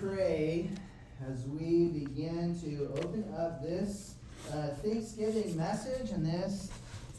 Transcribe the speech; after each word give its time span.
pray 0.00 0.66
as 1.28 1.46
we 1.46 1.88
begin 1.88 2.58
to 2.58 2.90
open 3.02 3.22
up 3.36 3.62
this 3.62 4.14
uh, 4.50 4.68
Thanksgiving 4.82 5.54
message 5.54 6.10
and 6.10 6.24
this 6.24 6.70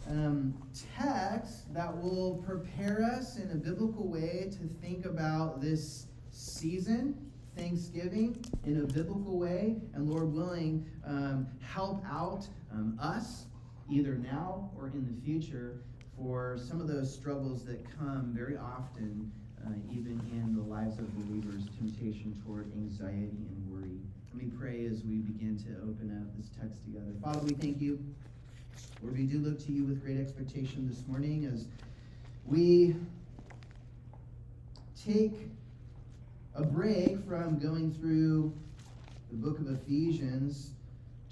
um, 0.09 0.55
text 0.97 1.71
that 1.75 1.95
will 1.95 2.41
prepare 2.43 3.03
us 3.03 3.37
in 3.37 3.51
a 3.51 3.55
biblical 3.55 4.07
way 4.07 4.49
to 4.51 4.67
think 4.83 5.05
about 5.05 5.61
this 5.61 6.07
season, 6.31 7.31
Thanksgiving, 7.55 8.43
in 8.65 8.81
a 8.81 8.85
biblical 8.91 9.37
way, 9.37 9.75
and 9.93 10.09
Lord 10.09 10.33
willing, 10.33 10.83
um, 11.05 11.47
help 11.61 12.03
out 12.09 12.47
um, 12.71 12.97
us 12.99 13.45
either 13.91 14.15
now 14.15 14.71
or 14.75 14.87
in 14.87 15.05
the 15.05 15.21
future 15.21 15.83
for 16.17 16.57
some 16.57 16.81
of 16.81 16.87
those 16.87 17.13
struggles 17.13 17.63
that 17.65 17.85
come 17.99 18.31
very 18.35 18.57
often 18.57 19.31
uh, 19.65 19.71
even 19.91 20.19
in 20.31 20.55
the 20.55 20.61
lives 20.61 20.97
of 20.99 21.07
believers, 21.15 21.63
temptation 21.77 22.39
toward 22.45 22.71
anxiety 22.73 23.47
and 23.49 23.71
worry. 23.71 23.99
Let 24.33 24.43
me 24.43 24.51
pray 24.57 24.85
as 24.85 25.03
we 25.03 25.17
begin 25.17 25.57
to 25.65 25.69
open 25.83 26.17
up 26.21 26.35
this 26.37 26.49
text 26.59 26.83
together. 26.83 27.13
Father, 27.23 27.41
we 27.41 27.53
thank 27.53 27.81
you. 27.81 27.99
Lord, 29.01 29.17
we 29.17 29.23
do 29.23 29.39
look 29.39 29.59
to 29.65 29.71
you 29.71 29.83
with 29.83 30.03
great 30.03 30.19
expectation 30.19 30.87
this 30.87 31.05
morning 31.07 31.45
as 31.45 31.65
we 32.45 32.95
take 35.05 35.47
a 36.55 36.63
break 36.63 37.25
from 37.27 37.59
going 37.59 37.93
through 37.93 38.53
the 39.29 39.37
book 39.37 39.59
of 39.59 39.67
Ephesians 39.69 40.71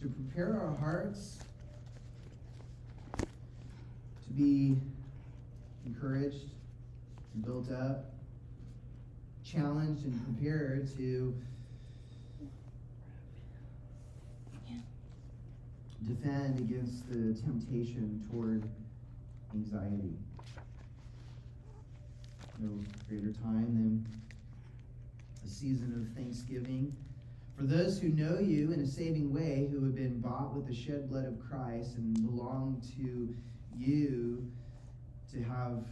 to 0.01 0.07
prepare 0.07 0.59
our 0.59 0.75
hearts 0.75 1.39
to 3.17 4.33
be 4.33 4.77
encouraged, 5.85 6.49
and 7.33 7.43
built 7.43 7.71
up, 7.71 8.13
challenged 9.51 10.05
and 10.05 10.23
prepared 10.25 10.95
to 10.97 11.33
defend 16.07 16.59
against 16.59 17.09
the 17.09 17.33
temptation 17.41 18.25
toward 18.29 18.63
anxiety. 19.53 20.13
No 22.59 22.69
greater 23.07 23.31
time 23.31 23.73
than 23.73 24.05
a 25.45 25.47
season 25.47 25.93
of 25.95 26.15
thanksgiving. 26.15 26.95
For 27.57 27.63
those 27.63 27.99
who 27.99 28.09
know 28.09 28.39
you 28.39 28.71
in 28.71 28.81
a 28.81 28.87
saving 28.87 29.33
way, 29.33 29.67
who 29.71 29.83
have 29.83 29.95
been 29.95 30.19
bought 30.19 30.55
with 30.55 30.67
the 30.67 30.75
shed 30.75 31.09
blood 31.09 31.25
of 31.25 31.39
Christ 31.39 31.95
and 31.97 32.13
belong 32.13 32.81
to 32.97 33.35
you 33.77 34.49
to 35.31 35.43
have 35.43 35.83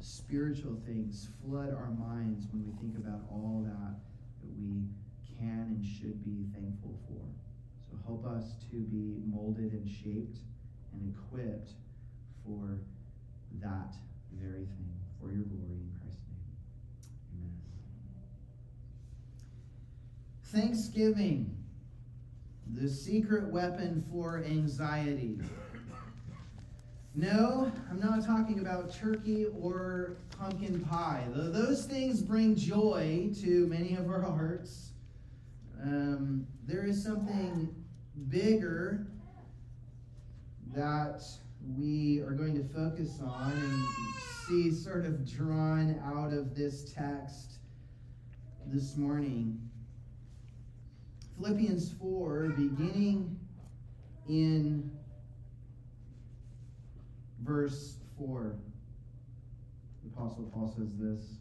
spiritual 0.00 0.76
things 0.86 1.28
flood 1.42 1.74
our 1.74 1.90
minds 1.90 2.46
when 2.52 2.64
we 2.64 2.72
think 2.80 2.96
about 2.98 3.20
all 3.30 3.64
that 3.66 3.96
that 4.42 4.50
we 4.58 4.84
can 5.38 5.76
and 5.76 5.84
should 5.84 6.24
be 6.24 6.44
thankful 6.52 6.98
for. 7.08 7.22
So 7.88 7.96
help 8.06 8.26
us 8.26 8.54
to 8.70 8.76
be 8.76 9.22
molded 9.26 9.72
and 9.72 9.88
shaped 9.88 10.38
and 10.92 11.14
equipped 11.14 11.72
for 12.44 12.78
that 13.60 13.94
very 14.32 14.64
thing, 14.64 14.92
for 15.20 15.32
your 15.32 15.44
glory 15.44 15.78
in 15.78 15.90
Christ's 16.00 16.22
name. 16.28 17.50
Amen. 20.52 20.62
Thanksgiving, 20.66 21.56
the 22.74 22.88
secret 22.88 23.52
weapon 23.52 24.04
for 24.10 24.44
anxiety. 24.44 25.38
No, 27.16 27.70
I'm 27.88 28.00
not 28.00 28.26
talking 28.26 28.58
about 28.58 28.92
turkey 28.92 29.46
or 29.60 30.16
pumpkin 30.36 30.80
pie. 30.80 31.24
Those 31.32 31.86
things 31.86 32.20
bring 32.20 32.56
joy 32.56 33.30
to 33.40 33.68
many 33.68 33.94
of 33.94 34.10
our 34.10 34.20
hearts. 34.20 34.90
Um, 35.80 36.44
there 36.66 36.84
is 36.84 37.00
something 37.00 37.72
bigger 38.28 39.06
that 40.74 41.22
we 41.78 42.18
are 42.18 42.32
going 42.32 42.56
to 42.56 42.64
focus 42.74 43.20
on 43.22 43.52
and 43.52 43.84
see 44.48 44.72
sort 44.72 45.06
of 45.06 45.24
drawn 45.24 46.00
out 46.04 46.32
of 46.32 46.56
this 46.56 46.92
text 46.92 47.58
this 48.66 48.96
morning. 48.96 49.60
Philippians 51.36 51.92
4, 51.92 52.54
beginning 52.56 53.38
in 54.28 54.90
verse 57.44 57.96
4. 58.18 58.56
The 60.02 60.10
Apostle 60.10 60.50
Paul 60.52 60.72
says 60.76 60.96
this 60.98 61.36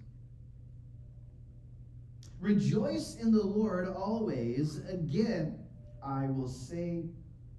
Rejoice 2.40 3.16
in 3.16 3.32
the 3.32 3.44
Lord 3.44 3.88
always. 3.88 4.82
Again, 4.90 5.58
I 6.04 6.28
will 6.28 6.50
say, 6.50 7.06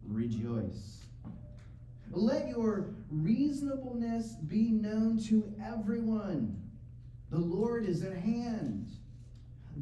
rejoice. 0.07 1.07
Let 2.11 2.49
your 2.49 2.95
reasonableness 3.11 4.35
be 4.47 4.71
known 4.71 5.19
to 5.25 5.53
everyone. 5.65 6.61
The 7.31 7.39
Lord 7.39 7.87
is 7.87 8.05
at 8.05 8.17
hand. 8.17 8.91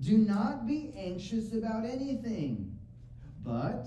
Do 0.00 0.17
not 0.17 0.67
be 0.67 0.94
anxious 0.97 1.53
about 1.53 1.84
anything, 1.84 2.79
but 3.44 3.87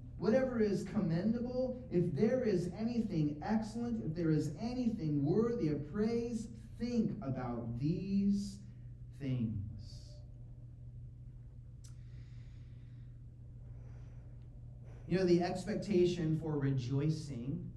whatever 0.21 0.61
is 0.61 0.83
commendable, 0.83 1.81
if 1.89 2.13
there 2.13 2.43
is 2.43 2.69
anything 2.77 3.41
excellent, 3.43 4.03
if 4.05 4.15
there 4.15 4.29
is 4.29 4.51
anything 4.61 5.25
worthy 5.25 5.69
of 5.69 5.91
praise, 5.91 6.47
think 6.79 7.11
about 7.23 7.79
these 7.79 8.59
things. 9.19 9.57
You 15.07 15.17
know, 15.17 15.25
the 15.25 15.41
expectation 15.41 16.39
for 16.39 16.51
rejoicing, 16.59 17.67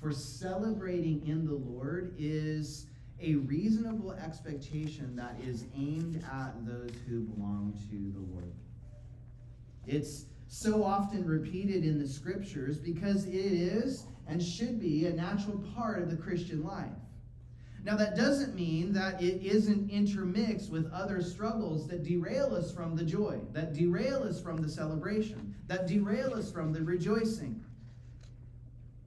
for 0.00 0.12
celebrating 0.12 1.26
in 1.26 1.44
the 1.44 1.52
Lord, 1.52 2.14
is 2.18 2.86
a 3.20 3.34
reasonable 3.34 4.12
expectation 4.12 5.14
that 5.16 5.36
is 5.46 5.66
aimed 5.76 6.24
at 6.32 6.54
those 6.64 6.94
who 7.06 7.20
belong 7.20 7.74
to 7.90 8.12
the 8.18 8.32
Lord. 8.32 8.54
It's 9.86 10.24
so 10.54 10.84
often 10.84 11.26
repeated 11.26 11.84
in 11.84 11.98
the 11.98 12.06
scriptures 12.06 12.78
because 12.78 13.26
it 13.26 13.34
is 13.34 14.06
and 14.28 14.40
should 14.40 14.78
be 14.78 15.06
a 15.06 15.12
natural 15.12 15.58
part 15.74 16.00
of 16.00 16.08
the 16.08 16.16
Christian 16.16 16.62
life. 16.62 16.92
Now, 17.82 17.96
that 17.96 18.14
doesn't 18.14 18.54
mean 18.54 18.92
that 18.92 19.20
it 19.20 19.44
isn't 19.44 19.90
intermixed 19.90 20.70
with 20.70 20.90
other 20.92 21.20
struggles 21.22 21.88
that 21.88 22.04
derail 22.04 22.54
us 22.54 22.72
from 22.72 22.94
the 22.94 23.02
joy, 23.02 23.40
that 23.52 23.74
derail 23.74 24.22
us 24.22 24.40
from 24.40 24.58
the 24.58 24.68
celebration, 24.68 25.56
that 25.66 25.88
derail 25.88 26.32
us 26.32 26.52
from 26.52 26.72
the 26.72 26.82
rejoicing. 26.82 27.60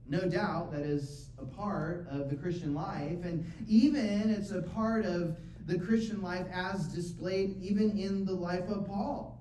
No 0.06 0.28
doubt 0.28 0.70
that 0.72 0.82
is 0.82 1.30
a 1.38 1.46
part 1.46 2.06
of 2.10 2.28
the 2.28 2.36
Christian 2.36 2.74
life, 2.74 3.24
and 3.24 3.50
even 3.66 4.28
it's 4.28 4.50
a 4.50 4.60
part 4.60 5.06
of 5.06 5.38
the 5.66 5.78
Christian 5.78 6.20
life 6.20 6.46
as 6.52 6.88
displayed 6.88 7.56
even 7.62 7.98
in 7.98 8.26
the 8.26 8.34
life 8.34 8.68
of 8.68 8.86
Paul 8.86 9.37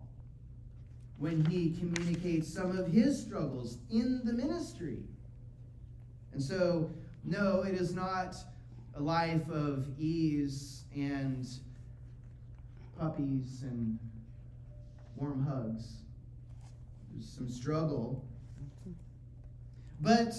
when 1.20 1.44
he 1.46 1.72
communicates 1.80 2.54
some 2.54 2.78
of 2.78 2.88
his 2.88 3.20
struggles 3.20 3.78
in 3.90 4.22
the 4.24 4.34
ministry. 4.34 5.00
And 6.34 6.42
so, 6.42 6.92
no, 7.24 7.64
it 7.64 7.74
is 7.74 7.96
not 7.96 8.36
a 8.96 9.02
life 9.02 9.50
of 9.50 9.88
ease 10.00 10.84
and 10.96 11.48
puppies 13.00 13.64
and 13.64 13.98
warm 15.16 15.44
hugs. 15.46 15.98
There's 17.12 17.30
some 17.30 17.50
struggle. 17.50 18.24
But 20.00 20.34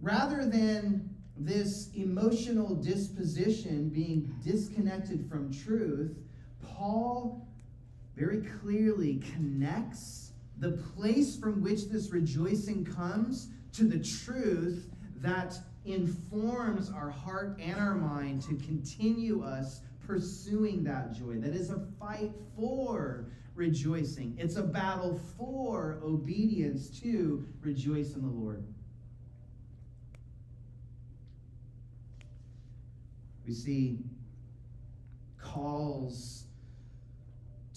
rather 0.00 0.44
than 0.44 1.14
this 1.36 1.90
emotional 1.94 2.74
disposition 2.74 3.88
being 3.88 4.34
disconnected 4.44 5.28
from 5.28 5.52
truth, 5.52 6.16
Paul 6.62 7.47
very 8.18 8.42
clearly 8.60 9.22
connects 9.34 10.32
the 10.58 10.72
place 10.72 11.36
from 11.36 11.62
which 11.62 11.88
this 11.88 12.10
rejoicing 12.10 12.84
comes 12.84 13.48
to 13.72 13.84
the 13.84 13.98
truth 13.98 14.90
that 15.16 15.56
informs 15.84 16.90
our 16.90 17.10
heart 17.10 17.58
and 17.60 17.78
our 17.78 17.94
mind 17.94 18.42
to 18.42 18.56
continue 18.56 19.42
us 19.42 19.80
pursuing 20.04 20.82
that 20.82 21.12
joy. 21.12 21.34
That 21.34 21.54
is 21.54 21.70
a 21.70 21.78
fight 22.00 22.32
for 22.56 23.26
rejoicing. 23.54 24.36
It's 24.38 24.56
a 24.56 24.62
battle 24.62 25.20
for 25.36 26.00
obedience 26.02 26.88
to 27.00 27.46
rejoice 27.60 28.14
in 28.14 28.22
the 28.22 28.28
Lord. 28.28 28.64
We 33.46 33.54
see 33.54 33.98
calls 35.40 36.47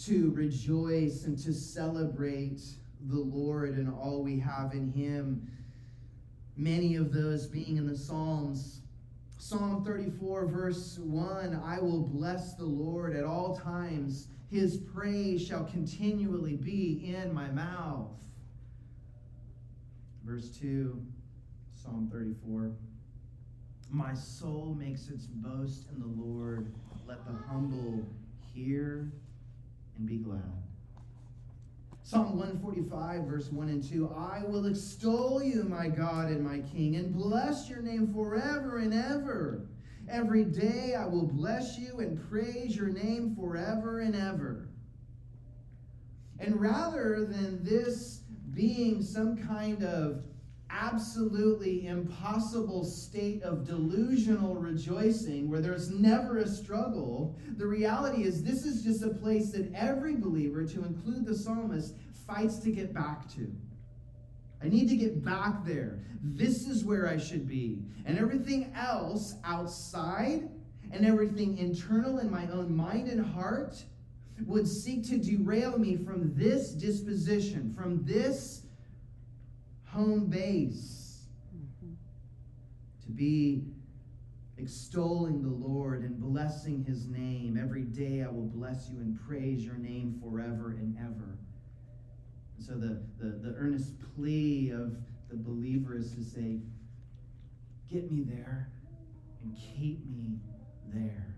to 0.05 0.31
rejoice 0.31 1.25
and 1.25 1.37
to 1.39 1.53
celebrate 1.53 2.61
the 3.07 3.19
Lord 3.19 3.77
and 3.77 3.89
all 3.89 4.23
we 4.23 4.39
have 4.39 4.73
in 4.73 4.91
Him. 4.91 5.47
Many 6.55 6.95
of 6.95 7.13
those 7.13 7.47
being 7.47 7.77
in 7.77 7.87
the 7.87 7.97
Psalms. 7.97 8.81
Psalm 9.37 9.83
34, 9.83 10.45
verse 10.47 10.99
1 10.99 11.61
I 11.65 11.79
will 11.79 12.01
bless 12.01 12.53
the 12.55 12.65
Lord 12.65 13.15
at 13.15 13.23
all 13.23 13.57
times. 13.57 14.27
His 14.49 14.77
praise 14.77 15.45
shall 15.45 15.65
continually 15.65 16.57
be 16.57 17.13
in 17.15 17.33
my 17.33 17.49
mouth. 17.49 18.11
Verse 20.23 20.49
2, 20.49 21.01
Psalm 21.73 22.09
34 22.11 22.71
My 23.89 24.13
soul 24.13 24.75
makes 24.77 25.09
its 25.09 25.25
boast 25.25 25.87
in 25.91 25.99
the 25.99 26.21
Lord. 26.21 26.71
Let 27.07 27.25
the 27.25 27.33
humble 27.47 28.05
hear 28.53 29.11
and 30.01 30.09
be 30.09 30.17
glad. 30.17 30.41
Psalm 32.01 32.37
145, 32.37 33.23
verse 33.25 33.51
1 33.51 33.69
and 33.69 33.87
2 33.87 34.11
I 34.17 34.43
will 34.43 34.65
extol 34.65 35.41
you, 35.43 35.63
my 35.63 35.87
God 35.87 36.29
and 36.29 36.43
my 36.43 36.59
King, 36.59 36.95
and 36.95 37.13
bless 37.13 37.69
your 37.69 37.81
name 37.81 38.11
forever 38.11 38.79
and 38.79 38.93
ever. 38.93 39.67
Every 40.09 40.43
day 40.43 40.95
I 40.95 41.05
will 41.05 41.27
bless 41.27 41.77
you 41.77 41.99
and 41.99 42.19
praise 42.29 42.75
your 42.75 42.89
name 42.89 43.35
forever 43.35 43.99
and 43.99 44.15
ever. 44.15 44.67
And 46.39 46.59
rather 46.59 47.23
than 47.23 47.63
this 47.63 48.21
being 48.53 49.03
some 49.03 49.37
kind 49.37 49.83
of 49.83 50.23
absolutely 50.71 51.87
impossible 51.87 52.83
state 52.83 53.43
of 53.43 53.65
delusional 53.65 54.55
rejoicing 54.55 55.49
where 55.49 55.61
there's 55.61 55.89
never 55.89 56.37
a 56.39 56.47
struggle, 56.47 57.37
the 57.57 57.65
reality 57.65 58.23
is 58.23 58.43
this 58.43 58.65
is 58.65 58.83
just 58.83 59.03
a 59.03 59.13
place 59.13 59.51
that 59.51 59.71
every 59.73 60.15
believer, 60.15 60.65
to 60.65 60.83
include 60.83 61.25
the 61.25 61.35
psalmist, 61.35 61.95
fights 62.25 62.59
to 62.59 62.71
get 62.71 62.93
back 62.93 63.29
to. 63.33 63.51
I 64.63 64.69
need 64.69 64.89
to 64.89 64.95
get 64.95 65.23
back 65.23 65.65
there. 65.65 65.99
This 66.23 66.67
is 66.67 66.83
where 66.83 67.07
I 67.07 67.17
should 67.17 67.47
be. 67.47 67.79
And 68.05 68.17
everything 68.17 68.71
else 68.75 69.35
outside 69.43 70.49
and 70.91 71.05
everything 71.05 71.57
internal 71.57 72.19
in 72.19 72.29
my 72.29 72.47
own 72.49 72.75
mind 72.75 73.07
and 73.07 73.25
heart 73.25 73.83
would 74.45 74.67
seek 74.67 75.07
to 75.09 75.17
derail 75.17 75.77
me 75.77 75.95
from 75.95 76.33
this 76.35 76.71
disposition, 76.71 77.73
from 77.73 78.03
this 78.03 78.60
home 79.91 80.25
base. 80.27 81.23
To 83.03 83.11
be 83.11 83.63
extolling 84.57 85.41
the 85.41 85.49
Lord 85.49 86.03
and 86.03 86.19
blessing 86.19 86.83
his 86.83 87.07
name. 87.07 87.59
Every 87.61 87.83
day 87.83 88.23
I 88.23 88.27
will 88.27 88.45
bless 88.45 88.89
you 88.89 88.99
and 88.99 89.19
praise 89.27 89.63
your 89.65 89.75
name 89.75 90.21
forever 90.21 90.71
and 90.71 90.95
ever. 90.97 91.37
And 92.57 92.65
so 92.65 92.73
the, 92.73 93.01
the, 93.19 93.37
the 93.49 93.55
earnest 93.57 93.95
plea 94.15 94.69
of 94.69 94.95
the 95.29 95.35
believer 95.35 95.95
is 95.95 96.13
to 96.13 96.23
say, 96.23 96.59
Get 97.91 98.09
me 98.09 98.21
there 98.21 98.69
and 99.43 99.57
keep 99.57 100.05
me 100.05 100.39
there. 100.93 101.30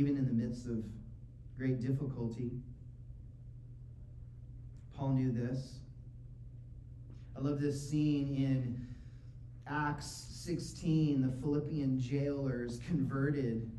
Even 0.00 0.16
in 0.16 0.24
the 0.24 0.32
midst 0.32 0.66
of 0.66 0.82
great 1.58 1.78
difficulty. 1.78 2.52
Paul 4.96 5.10
knew 5.10 5.30
this. 5.30 5.74
I 7.36 7.40
love 7.40 7.60
this 7.60 7.90
scene 7.90 8.34
in 8.34 8.86
Acts 9.66 10.26
16, 10.30 11.20
the 11.20 11.40
Philippian 11.42 12.00
jailers 12.00 12.80
converted. 12.88 13.70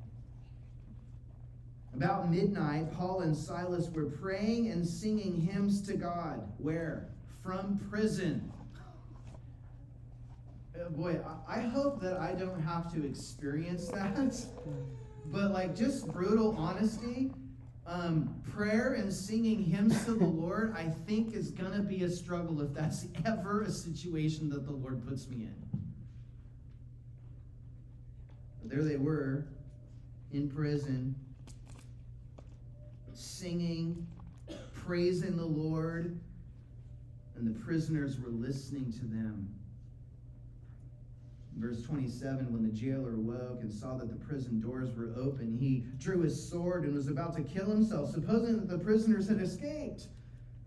About 1.95 2.29
midnight, 2.29 2.93
Paul 2.93 3.21
and 3.21 3.35
Silas 3.35 3.89
were 3.89 4.05
praying 4.05 4.69
and 4.69 4.87
singing 4.87 5.41
hymns 5.41 5.81
to 5.87 5.95
God. 5.95 6.47
Where? 6.59 7.09
From 7.41 7.79
prison. 7.89 8.53
Uh, 10.79 10.89
boy, 10.89 11.19
I 11.47 11.61
hope 11.61 11.99
that 12.01 12.17
I 12.17 12.33
don't 12.33 12.61
have 12.61 12.93
to 12.93 13.03
experience 13.03 13.87
that. 13.87 14.45
But 15.31 15.51
like 15.51 15.75
just 15.75 16.07
brutal 16.11 16.55
honesty, 16.57 17.31
um, 17.87 18.35
prayer 18.53 18.93
and 18.93 19.11
singing 19.11 19.63
hymns 19.63 20.03
to 20.05 20.13
the 20.13 20.25
Lord, 20.25 20.73
I 20.75 20.89
think 20.89 21.33
is 21.33 21.51
gonna 21.51 21.81
be 21.81 22.03
a 22.03 22.09
struggle 22.09 22.61
if 22.61 22.73
that's 22.73 23.07
ever 23.25 23.61
a 23.61 23.71
situation 23.71 24.49
that 24.49 24.65
the 24.65 24.73
Lord 24.73 25.07
puts 25.07 25.29
me 25.29 25.43
in. 25.43 25.55
There 28.65 28.83
they 28.83 28.97
were 28.97 29.47
in 30.31 30.49
prison, 30.49 31.15
singing, 33.13 34.05
praising 34.73 35.37
the 35.37 35.45
Lord, 35.45 36.19
and 37.35 37.47
the 37.47 37.59
prisoners 37.59 38.19
were 38.19 38.29
listening 38.29 38.91
to 38.93 39.05
them. 39.05 39.53
Verse 41.61 41.83
27 41.83 42.51
When 42.51 42.63
the 42.63 42.75
jailer 42.75 43.13
awoke 43.13 43.59
and 43.61 43.71
saw 43.71 43.95
that 43.97 44.09
the 44.09 44.25
prison 44.25 44.59
doors 44.59 44.89
were 44.95 45.13
open, 45.15 45.55
he 45.55 45.85
drew 45.99 46.21
his 46.21 46.49
sword 46.49 46.85
and 46.85 46.95
was 46.95 47.07
about 47.07 47.35
to 47.35 47.43
kill 47.43 47.69
himself, 47.69 48.09
supposing 48.09 48.57
that 48.57 48.67
the 48.67 48.79
prisoners 48.79 49.29
had 49.29 49.39
escaped. 49.39 50.07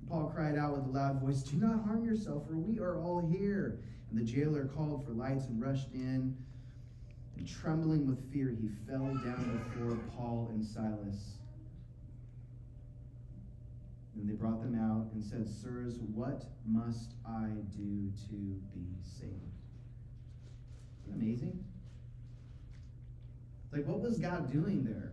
Paul 0.09 0.31
cried 0.33 0.57
out 0.57 0.77
with 0.77 0.85
a 0.87 0.97
loud 0.97 1.21
voice, 1.21 1.43
Do 1.43 1.57
not 1.57 1.85
harm 1.85 2.05
yourself, 2.05 2.47
for 2.47 2.57
we 2.57 2.79
are 2.79 3.01
all 3.01 3.21
here. 3.27 3.81
And 4.11 4.19
the 4.21 4.25
jailer 4.25 4.67
called 4.67 5.05
for 5.05 5.11
lights 5.11 5.47
and 5.47 5.61
rushed 5.61 5.93
in. 5.93 6.37
And 7.37 7.49
trembling 7.49 8.07
with 8.07 8.33
fear, 8.33 8.51
he 8.51 8.69
fell 8.87 9.07
down 9.25 9.65
before 9.65 9.97
Paul 10.17 10.49
and 10.53 10.65
Silas. 10.65 11.39
And 14.15 14.29
they 14.31 14.35
brought 14.35 14.63
them 14.63 14.79
out 14.79 15.13
and 15.13 15.25
said, 15.25 15.49
Sirs, 15.49 15.99
what 16.15 16.45
must 16.65 17.15
I 17.27 17.49
do 17.77 18.13
to 18.29 18.37
be 18.73 18.87
saved? 19.03 19.54
Amazing? 21.13 21.65
Like, 23.73 23.87
what 23.87 24.01
was 24.01 24.19
God 24.19 24.53
doing 24.53 24.85
there? 24.85 25.13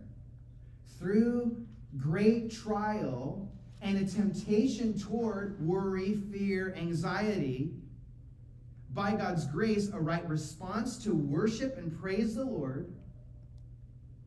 Through 0.98 1.66
great 1.98 2.52
trial 2.52 3.50
and 3.80 3.98
a 3.98 4.10
temptation 4.10 4.98
toward 4.98 5.60
worry, 5.60 6.14
fear, 6.30 6.74
anxiety, 6.76 7.72
by 8.94 9.14
God's 9.14 9.46
grace, 9.46 9.88
a 9.88 9.98
right 9.98 10.26
response 10.28 11.02
to 11.04 11.14
worship 11.14 11.78
and 11.78 11.98
praise 12.00 12.34
the 12.34 12.44
Lord 12.44 12.92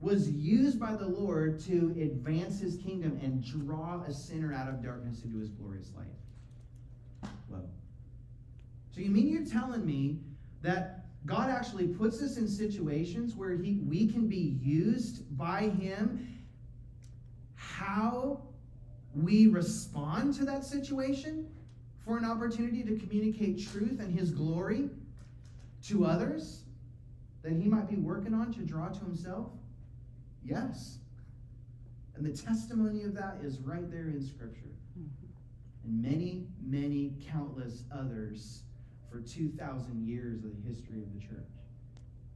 was 0.02 0.30
used 0.30 0.80
by 0.80 0.96
the 0.96 1.08
Lord 1.08 1.60
to 1.62 1.96
advance 2.00 2.60
his 2.60 2.78
kingdom 2.78 3.20
and 3.24 3.44
draw 3.44 4.02
a 4.04 4.14
sinner 4.14 4.54
out 4.54 4.68
of 4.68 4.84
darkness 4.84 5.24
into 5.24 5.40
his 5.40 5.50
glorious 5.50 5.92
light. 5.96 7.32
Whoa. 7.50 7.62
So 8.94 9.02
you 9.02 9.10
mean 9.10 9.30
you're 9.30 9.46
telling 9.46 9.86
me 9.86 10.20
that 10.62 11.05
God 11.26 11.50
actually 11.50 11.88
puts 11.88 12.22
us 12.22 12.38
in 12.38 12.48
situations 12.48 13.36
where 13.36 13.58
he, 13.58 13.80
we 13.88 14.08
can 14.08 14.28
be 14.28 14.58
used 14.62 15.38
by 15.38 15.70
Him. 15.70 16.44
How 17.56 18.42
we 19.16 19.48
respond 19.48 20.36
to 20.36 20.46
that 20.46 20.64
situation 20.64 21.50
for 22.04 22.18
an 22.18 22.26
opportunity 22.26 22.84
to 22.84 22.98
communicate 22.98 23.68
truth 23.68 24.00
and 24.00 24.18
His 24.18 24.30
glory 24.32 24.90
to 25.88 26.06
others 26.06 26.62
that 27.42 27.54
He 27.54 27.68
might 27.68 27.90
be 27.90 27.96
working 27.96 28.34
on 28.34 28.54
to 28.54 28.60
draw 28.60 28.90
to 28.90 29.00
Himself? 29.00 29.48
Yes. 30.44 31.00
And 32.16 32.26
the 32.26 32.38
testimony 32.38 33.04
of 33.04 33.16
that 33.16 33.40
is 33.44 33.60
right 33.60 33.90
there 33.90 34.10
in 34.10 34.22
Scripture. 34.22 34.76
Mm-hmm. 34.98 35.86
And 35.86 36.02
many, 36.02 36.48
many, 36.64 37.14
countless 37.32 37.84
others 37.92 38.62
for 39.16 39.22
2,000 39.22 40.06
years 40.06 40.44
of 40.44 40.52
the 40.62 40.68
history 40.68 41.02
of 41.02 41.14
the 41.14 41.20
church. 41.20 41.54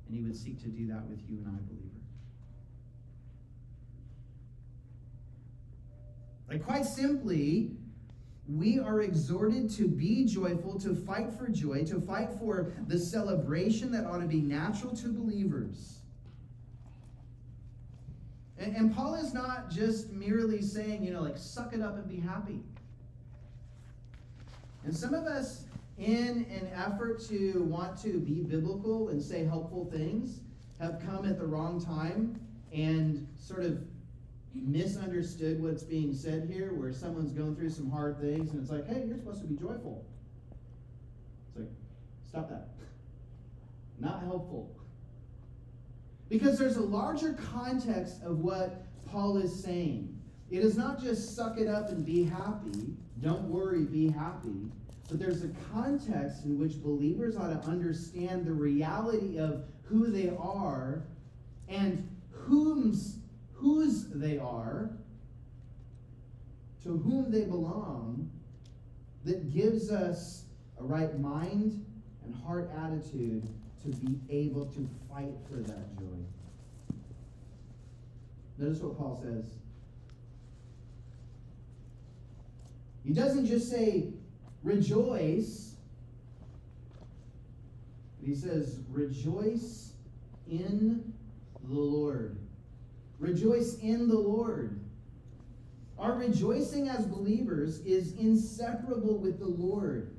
And 0.07 0.15
he 0.15 0.21
would 0.23 0.35
seek 0.35 0.61
to 0.61 0.69
do 0.69 0.87
that 0.87 1.05
with 1.07 1.19
you 1.29 1.39
and 1.39 1.47
I, 1.47 1.59
believer. 1.67 1.89
Like, 6.47 6.65
quite 6.65 6.85
simply, 6.85 7.71
we 8.47 8.79
are 8.79 9.01
exhorted 9.01 9.69
to 9.71 9.87
be 9.87 10.25
joyful, 10.25 10.79
to 10.79 10.95
fight 10.95 11.33
for 11.37 11.49
joy, 11.49 11.83
to 11.85 11.99
fight 11.99 12.29
for 12.39 12.71
the 12.87 12.97
celebration 12.97 13.91
that 13.91 14.05
ought 14.05 14.21
to 14.21 14.27
be 14.27 14.41
natural 14.41 14.95
to 14.97 15.09
believers. 15.09 15.99
And, 18.57 18.75
and 18.75 18.95
Paul 18.95 19.15
is 19.15 19.33
not 19.33 19.69
just 19.69 20.11
merely 20.11 20.61
saying, 20.61 21.03
you 21.03 21.11
know, 21.11 21.21
like, 21.21 21.37
suck 21.37 21.73
it 21.73 21.81
up 21.81 21.97
and 21.97 22.07
be 22.07 22.19
happy. 22.19 22.61
And 24.85 24.95
some 24.95 25.13
of 25.13 25.25
us, 25.25 25.65
in 25.99 26.45
an 26.49 26.69
effort 26.73 27.21
to 27.27 27.63
want 27.63 28.01
to 28.01 28.19
be 28.19 28.41
biblical 28.41 29.09
and 29.09 29.21
say 29.21 29.43
helpful 29.43 29.89
things, 29.91 30.39
have 30.79 31.01
come 31.05 31.25
at 31.25 31.37
the 31.37 31.45
wrong 31.45 31.83
time 31.83 32.39
and 32.71 33.27
sort 33.37 33.63
of 33.63 33.83
misunderstood 34.53 35.61
what's 35.61 35.83
being 35.83 36.13
said 36.13 36.49
here, 36.51 36.73
where 36.73 36.93
someone's 36.93 37.33
going 37.33 37.55
through 37.55 37.69
some 37.69 37.89
hard 37.91 38.19
things 38.19 38.51
and 38.51 38.61
it's 38.61 38.71
like, 38.71 38.87
hey, 38.87 39.03
you're 39.05 39.17
supposed 39.17 39.41
to 39.41 39.47
be 39.47 39.55
joyful. 39.55 40.05
It's 41.49 41.59
like, 41.59 41.69
stop 42.27 42.49
that. 42.49 42.69
Not 43.99 44.23
helpful. 44.23 44.73
Because 46.29 46.57
there's 46.57 46.77
a 46.77 46.81
larger 46.81 47.33
context 47.33 48.21
of 48.23 48.39
what 48.39 48.85
Paul 49.11 49.37
is 49.37 49.63
saying. 49.63 50.15
It 50.49 50.63
is 50.63 50.77
not 50.77 51.01
just 51.01 51.35
suck 51.35 51.57
it 51.57 51.67
up 51.67 51.89
and 51.89 52.05
be 52.05 52.23
happy, 52.23 52.95
don't 53.21 53.43
worry, 53.43 53.83
be 53.83 54.09
happy. 54.09 54.71
But 55.09 55.19
there's 55.19 55.43
a 55.43 55.49
context 55.73 56.45
in 56.45 56.59
which 56.59 56.81
believers 56.83 57.35
ought 57.35 57.49
to 57.61 57.67
understand 57.67 58.45
the 58.45 58.53
reality 58.53 59.39
of 59.39 59.63
who 59.83 60.11
they 60.11 60.29
are 60.37 61.03
and 61.67 62.07
whom's 62.31 63.17
whose 63.53 64.07
they 64.09 64.37
are, 64.37 64.91
to 66.83 66.97
whom 66.97 67.31
they 67.31 67.43
belong, 67.43 68.29
that 69.25 69.51
gives 69.51 69.91
us 69.91 70.45
a 70.79 70.83
right 70.83 71.19
mind 71.19 71.85
and 72.23 72.33
heart 72.45 72.71
attitude 72.77 73.49
to 73.83 73.89
be 73.89 74.19
able 74.29 74.65
to 74.67 74.87
fight 75.11 75.33
for 75.49 75.57
that 75.57 75.97
joy. 75.97 76.95
Notice 78.57 78.79
what 78.79 78.97
Paul 78.97 79.19
says. 79.23 79.45
He 83.03 83.13
doesn't 83.13 83.45
just 83.45 83.69
say, 83.69 84.13
rejoice. 84.63 85.75
And 88.19 88.27
He 88.27 88.35
says, 88.35 88.79
rejoice 88.89 89.93
in 90.49 91.13
the 91.67 91.79
Lord. 91.79 92.37
Rejoice 93.19 93.77
in 93.79 94.07
the 94.07 94.17
Lord. 94.17 94.79
Our 95.97 96.15
rejoicing 96.15 96.87
as 96.87 97.05
believers 97.05 97.79
is 97.79 98.13
inseparable 98.13 99.17
with 99.17 99.39
the 99.39 99.47
Lord. 99.47 100.15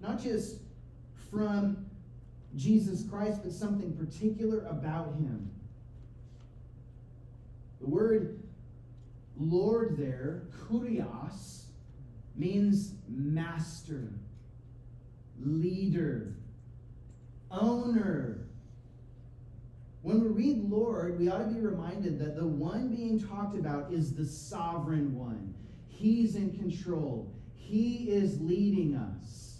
Not 0.00 0.22
just 0.22 0.58
from 1.30 1.86
Jesus 2.56 3.04
Christ, 3.08 3.40
but 3.42 3.52
something 3.52 3.96
particular 3.96 4.66
about 4.66 5.14
him. 5.14 5.50
The 7.80 7.88
word 7.88 8.42
Lord 9.36 9.96
there, 9.96 10.42
kurios, 10.68 11.61
means 12.34 12.94
master, 13.08 14.12
leader, 15.38 16.34
owner, 17.50 18.42
when 20.02 20.20
we 20.20 20.28
read 20.28 20.68
Lord, 20.68 21.18
we 21.18 21.28
ought 21.28 21.38
to 21.38 21.54
be 21.54 21.60
reminded 21.60 22.18
that 22.18 22.36
the 22.36 22.46
one 22.46 22.88
being 22.88 23.20
talked 23.20 23.56
about 23.56 23.92
is 23.92 24.14
the 24.14 24.26
sovereign 24.26 25.16
one. 25.16 25.54
He's 25.86 26.34
in 26.34 26.56
control, 26.58 27.32
He 27.54 28.10
is 28.10 28.40
leading 28.40 28.96
us. 28.96 29.58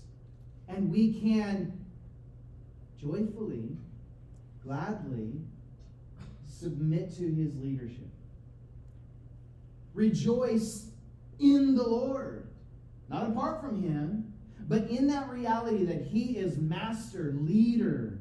And 0.69 0.91
we 0.91 1.15
can 1.21 1.79
joyfully, 3.01 3.77
gladly 4.65 5.33
submit 6.49 7.15
to 7.19 7.33
His 7.33 7.57
leadership. 7.57 8.09
Rejoice 9.95 10.87
in 11.39 11.77
the 11.77 11.85
Lord, 11.85 12.49
not 13.09 13.29
apart 13.29 13.61
from 13.61 13.83
Him, 13.83 14.33
but 14.69 14.89
in 14.89 15.07
that 15.09 15.29
reality 15.29 15.85
that 15.85 16.03
He 16.03 16.39
is 16.39 16.59
master, 16.59 17.35
leader, 17.39 18.19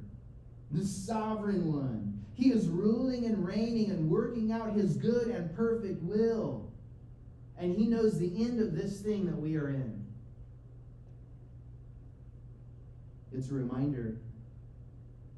the 0.71 0.85
sovereign 0.85 1.71
one. 1.71 2.23
He 2.33 2.51
is 2.51 2.67
ruling 2.67 3.25
and 3.25 3.45
reigning 3.45 3.91
and 3.91 4.09
working 4.09 4.51
out 4.51 4.73
his 4.73 4.95
good 4.95 5.27
and 5.27 5.55
perfect 5.55 6.01
will. 6.01 6.71
And 7.57 7.75
he 7.75 7.85
knows 7.85 8.17
the 8.17 8.43
end 8.43 8.59
of 8.59 8.75
this 8.75 9.01
thing 9.01 9.25
that 9.27 9.37
we 9.37 9.57
are 9.57 9.69
in. 9.69 10.03
It's 13.31 13.51
a 13.51 13.53
reminder 13.53 14.17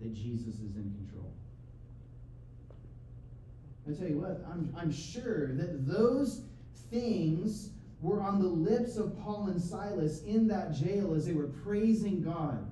that 0.02 0.14
Jesus 0.14 0.56
is 0.56 0.76
in 0.76 0.94
control. 0.98 1.32
I 3.88 3.92
tell 3.92 4.08
you 4.08 4.20
what, 4.20 4.46
I'm, 4.50 4.74
I'm 4.78 4.92
sure 4.92 5.54
that 5.56 5.86
those 5.86 6.44
things 6.90 7.72
were 8.04 8.22
on 8.22 8.40
the 8.40 8.48
lips 8.48 8.98
of 8.98 9.18
Paul 9.24 9.48
and 9.48 9.60
Silas 9.60 10.22
in 10.24 10.46
that 10.50 10.74
jail 10.74 11.16
as 11.16 11.26
they 11.26 11.32
were 11.32 11.48
praising 11.48 12.22
God. 12.22 12.70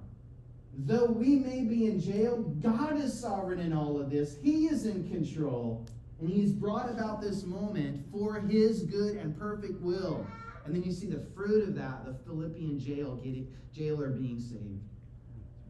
Though 0.78 1.06
we 1.06 1.38
may 1.38 1.62
be 1.64 1.88
in 1.88 2.02
jail, 2.02 2.40
God 2.62 3.00
is 3.00 3.18
sovereign 3.18 3.60
in 3.60 3.72
all 3.72 4.00
of 4.00 4.10
this. 4.10 4.36
He 4.44 4.68
is 4.68 4.86
in 4.86 5.10
control. 5.10 5.88
And 6.20 6.30
He's 6.30 6.52
brought 6.52 6.90
about 6.90 7.22
this 7.22 7.44
moment 7.44 8.06
for 8.12 8.42
His 8.42 8.84
good 8.84 9.16
and 9.16 9.38
perfect 9.40 9.82
will. 9.82 10.28
And 10.66 10.76
then 10.76 10.84
you 10.84 10.92
see 10.92 11.08
the 11.08 11.26
fruit 11.34 11.68
of 11.68 11.76
that, 11.76 12.06
the 12.06 12.14
Philippian 12.26 12.78
jail 12.78 13.16
getting, 13.16 13.48
jailer 13.74 14.10
being 14.10 14.40
saved. 14.40 14.82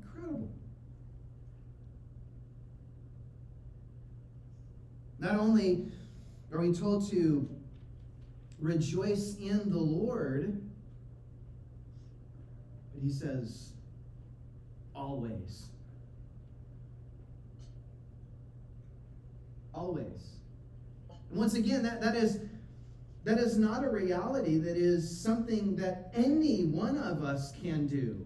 Incredible. 0.04 0.50
Not 5.20 5.36
only 5.36 5.86
are 6.52 6.60
we 6.60 6.74
told 6.74 7.10
to 7.12 7.48
rejoice 8.62 9.36
in 9.38 9.70
the 9.70 9.80
Lord, 9.80 10.62
but 12.94 13.04
he 13.04 13.10
says, 13.10 13.74
always. 14.96 15.68
Always. 19.74 20.38
And 21.30 21.40
once 21.40 21.56
again, 21.56 21.84
that, 21.84 22.02
that 22.02 22.16
is 22.16 22.40
that 23.24 23.38
is 23.38 23.58
not 23.58 23.84
a 23.84 23.90
reality 23.90 24.58
that 24.58 24.78
is 24.78 25.22
something 25.22 25.76
that 25.76 26.12
any 26.16 26.66
one 26.66 26.98
of 26.98 27.24
us 27.24 27.54
can 27.62 27.86
do. 27.86 28.26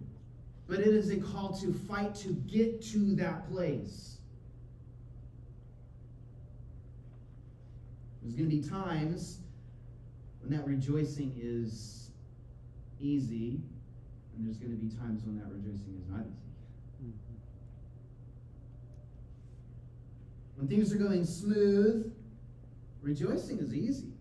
But 0.67 0.79
it 0.79 0.87
is 0.87 1.11
a 1.11 1.17
call 1.17 1.53
to 1.57 1.73
fight 1.73 2.15
to 2.15 2.29
get 2.29 2.81
to 2.91 3.13
that 3.15 3.51
place. 3.51 4.17
There's 8.21 8.35
going 8.35 8.49
to 8.49 8.55
be 8.55 8.67
times 8.67 9.39
when 10.45 10.57
that 10.57 10.65
rejoicing 10.67 11.33
is 11.41 12.11
easy, 12.99 13.59
and 14.35 14.45
there's 14.45 14.57
going 14.57 14.71
to 14.71 14.77
be 14.77 14.89
times 14.95 15.23
when 15.25 15.37
that 15.37 15.47
rejoicing 15.49 15.99
is 15.99 16.07
not 16.07 16.25
easy. 17.01 17.17
When 20.55 20.67
things 20.67 20.93
are 20.93 20.97
going 20.97 21.25
smooth, 21.25 22.13
rejoicing 23.01 23.57
is 23.59 23.73
easy. 23.73 24.11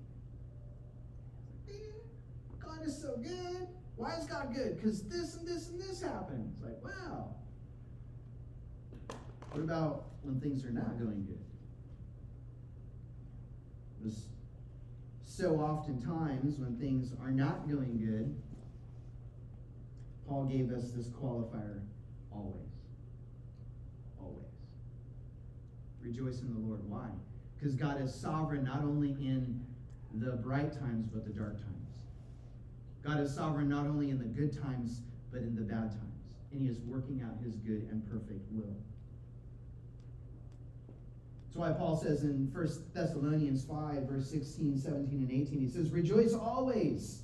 God 2.59 2.87
is 2.87 2.99
so 2.99 3.17
good. 3.19 3.69
Why 3.97 4.15
is 4.15 4.25
God 4.25 4.55
good? 4.55 4.77
Because 4.77 5.03
this 5.03 5.37
and 5.37 5.47
this 5.47 5.69
and 5.69 5.79
this 5.79 6.01
happened. 6.01 6.51
It's 6.55 6.65
like, 6.65 6.83
wow. 6.83 7.35
What 9.51 9.63
about 9.63 10.07
when 10.23 10.41
things 10.41 10.65
are 10.65 10.71
not 10.71 10.99
going 10.99 11.27
good? 11.27 11.39
There's 14.01 14.25
so 15.37 15.57
oftentimes 15.57 16.59
when 16.59 16.77
things 16.79 17.13
are 17.21 17.33
not 17.33 17.69
going 17.69 17.99
good, 17.99 18.37
Paul 20.29 20.45
gave 20.45 20.71
us 20.71 20.93
this 20.93 21.09
qualifier 21.09 21.81
always. 22.31 22.71
Always. 24.21 24.47
Rejoice 26.01 26.41
in 26.41 26.55
the 26.55 26.61
Lord. 26.61 26.89
Why? 26.89 27.09
Because 27.59 27.75
God 27.75 28.01
is 28.01 28.15
sovereign 28.15 28.65
not 28.65 28.83
only 28.83 29.11
in 29.11 29.61
the 30.15 30.33
bright 30.33 30.73
times, 30.73 31.09
but 31.13 31.25
the 31.25 31.33
dark 31.33 31.57
times. 31.57 31.89
God 33.03 33.19
is 33.19 33.35
sovereign 33.35 33.69
not 33.69 33.87
only 33.87 34.11
in 34.11 34.19
the 34.19 34.25
good 34.25 34.57
times, 34.63 35.01
but 35.33 35.41
in 35.43 35.57
the 35.57 35.63
bad 35.63 35.91
times. 35.91 36.23
And 36.53 36.63
he 36.63 36.69
is 36.69 36.79
working 36.87 37.23
out 37.23 37.43
his 37.45 37.57
good 37.57 37.89
and 37.91 38.09
perfect 38.09 38.41
will. 38.53 38.77
That's 41.55 41.71
why 41.71 41.79
Paul 41.79 41.97
says 41.97 42.25
in 42.25 42.51
1 42.53 42.69
Thessalonians 42.95 43.65
5, 43.65 44.09
verse 44.09 44.29
16, 44.29 44.77
17, 44.77 45.21
and 45.21 45.31
18, 45.31 45.61
he 45.61 45.69
says, 45.69 45.93
Rejoice 45.93 46.35
always. 46.35 47.23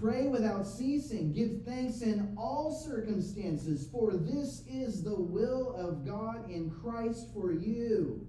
Pray 0.00 0.28
without 0.28 0.66
ceasing. 0.66 1.34
Give 1.34 1.62
thanks 1.66 2.00
in 2.00 2.34
all 2.38 2.72
circumstances, 2.72 3.86
for 3.92 4.12
this 4.12 4.62
is 4.66 5.02
the 5.02 5.14
will 5.14 5.74
of 5.74 6.06
God 6.06 6.48
in 6.50 6.70
Christ 6.70 7.26
for 7.34 7.52
you. 7.52 8.26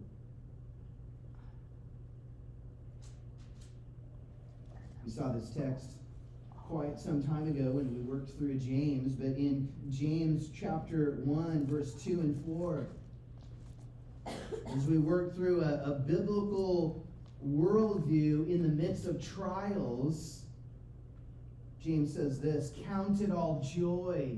We 5.05 5.11
saw 5.11 5.31
this 5.31 5.51
text 5.51 5.91
quite 6.53 7.00
some 7.00 7.23
time 7.23 7.47
ago 7.47 7.71
when 7.71 7.93
we 7.93 8.01
worked 8.01 8.38
through 8.38 8.55
James, 8.55 9.13
but 9.13 9.38
in 9.38 9.71
James 9.89 10.50
chapter 10.53 11.21
1, 11.23 11.67
verse 11.67 11.93
2 12.03 12.19
and 12.19 12.45
4, 12.45 12.89
as 14.27 14.85
we 14.87 14.97
work 14.97 15.35
through 15.35 15.61
a, 15.61 15.83
a 15.83 15.99
biblical 16.07 17.05
worldview 17.45 18.47
in 18.49 18.61
the 18.61 18.69
midst 18.69 19.05
of 19.05 19.23
trials 19.23 20.41
James 21.83 22.13
says 22.13 22.39
this 22.39 22.71
Count 22.85 23.21
it 23.21 23.31
all 23.31 23.65
joy, 23.75 24.37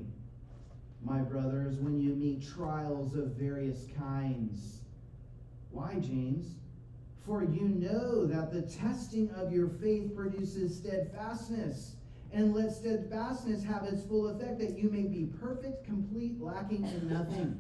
my 1.04 1.20
brothers, 1.20 1.78
when 1.78 2.00
you 2.00 2.16
meet 2.16 2.48
trials 2.56 3.16
of 3.16 3.36
various 3.36 3.88
kinds. 3.98 4.80
Why, 5.72 5.96
James? 6.00 6.56
For 7.26 7.44
you 7.44 7.70
know 7.70 8.26
that 8.26 8.52
the 8.52 8.62
testing 8.62 9.30
of 9.32 9.52
your 9.52 9.70
faith 9.70 10.16
produces 10.16 10.78
steadfastness. 10.78 11.96
And 12.32 12.56
let 12.56 12.72
steadfastness 12.72 13.64
have 13.64 13.84
its 13.84 14.04
full 14.04 14.28
effect, 14.30 14.60
that 14.60 14.78
you 14.78 14.90
may 14.90 15.04
be 15.04 15.30
perfect, 15.40 15.86
complete, 15.86 16.42
lacking 16.42 16.84
in 16.84 17.14
nothing. 17.14 17.60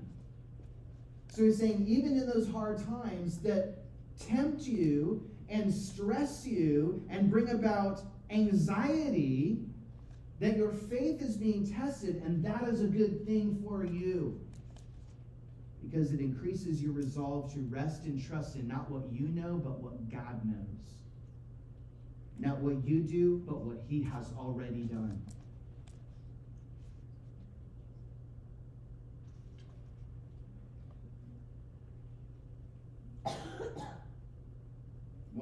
So 1.33 1.43
he's 1.43 1.57
saying, 1.57 1.85
even 1.87 2.15
in 2.15 2.27
those 2.27 2.47
hard 2.47 2.77
times 2.85 3.39
that 3.39 3.79
tempt 4.19 4.61
you 4.61 5.27
and 5.49 5.73
stress 5.73 6.45
you 6.45 7.03
and 7.09 7.31
bring 7.31 7.49
about 7.49 8.01
anxiety, 8.29 9.57
that 10.39 10.55
your 10.55 10.71
faith 10.71 11.23
is 11.23 11.35
being 11.35 11.65
tested, 11.65 12.21
and 12.23 12.45
that 12.45 12.67
is 12.67 12.81
a 12.81 12.87
good 12.87 13.25
thing 13.25 13.63
for 13.67 13.83
you. 13.83 14.39
Because 15.81 16.13
it 16.13 16.19
increases 16.19 16.83
your 16.83 16.91
resolve 16.91 17.51
to 17.53 17.61
rest 17.61 18.03
and 18.03 18.23
trust 18.23 18.55
in 18.55 18.67
not 18.67 18.91
what 18.91 19.11
you 19.11 19.27
know, 19.29 19.55
but 19.55 19.79
what 19.79 20.11
God 20.11 20.45
knows. 20.45 20.93
Not 22.37 22.59
what 22.59 22.87
you 22.87 22.99
do, 22.99 23.41
but 23.47 23.61
what 23.61 23.77
He 23.87 24.03
has 24.03 24.27
already 24.37 24.83
done. 24.83 25.19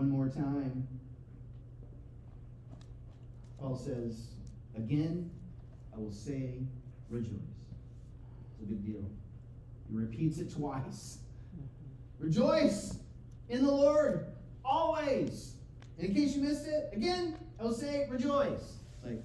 One 0.01 0.09
more 0.09 0.29
time. 0.29 0.87
Paul 3.59 3.75
says, 3.75 4.29
Again, 4.75 5.29
I 5.93 5.99
will 5.99 6.11
say, 6.11 6.63
rejoice. 7.07 7.35
It's 8.51 8.63
a 8.63 8.65
big 8.65 8.83
deal. 8.83 9.05
He 9.87 9.95
repeats 9.95 10.39
it 10.39 10.51
twice. 10.51 11.19
Rejoice 12.17 12.97
in 13.49 13.63
the 13.63 13.71
Lord 13.71 14.25
always. 14.65 15.57
And 15.99 16.09
in 16.09 16.15
case 16.15 16.35
you 16.35 16.41
missed 16.41 16.65
it, 16.65 16.89
again, 16.93 17.37
I 17.59 17.63
will 17.65 17.71
say, 17.71 18.07
rejoice. 18.09 18.77
Like, 19.05 19.21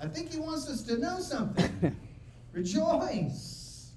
I 0.00 0.08
think 0.08 0.32
he 0.32 0.40
wants 0.40 0.68
us 0.68 0.82
to 0.82 0.98
know 0.98 1.20
something. 1.20 1.96
rejoice. 2.52 3.92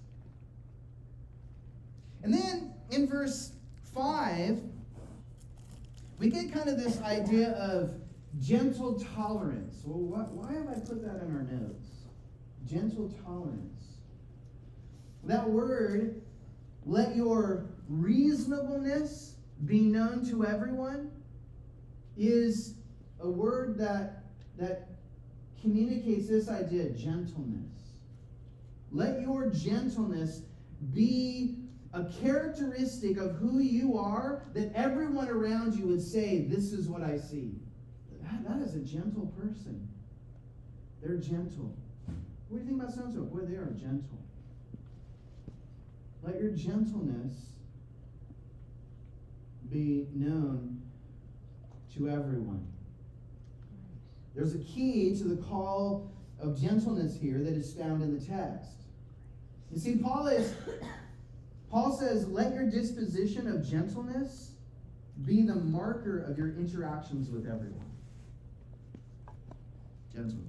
And 2.22 2.32
then 2.32 2.72
in 2.92 3.08
verse 3.08 3.54
5, 3.96 4.62
we 6.22 6.30
get 6.30 6.54
kind 6.54 6.70
of 6.70 6.78
this 6.78 7.02
idea 7.02 7.50
of 7.54 7.96
gentle 8.40 9.04
tolerance. 9.16 9.82
Well, 9.84 9.98
what, 9.98 10.32
why 10.34 10.54
have 10.54 10.68
I 10.68 10.80
put 10.80 11.02
that 11.02 11.20
in 11.24 11.36
our 11.36 11.48
notes? 11.52 11.88
Gentle 12.64 13.12
tolerance. 13.26 13.98
That 15.24 15.50
word, 15.50 16.22
let 16.86 17.16
your 17.16 17.72
reasonableness 17.90 19.34
be 19.66 19.80
known 19.80 20.24
to 20.30 20.46
everyone, 20.46 21.10
is 22.16 22.76
a 23.20 23.28
word 23.28 23.80
that, 23.80 24.26
that 24.60 24.90
communicates 25.60 26.30
this 26.30 26.50
idea 26.50 26.84
of 26.84 26.96
gentleness. 26.96 27.96
Let 28.92 29.22
your 29.22 29.50
gentleness 29.50 30.44
be 30.94 31.61
a 31.94 32.06
characteristic 32.22 33.18
of 33.18 33.36
who 33.36 33.60
you 33.60 33.98
are 33.98 34.44
that 34.54 34.72
everyone 34.74 35.28
around 35.28 35.76
you 35.76 35.88
would 35.88 36.02
say, 36.02 36.46
This 36.48 36.72
is 36.72 36.88
what 36.88 37.02
I 37.02 37.18
see. 37.18 37.52
that, 38.24 38.48
that 38.48 38.62
is 38.62 38.76
a 38.76 38.80
gentle 38.80 39.34
person. 39.40 39.88
They're 41.02 41.18
gentle. 41.18 41.76
What 42.48 42.58
do 42.58 42.64
you 42.64 42.70
think 42.70 42.82
about 42.82 42.94
so 42.94 43.04
and 43.04 43.14
so? 43.14 43.22
Boy, 43.22 43.42
they 43.42 43.56
are 43.56 43.72
gentle. 43.72 44.20
Let 46.24 46.40
your 46.40 46.52
gentleness 46.52 47.34
be 49.72 50.08
known 50.14 50.82
to 51.96 52.10
everyone. 52.10 52.68
There's 54.36 54.54
a 54.54 54.60
key 54.60 55.16
to 55.18 55.24
the 55.24 55.42
call 55.42 56.12
of 56.40 56.60
gentleness 56.60 57.18
here 57.20 57.40
that 57.40 57.54
is 57.54 57.74
found 57.74 58.02
in 58.02 58.18
the 58.18 58.24
text. 58.24 58.72
You 59.72 59.80
see, 59.80 59.96
Paul 59.98 60.28
is 60.28 60.54
Paul 61.72 61.98
says, 61.98 62.28
let 62.28 62.54
your 62.54 62.70
disposition 62.70 63.48
of 63.48 63.66
gentleness 63.66 64.52
be 65.26 65.42
the 65.42 65.56
marker 65.56 66.20
of 66.20 66.38
your 66.38 66.50
interactions 66.50 67.30
with 67.30 67.48
everyone. 67.48 67.90
Gentleness. 70.14 70.48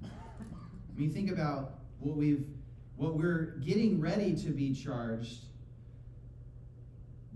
When 0.00 1.04
you 1.04 1.10
think 1.10 1.30
about 1.30 1.78
what 2.00 2.16
we've 2.16 2.44
what 2.96 3.16
we're 3.16 3.56
getting 3.64 4.00
ready 4.00 4.36
to 4.36 4.50
be 4.50 4.74
charged, 4.74 5.46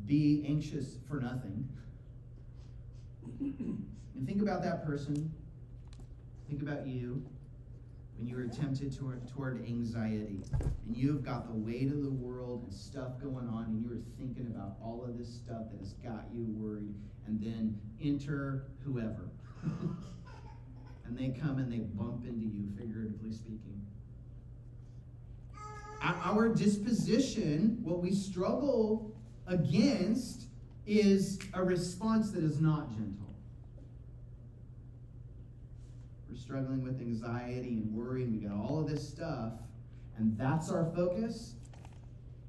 be 0.04 0.44
anxious 0.46 0.98
for 1.08 1.18
nothing. 1.18 1.66
And 3.40 4.26
think 4.26 4.42
about 4.42 4.62
that 4.62 4.84
person. 4.86 5.32
Think 6.48 6.62
about 6.62 6.86
you 6.86 7.24
when 8.16 8.26
you 8.26 8.38
are 8.38 8.46
tempted 8.46 8.96
toward, 8.96 9.28
toward 9.28 9.64
anxiety 9.66 10.42
and 10.60 10.96
you've 10.96 11.24
got 11.24 11.46
the 11.46 11.54
weight 11.54 11.90
of 11.90 12.02
the 12.02 12.10
world 12.10 12.64
and 12.64 12.72
stuff 12.72 13.20
going 13.22 13.48
on 13.48 13.64
and 13.64 13.82
you're 13.82 14.00
thinking 14.18 14.46
about 14.46 14.76
all 14.82 15.04
of 15.06 15.18
this 15.18 15.28
stuff 15.28 15.70
that 15.70 15.80
has 15.80 15.92
got 15.94 16.24
you 16.32 16.44
worried 16.48 16.94
and 17.26 17.40
then 17.40 17.78
enter 18.02 18.68
whoever. 18.84 19.30
And 21.06 21.16
they 21.16 21.38
come 21.38 21.58
and 21.58 21.70
they 21.70 21.78
bump 21.78 22.26
into 22.26 22.46
you 22.46 22.68
figuratively 22.76 23.32
speaking. 23.32 23.80
Our 26.02 26.48
disposition 26.48 27.78
what 27.82 28.02
we 28.02 28.12
struggle 28.12 29.14
against 29.46 30.46
is 30.86 31.38
a 31.54 31.64
response 31.64 32.30
that 32.32 32.44
is 32.44 32.60
not 32.60 32.90
gentle 32.90 33.25
struggling 36.46 36.80
with 36.80 37.00
anxiety 37.00 37.70
and 37.70 37.92
worry, 37.92 38.22
and 38.22 38.40
we 38.40 38.48
got 38.48 38.56
all 38.56 38.78
of 38.78 38.88
this 38.88 39.06
stuff, 39.06 39.54
and 40.16 40.38
that's 40.38 40.70
our 40.70 40.92
focus, 40.94 41.54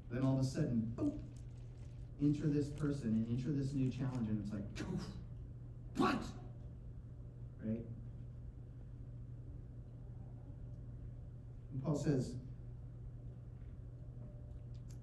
then 0.08 0.22
all 0.22 0.38
of 0.38 0.44
a 0.44 0.46
sudden, 0.46 0.80
boom, 0.94 1.18
enter 2.22 2.46
this 2.46 2.68
person 2.68 3.08
and 3.08 3.26
enter 3.28 3.50
this 3.50 3.72
new 3.72 3.90
challenge, 3.90 4.28
and 4.28 4.40
it's 4.40 4.52
like, 4.52 4.62
what? 5.96 6.22
Right? 7.64 7.84
And 11.72 11.82
Paul 11.82 11.96
says, 11.96 12.34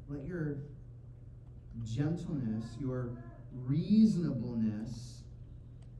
let 0.07 0.25
your 0.25 0.55
gentleness, 1.83 2.63
your 2.79 3.09
reasonableness 3.65 5.23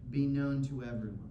be 0.10 0.28
known 0.28 0.64
to 0.70 0.82
everyone. 0.84 1.25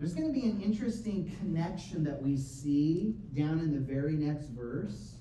There's 0.00 0.14
going 0.14 0.26
to 0.26 0.32
be 0.32 0.46
an 0.46 0.62
interesting 0.62 1.30
connection 1.38 2.02
that 2.04 2.22
we 2.22 2.34
see 2.34 3.16
down 3.36 3.60
in 3.60 3.70
the 3.70 3.80
very 3.80 4.14
next 4.14 4.46
verse 4.46 5.16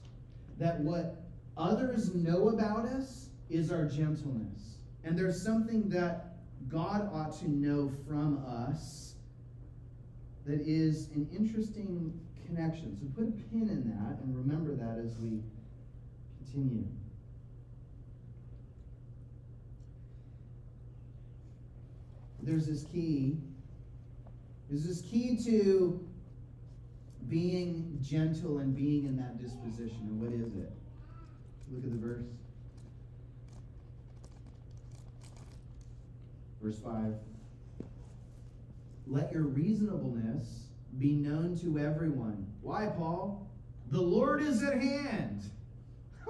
that 0.57 0.79
what 0.79 1.21
others 1.57 2.15
know 2.15 2.47
about 2.47 2.85
us 2.85 3.27
is 3.49 3.73
our 3.73 3.83
gentleness. 3.83 4.77
And 5.03 5.19
there's 5.19 5.43
something 5.43 5.89
that 5.89 6.37
God 6.69 7.09
ought 7.11 7.37
to 7.39 7.51
know 7.51 7.91
from 8.07 8.41
us 8.47 9.15
that 10.45 10.61
is 10.61 11.09
an 11.09 11.27
interesting 11.37 12.17
connection. 12.45 12.95
So 12.95 13.05
put 13.17 13.27
a 13.27 13.31
pin 13.49 13.69
in 13.69 13.83
that 13.89 14.23
and 14.23 14.33
remember 14.33 14.75
that 14.75 15.03
as 15.03 15.17
we 15.17 15.41
continue. 16.45 16.87
There's 22.41 22.67
this 22.67 22.85
key 22.85 23.39
is 24.71 24.87
this 24.87 25.01
key 25.01 25.37
to 25.45 25.99
being 27.29 27.97
gentle 28.01 28.57
and 28.57 28.75
being 28.75 29.05
in 29.05 29.15
that 29.17 29.39
disposition. 29.41 29.99
And 30.01 30.19
what 30.19 30.33
is 30.33 30.55
it? 30.55 30.73
Look 31.71 31.83
at 31.83 31.91
the 31.91 31.97
verse. 31.97 32.25
Verse 36.61 36.79
5. 36.79 37.13
Let 39.07 39.31
your 39.31 39.43
reasonableness 39.43 40.65
be 40.97 41.13
known 41.13 41.57
to 41.59 41.79
everyone. 41.79 42.47
Why, 42.61 42.87
Paul? 42.87 43.47
The 43.91 44.01
Lord 44.01 44.41
is 44.41 44.63
at 44.63 44.81
hand. 44.81 45.43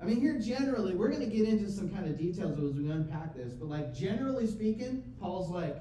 I 0.00 0.04
mean, 0.04 0.20
here 0.20 0.38
generally, 0.38 0.94
we're 0.94 1.08
going 1.08 1.28
to 1.28 1.36
get 1.36 1.48
into 1.48 1.70
some 1.70 1.88
kind 1.88 2.06
of 2.06 2.16
details 2.18 2.58
as 2.58 2.72
we 2.74 2.90
unpack 2.90 3.34
this, 3.34 3.52
but 3.52 3.68
like 3.68 3.94
generally 3.94 4.46
speaking, 4.46 5.02
Paul's 5.20 5.50
like, 5.50 5.76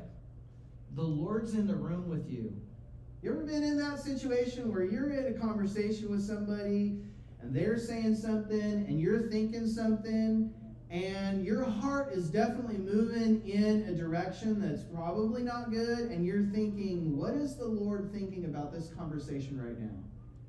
the 0.95 1.03
Lord's 1.03 1.53
in 1.53 1.67
the 1.67 1.75
room 1.75 2.09
with 2.09 2.29
you. 2.29 2.55
You 3.21 3.31
ever 3.31 3.43
been 3.43 3.63
in 3.63 3.77
that 3.77 3.99
situation 3.99 4.71
where 4.71 4.83
you're 4.83 5.11
in 5.11 5.35
a 5.35 5.37
conversation 5.37 6.09
with 6.09 6.21
somebody 6.21 6.99
and 7.41 7.53
they're 7.53 7.77
saying 7.77 8.15
something 8.15 8.59
and 8.59 8.99
you're 8.99 9.29
thinking 9.29 9.67
something 9.67 10.53
and 10.89 11.43
your 11.43 11.65
heart 11.65 12.13
is 12.13 12.29
definitely 12.29 12.77
moving 12.77 13.45
in 13.47 13.83
a 13.89 13.95
direction 13.95 14.61
that's 14.61 14.83
probably 14.83 15.41
not 15.41 15.71
good, 15.71 16.11
and 16.11 16.25
you're 16.25 16.45
thinking, 16.45 17.17
what 17.17 17.33
is 17.33 17.57
the 17.57 17.65
Lord 17.65 18.11
thinking 18.13 18.45
about 18.45 18.71
this 18.71 18.93
conversation 18.97 19.59
right 19.61 19.79
now? 19.79 19.97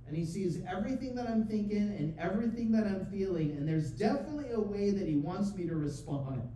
And 0.06 0.16
He 0.16 0.24
sees 0.24 0.58
everything 0.70 1.14
that 1.16 1.26
I'm 1.26 1.46
thinking 1.46 1.96
and 1.98 2.16
everything 2.18 2.70
that 2.72 2.84
I'm 2.84 3.06
feeling, 3.06 3.52
and 3.52 3.66
there's 3.66 3.90
definitely 3.90 4.50
a 4.52 4.60
way 4.60 4.90
that 4.90 5.08
He 5.08 5.16
wants 5.16 5.54
me 5.54 5.66
to 5.66 5.74
respond. 5.74 6.48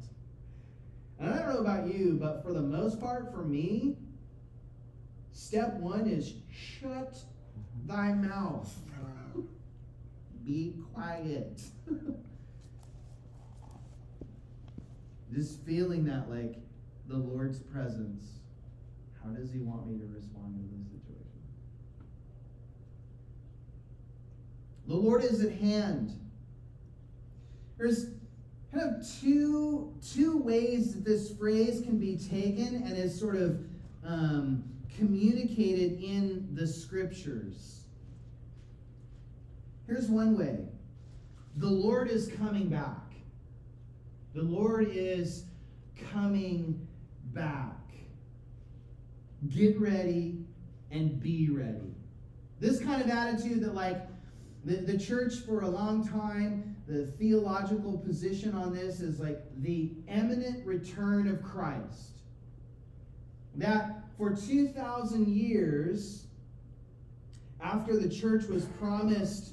And 1.21 1.29
I 1.35 1.39
don't 1.39 1.49
know 1.53 1.61
about 1.61 1.87
you, 1.95 2.17
but 2.19 2.43
for 2.43 2.55
the 2.55 2.63
most 2.63 2.99
part, 2.99 3.31
for 3.31 3.43
me, 3.43 3.97
step 5.33 5.75
one 5.75 6.07
is 6.07 6.33
shut 6.51 7.19
thy 7.87 8.15
mouth. 8.15 8.75
Be 10.47 10.75
quiet. 10.95 11.61
Just 15.35 15.63
feeling 15.65 16.05
that, 16.07 16.31
like, 16.31 16.57
the 17.07 17.19
Lord's 17.19 17.59
presence. 17.61 18.25
How 19.23 19.29
does 19.31 19.53
He 19.53 19.61
want 19.61 19.87
me 19.87 19.99
to 19.99 20.07
respond 20.07 20.55
to 20.55 20.63
this 20.75 20.87
situation? 20.89 21.27
The 24.89 24.95
Lord 24.95 25.23
is 25.23 25.45
at 25.45 25.53
hand. 25.53 26.19
There's 27.77 28.07
kind 28.73 28.89
of 28.89 29.07
two 29.21 29.93
two 30.15 30.39
ways 30.39 30.95
that 30.95 31.05
this 31.05 31.37
phrase 31.37 31.83
can 31.83 31.99
be 31.99 32.17
taken 32.17 32.83
and 32.87 32.97
is 32.97 33.19
sort 33.19 33.37
of 33.37 33.65
um, 34.05 34.65
communicated 34.97 36.03
in 36.03 36.49
the 36.53 36.67
scriptures. 36.67 37.85
Here's 39.87 40.09
one 40.09 40.39
way: 40.39 40.59
the 41.57 41.69
Lord 41.71 42.09
is 42.09 42.29
coming 42.29 42.69
back. 42.69 43.13
The 44.35 44.43
Lord 44.43 44.89
is 44.93 45.45
coming 46.13 46.87
back. 47.35 47.77
Get 49.49 49.81
ready 49.81 50.45
and 50.91 51.21
be 51.21 51.49
ready. 51.51 51.95
This 52.61 52.79
kind 52.79 53.03
of 53.03 53.09
attitude 53.09 53.63
that, 53.63 53.75
like, 53.75 54.07
the, 54.65 54.77
the 54.77 54.99
church 54.99 55.37
for 55.47 55.63
a 55.63 55.69
long 55.69 56.07
time, 56.07 56.70
the 56.91 57.07
theological 57.07 57.99
position 57.99 58.53
on 58.53 58.75
this 58.75 59.01
is 59.01 59.21
like 59.21 59.41
the 59.59 59.93
imminent 60.09 60.67
return 60.67 61.29
of 61.29 61.41
Christ. 61.41 62.19
That 63.55 64.05
for 64.19 64.35
2,000 64.35 65.29
years, 65.29 66.27
after 67.63 67.97
the 67.97 68.09
church 68.09 68.47
was 68.47 68.65
promised, 68.81 69.53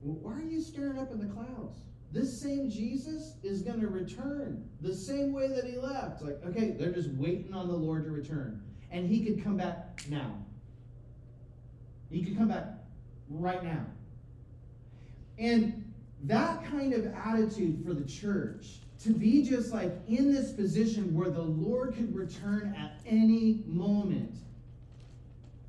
why 0.00 0.32
are 0.32 0.42
you 0.42 0.60
staring 0.60 0.98
up 0.98 1.12
in 1.12 1.20
the 1.20 1.32
clouds? 1.32 1.78
This 2.10 2.40
same 2.40 2.68
Jesus 2.68 3.34
is 3.44 3.62
going 3.62 3.80
to 3.80 3.88
return 3.88 4.68
the 4.80 4.94
same 4.94 5.32
way 5.32 5.46
that 5.46 5.64
he 5.64 5.76
left. 5.76 6.22
Like, 6.22 6.40
okay, 6.44 6.72
they're 6.72 6.92
just 6.92 7.10
waiting 7.10 7.54
on 7.54 7.68
the 7.68 7.74
Lord 7.74 8.04
to 8.04 8.10
return. 8.10 8.60
And 8.90 9.08
he 9.08 9.24
could 9.24 9.44
come 9.44 9.56
back 9.56 10.02
now. 10.08 10.34
He 12.10 12.24
could 12.24 12.36
come 12.36 12.48
back 12.48 12.66
right 13.30 13.62
now. 13.62 13.86
And 15.38 15.83
that 16.24 16.64
kind 16.70 16.92
of 16.92 17.06
attitude 17.14 17.82
for 17.84 17.94
the 17.94 18.04
church, 18.04 18.80
to 19.02 19.10
be 19.10 19.42
just 19.42 19.72
like 19.72 19.92
in 20.08 20.32
this 20.32 20.52
position 20.52 21.14
where 21.14 21.30
the 21.30 21.42
Lord 21.42 21.94
could 21.94 22.14
return 22.14 22.74
at 22.78 23.00
any 23.06 23.62
moment, 23.66 24.36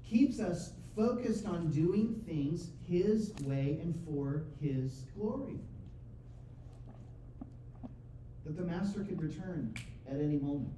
keeps 0.10 0.40
us 0.40 0.72
focused 0.96 1.46
on 1.46 1.70
doing 1.72 2.22
things 2.26 2.70
His 2.88 3.34
way 3.42 3.80
and 3.82 3.96
for 4.08 4.44
His 4.62 5.04
glory 5.18 5.60
that 8.46 8.56
the 8.56 8.64
master 8.64 9.00
could 9.00 9.22
return 9.22 9.74
at 10.08 10.18
any 10.18 10.38
moment. 10.38 10.74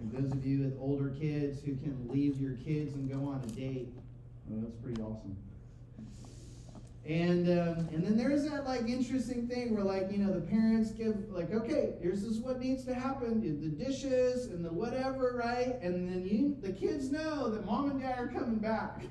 And 0.00 0.12
those 0.12 0.32
of 0.32 0.44
you 0.44 0.64
with 0.64 0.76
older 0.80 1.10
kids 1.10 1.60
who 1.62 1.76
can 1.76 2.08
leave 2.08 2.40
your 2.40 2.54
kids 2.54 2.94
and 2.94 3.10
go 3.10 3.28
on 3.28 3.42
a 3.44 3.52
date, 3.52 3.88
well, 4.46 4.60
that's 4.62 4.76
pretty 4.82 5.00
awesome. 5.00 5.36
And 7.08 7.48
um, 7.48 7.88
and 7.90 8.04
then 8.04 8.18
there's 8.18 8.48
that 8.50 8.66
like 8.66 8.82
interesting 8.86 9.48
thing 9.48 9.74
where 9.74 9.82
like 9.82 10.12
you 10.12 10.18
know 10.18 10.32
the 10.32 10.42
parents 10.42 10.90
give 10.90 11.30
like 11.30 11.50
okay 11.54 11.94
here's 12.02 12.22
this 12.22 12.36
what 12.36 12.60
needs 12.60 12.84
to 12.84 12.94
happen 12.94 13.40
the 13.40 13.82
dishes 13.82 14.48
and 14.48 14.62
the 14.62 14.70
whatever 14.70 15.34
right 15.34 15.80
and 15.80 16.06
then 16.06 16.26
you 16.26 16.54
the 16.60 16.70
kids 16.70 17.10
know 17.10 17.48
that 17.48 17.64
mom 17.64 17.90
and 17.90 18.02
dad 18.02 18.18
are 18.18 18.28
coming 18.28 18.58
back 18.58 19.04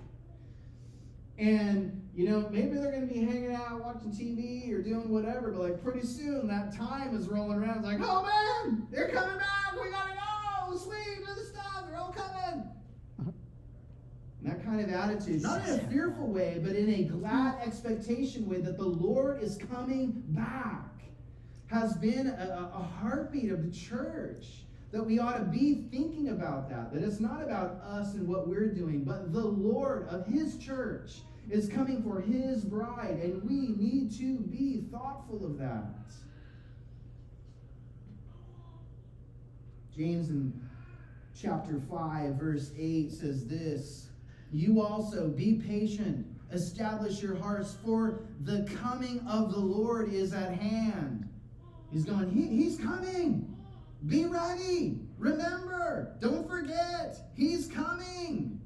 and 1.40 2.08
you 2.18 2.28
know, 2.28 2.50
maybe 2.50 2.76
they're 2.78 2.92
going 2.92 3.08
to 3.08 3.14
be 3.14 3.20
hanging 3.20 3.54
out 3.54 3.80
watching 3.86 4.12
TV 4.12 4.74
or 4.74 4.82
doing 4.82 5.10
whatever, 5.10 5.52
but 5.52 5.62
like 5.62 5.84
pretty 5.84 6.02
soon 6.02 6.48
that 6.48 6.76
time 6.76 7.16
is 7.16 7.28
rolling 7.28 7.60
around. 7.60 7.78
It's 7.78 7.86
like, 7.86 8.00
oh 8.02 8.24
man, 8.24 8.88
they're 8.90 9.10
coming 9.10 9.38
back. 9.38 9.74
We 9.74 9.92
got 9.92 10.08
to 10.08 10.14
go. 10.14 10.78
Sweet, 10.78 11.26
do 11.26 11.36
the 11.36 11.46
stuff. 11.46 11.86
They're 11.88 11.98
all 11.98 12.12
coming. 12.12 12.64
And 13.20 13.34
that 14.48 14.64
kind 14.64 14.80
of 14.80 14.90
attitude, 14.90 15.42
not 15.42 15.68
in 15.68 15.76
a 15.76 15.80
fearful 15.84 16.28
way, 16.28 16.60
but 16.64 16.76
in 16.76 16.90
a 16.90 17.04
glad 17.04 17.60
expectation 17.62 18.48
way 18.48 18.62
that 18.62 18.78
the 18.78 18.86
Lord 18.86 19.44
is 19.44 19.58
coming 19.58 20.24
back, 20.28 20.84
has 21.68 21.96
been 21.98 22.28
a, 22.28 22.72
a 22.74 22.82
heartbeat 22.82 23.52
of 23.52 23.64
the 23.64 23.72
church 23.78 24.46
that 24.92 25.04
we 25.04 25.20
ought 25.20 25.38
to 25.38 25.44
be 25.44 25.86
thinking 25.92 26.30
about 26.30 26.70
that. 26.70 26.94
That 26.94 27.04
it's 27.04 27.20
not 27.20 27.44
about 27.44 27.82
us 27.84 28.14
and 28.14 28.28
what 28.28 28.48
we're 28.48 28.74
doing, 28.74 29.04
but 29.04 29.34
the 29.34 29.46
Lord 29.46 30.08
of 30.08 30.26
His 30.26 30.58
church 30.58 31.18
is 31.50 31.70
coming 31.70 32.04
for 32.04 32.20
his 32.20 32.66
bride, 32.66 33.20
and 33.24 33.42
we 33.44 33.70
need 33.82 34.12
to 34.18 34.40
be 34.40 34.84
thoughtful 34.92 35.46
of 35.46 35.58
that. 35.58 35.86
James 39.96 40.30
in 40.30 40.54
chapter 41.40 41.82
5, 41.90 42.36
verse 42.36 42.72
8 42.78 43.12
says 43.12 43.48
this 43.48 44.07
You 44.52 44.82
also 44.82 45.28
be 45.28 45.54
patient, 45.54 46.26
establish 46.52 47.22
your 47.22 47.36
hearts, 47.36 47.76
for 47.84 48.22
the 48.42 48.64
coming 48.82 49.20
of 49.28 49.52
the 49.52 49.60
Lord 49.60 50.14
is 50.14 50.34
at 50.34 50.54
hand. 50.54 51.28
He's 51.92 52.06
going, 52.06 52.30
he, 52.32 52.48
He's 52.48 52.78
coming. 52.78 53.54
Be 54.06 54.26
ready. 54.26 55.02
Remember. 55.18 56.16
Don't 56.20 56.48
forget. 56.48 57.18
He's 57.36 57.68
coming 57.68 58.58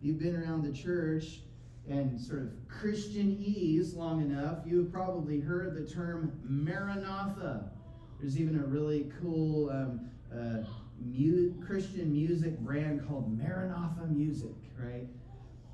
you've 0.00 0.18
been 0.18 0.36
around 0.36 0.62
the 0.64 0.72
church 0.72 1.40
and 1.88 2.20
sort 2.20 2.42
of 2.42 2.48
Christianese 2.68 3.96
long 3.96 4.22
enough, 4.22 4.58
you've 4.64 4.92
probably 4.92 5.40
heard 5.40 5.74
the 5.74 5.90
term 5.90 6.38
Maranatha. 6.44 7.70
There's 8.20 8.38
even 8.38 8.60
a 8.60 8.64
really 8.64 9.10
cool 9.20 9.70
um, 9.70 10.08
uh, 10.32 10.62
mu- 11.00 11.54
Christian 11.64 12.12
music 12.12 12.58
brand 12.58 13.06
called 13.06 13.36
Maranatha 13.36 14.06
Music, 14.06 14.54
right? 14.78 15.06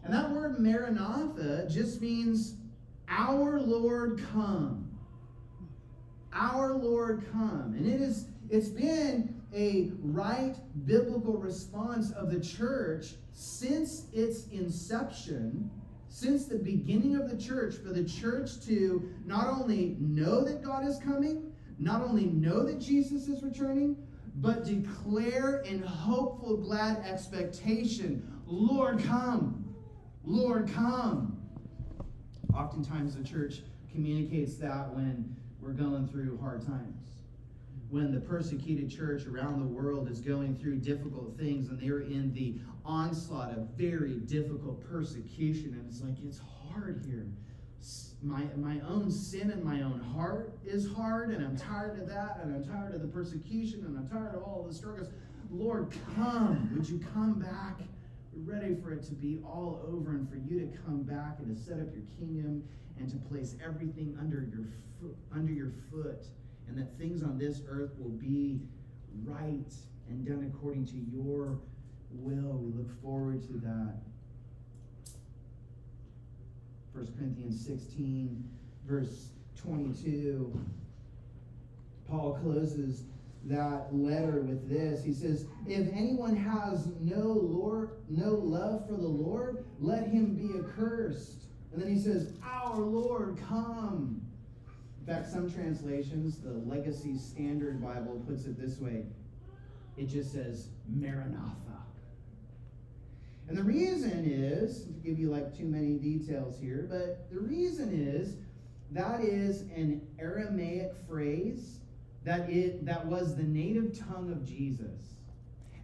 And 0.05 0.15
that 0.15 0.31
word 0.31 0.59
Maranatha 0.61 1.67
just 1.69 2.01
means 2.01 2.55
our 3.09 3.61
Lord 3.61 4.23
come. 4.33 4.91
Our 6.33 6.75
Lord 6.75 7.27
come. 7.33 7.75
And 7.77 7.87
it 7.87 8.01
is 8.01 8.27
it's 8.49 8.69
been 8.69 9.41
a 9.53 9.91
right 10.01 10.55
biblical 10.87 11.39
response 11.39 12.13
of 12.13 12.31
the 12.31 12.41
church 12.41 13.15
since 13.33 14.07
its 14.13 14.47
inception, 14.49 15.71
since 16.09 16.47
the 16.47 16.59
beginning 16.59 17.17
of 17.17 17.29
the 17.31 17.37
church, 17.37 17.75
for 17.77 17.93
the 17.93 18.05
church 18.05 18.61
to 18.67 19.11
not 19.25 19.49
only 19.49 19.97
know 19.99 20.45
that 20.45 20.63
God 20.63 20.87
is 20.87 20.99
coming, 20.99 21.53
not 21.79 22.03
only 22.03 22.27
know 22.27 22.65
that 22.65 22.81
Jesus 22.81 23.29
is 23.29 23.43
returning, 23.43 23.97
but 24.37 24.65
declare 24.65 25.59
in 25.61 25.83
hopeful, 25.83 26.57
glad 26.57 26.99
expectation 27.05 28.33
Lord, 28.49 29.03
come. 29.03 29.75
Lord, 30.25 30.71
come. 30.73 31.37
Oftentimes, 32.55 33.17
the 33.17 33.25
church 33.25 33.63
communicates 33.91 34.55
that 34.59 34.95
when 34.95 35.35
we're 35.61 35.73
going 35.73 36.07
through 36.07 36.39
hard 36.39 36.65
times 36.65 37.07
when 37.89 38.13
the 38.13 38.21
persecuted 38.21 38.91
church 38.91 39.27
around 39.27 39.61
the 39.61 39.67
world 39.67 40.11
is 40.11 40.21
going 40.21 40.57
through 40.57 40.77
difficult 40.77 41.37
things 41.39 41.69
and 41.69 41.81
they're 41.81 42.01
in 42.01 42.33
the 42.35 42.57
onslaught 42.85 43.51
of 43.51 43.69
very 43.77 44.15
difficult 44.15 44.83
persecution 44.91 45.73
and 45.79 45.87
it's 45.89 46.03
like 46.03 46.17
it's 46.25 46.41
hard 46.71 47.03
here 47.07 47.27
my 48.27 48.45
my 48.57 48.81
own 48.89 49.11
sin 49.11 49.51
and 49.51 49.63
my 49.63 49.83
own 49.83 50.01
heart 50.01 50.59
is 50.65 50.91
hard 50.93 51.31
and 51.31 51.45
i'm 51.45 51.57
tired 51.57 52.01
of 52.01 52.09
that 52.09 52.41
and 52.43 52.55
i'm 52.55 52.65
tired 52.65 52.95
of 52.95 53.01
the 53.01 53.09
persecution 53.09 53.85
and 53.87 53.97
i'm 53.97 54.09
tired 54.09 54.35
of 54.35 54.43
all 54.43 54.65
the 54.67 54.75
struggles 54.75 55.09
lord 55.51 55.95
come 56.15 56.71
would 56.75 56.89
you 56.89 57.01
come 57.15 57.35
back 57.35 57.81
we're 58.33 58.55
ready 58.55 58.75
for 58.75 58.93
it 58.93 59.03
to 59.03 59.15
be 59.15 59.41
all 59.45 59.81
over 59.89 60.11
and 60.11 60.29
for 60.29 60.37
you 60.37 60.61
to 60.61 60.67
come 60.85 61.03
back 61.03 61.39
and 61.39 61.57
to 61.57 61.63
set 61.63 61.79
up 61.79 61.87
your 61.95 62.05
kingdom 62.19 62.63
and 62.99 63.09
to 63.09 63.17
place 63.29 63.55
everything 63.65 64.17
under 64.21 64.47
your 64.51 64.67
foot 65.01 65.17
under 65.33 65.53
your 65.53 65.73
foot 65.91 66.27
and 66.69 66.77
that 66.77 66.99
things 66.99 67.23
on 67.23 67.39
this 67.39 67.63
earth 67.69 67.93
will 67.99 68.11
be 68.11 68.61
right 69.25 69.73
and 70.09 70.27
done 70.27 70.53
according 70.53 70.87
to 70.87 70.97
your 71.13 71.59
will. 72.11 72.59
We 72.59 72.73
look 72.73 73.03
forward 73.03 73.43
to 73.49 73.53
that. 73.65 73.97
1 76.97 77.15
Corinthians 77.19 77.65
16 77.67 78.43
verse 78.87 79.29
22, 79.63 80.59
Paul 82.09 82.39
closes 82.43 83.05
that 83.45 83.89
letter 83.93 84.41
with 84.41 84.69
this. 84.69 85.05
He 85.05 85.13
says, 85.13 85.47
If 85.67 85.89
anyone 85.93 86.35
has 86.37 86.89
no 87.01 87.21
Lord, 87.21 87.91
no 88.09 88.31
love 88.31 88.87
for 88.87 88.97
the 88.97 89.07
Lord, 89.07 89.67
let 89.79 90.09
him 90.09 90.35
be 90.35 90.59
accursed. 90.59 91.45
And 91.73 91.83
then 91.83 91.93
he 91.93 92.01
says, 92.01 92.33
Our 92.43 92.79
Lord, 92.79 93.39
come. 93.47 94.23
In 95.01 95.07
fact, 95.07 95.31
some 95.31 95.53
translations, 95.53 96.39
the 96.39 96.51
Legacy 96.51 97.19
Standard 97.19 97.83
Bible 97.83 98.23
puts 98.27 98.47
it 98.47 98.59
this 98.59 98.79
way 98.79 99.05
it 99.97 100.09
just 100.09 100.33
says, 100.33 100.69
Maranatha. 100.89 101.66
And 103.49 103.57
the 103.57 103.63
reason 103.63 104.25
is, 104.25 104.85
to 104.85 104.93
give 104.93 105.19
you 105.19 105.31
like 105.31 105.57
too 105.57 105.67
many 105.67 105.95
details 105.95 106.59
here, 106.61 106.87
but 106.89 107.31
the 107.31 107.39
reason 107.39 107.93
is 107.93 108.37
that 108.91 109.21
is 109.21 109.63
an 109.75 110.01
Aramaic 110.19 110.93
phrase 111.09 111.79
that 112.25 112.51
it 112.51 112.85
that 112.85 113.07
was 113.07 113.37
the 113.37 113.43
native 113.43 113.97
tongue 113.99 114.33
of 114.33 114.45
Jesus. 114.45 115.15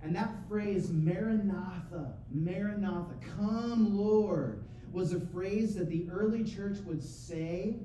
And 0.02 0.14
that 0.16 0.34
phrase, 0.48 0.90
Maranatha, 0.90 2.14
Maranatha, 2.32 3.14
come 3.36 3.96
Lord, 3.96 4.64
was 4.90 5.12
a 5.12 5.20
phrase 5.20 5.76
that 5.76 5.88
the 5.88 6.08
early 6.10 6.42
church 6.42 6.78
would 6.84 7.02
say 7.02 7.76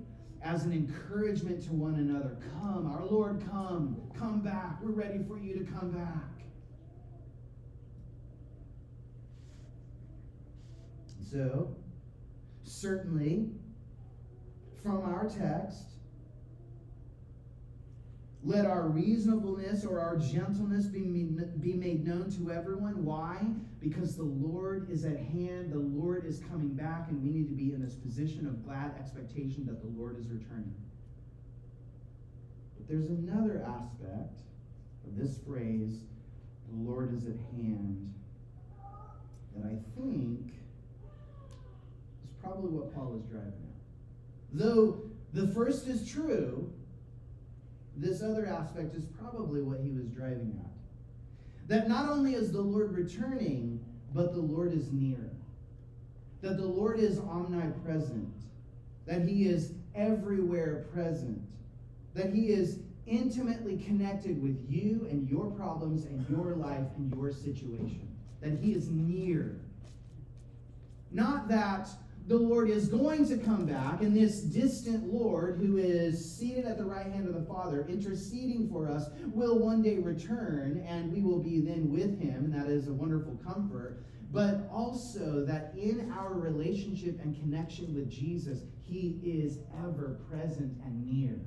as 0.41 0.65
an 0.65 0.73
encouragement 0.73 1.63
to 1.65 1.73
one 1.73 1.95
another. 1.95 2.37
Come, 2.53 2.91
our 2.91 3.05
Lord, 3.05 3.43
come, 3.51 3.97
come 4.17 4.41
back. 4.41 4.81
We're 4.81 4.91
ready 4.91 5.19
for 5.27 5.37
you 5.37 5.53
to 5.59 5.71
come 5.71 5.91
back. 5.91 6.36
So, 11.29 11.75
certainly, 12.63 13.49
from 14.81 15.01
our 15.03 15.27
text, 15.27 15.83
let 18.43 18.65
our 18.65 18.83
reasonableness 18.87 19.83
or 19.83 19.99
our 19.99 20.15
gentleness 20.15 20.85
be, 20.85 21.01
be 21.59 21.73
made 21.73 22.07
known 22.07 22.31
to 22.37 22.51
everyone. 22.51 23.03
Why? 23.03 23.41
Because 23.81 24.15
the 24.15 24.23
Lord 24.23 24.89
is 24.89 25.03
at 25.03 25.17
hand, 25.17 25.73
the 25.73 25.79
Lord 25.79 26.25
is 26.25 26.39
coming 26.49 26.69
back, 26.69 27.09
and 27.09 27.21
we 27.21 27.29
need 27.29 27.49
to 27.49 27.55
be 27.55 27.73
in 27.73 27.83
this 27.83 27.95
position 27.95 28.47
of 28.47 28.63
glad 28.63 28.93
expectation 28.97 29.65
that 29.65 29.81
the 29.81 29.99
Lord 29.99 30.17
is 30.17 30.29
returning. 30.29 30.73
But 32.77 32.87
there's 32.87 33.09
another 33.09 33.65
aspect 33.67 34.39
of 35.05 35.17
this 35.17 35.39
phrase, 35.45 36.03
the 36.69 36.89
Lord 36.89 37.13
is 37.13 37.25
at 37.25 37.35
hand, 37.53 38.13
that 39.55 39.65
I 39.65 39.75
think 39.99 40.53
probably 42.47 42.71
what 42.71 42.93
Paul 42.93 43.19
is 43.19 43.23
driving 43.25 43.47
at. 43.47 44.53
Though 44.53 45.01
the 45.33 45.47
first 45.47 45.87
is 45.87 46.09
true, 46.09 46.71
this 47.95 48.21
other 48.21 48.45
aspect 48.45 48.95
is 48.95 49.05
probably 49.19 49.61
what 49.61 49.79
he 49.79 49.91
was 49.91 50.07
driving 50.07 50.59
at. 50.63 51.67
That 51.67 51.89
not 51.89 52.09
only 52.09 52.35
is 52.35 52.51
the 52.51 52.61
Lord 52.61 52.93
returning, 52.93 53.83
but 54.13 54.33
the 54.33 54.39
Lord 54.39 54.73
is 54.73 54.91
near. 54.91 55.31
That 56.41 56.57
the 56.57 56.65
Lord 56.65 56.99
is 56.99 57.19
omnipresent. 57.19 58.33
That 59.05 59.23
he 59.23 59.47
is 59.47 59.73
everywhere 59.95 60.85
present. 60.93 61.41
That 62.13 62.33
he 62.33 62.47
is 62.47 62.79
intimately 63.05 63.77
connected 63.77 64.41
with 64.41 64.65
you 64.69 65.07
and 65.09 65.29
your 65.29 65.47
problems 65.51 66.05
and 66.05 66.25
your 66.29 66.55
life 66.55 66.87
and 66.97 67.13
your 67.13 67.31
situation. 67.31 68.07
That 68.41 68.59
he 68.59 68.73
is 68.73 68.89
near. 68.89 69.55
Not 71.11 71.47
that 71.47 71.89
the 72.27 72.37
Lord 72.37 72.69
is 72.69 72.89
going 72.89 73.25
to 73.29 73.37
come 73.37 73.65
back, 73.65 74.01
and 74.01 74.15
this 74.15 74.41
distant 74.41 75.13
Lord 75.13 75.59
who 75.59 75.77
is 75.77 76.37
seated 76.37 76.65
at 76.65 76.77
the 76.77 76.83
right 76.83 77.05
hand 77.05 77.25
of 77.25 77.33
the 77.33 77.45
Father, 77.45 77.85
interceding 77.87 78.69
for 78.69 78.89
us, 78.89 79.05
will 79.27 79.57
one 79.59 79.81
day 79.81 79.97
return, 79.97 80.85
and 80.85 81.11
we 81.13 81.21
will 81.21 81.41
be 81.41 81.61
then 81.61 81.89
with 81.89 82.19
him, 82.19 82.43
and 82.43 82.53
that 82.53 82.67
is 82.67 82.89
a 82.89 82.93
wonderful 82.93 83.39
comfort. 83.45 84.03
But 84.29 84.67
also 84.69 85.45
that 85.45 85.73
in 85.77 86.11
our 86.11 86.33
relationship 86.33 87.17
and 87.21 87.33
connection 87.39 87.95
with 87.95 88.11
Jesus, 88.11 88.59
he 88.83 89.21
is 89.23 89.59
ever 89.79 90.19
present 90.29 90.77
and 90.83 91.05
near. 91.05 91.39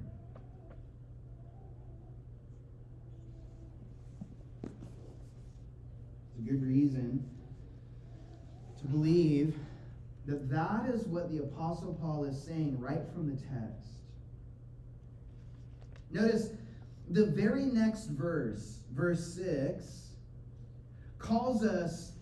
It's 4.65 6.39
a 6.39 6.51
good 6.51 6.67
reason 6.67 7.29
to 8.81 8.87
believe 8.87 9.55
that 10.27 10.51
that 10.51 10.87
is 10.95 11.07
what 11.07 11.31
the 11.31 11.39
Apostle 11.39 11.95
Paul 12.01 12.25
is 12.25 12.43
saying 12.43 12.79
right 12.79 13.03
from 13.13 13.29
the 13.29 13.37
text. 13.37 13.91
Notice 16.11 16.51
the 17.09 17.27
very 17.27 17.65
next 17.65 18.07
verse, 18.07 18.79
verse 18.93 19.35
6, 19.35 20.11
calls 21.19 21.65
us, 21.65 22.13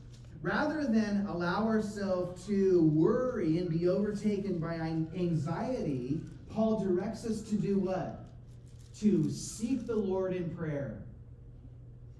rather 0.42 0.84
than 0.86 1.26
allow 1.28 1.66
ourselves 1.66 2.46
to 2.46 2.82
worry 2.94 3.58
and 3.58 3.68
be 3.68 3.88
overtaken 3.88 4.58
by 4.58 4.74
anxiety, 4.74 6.20
Paul 6.50 6.80
directs 6.80 7.24
us 7.24 7.42
to 7.42 7.56
do 7.56 7.78
what? 7.78 8.24
To 9.00 9.30
seek 9.30 9.86
the 9.86 9.96
Lord 9.96 10.34
in 10.34 10.50
prayer. 10.56 11.02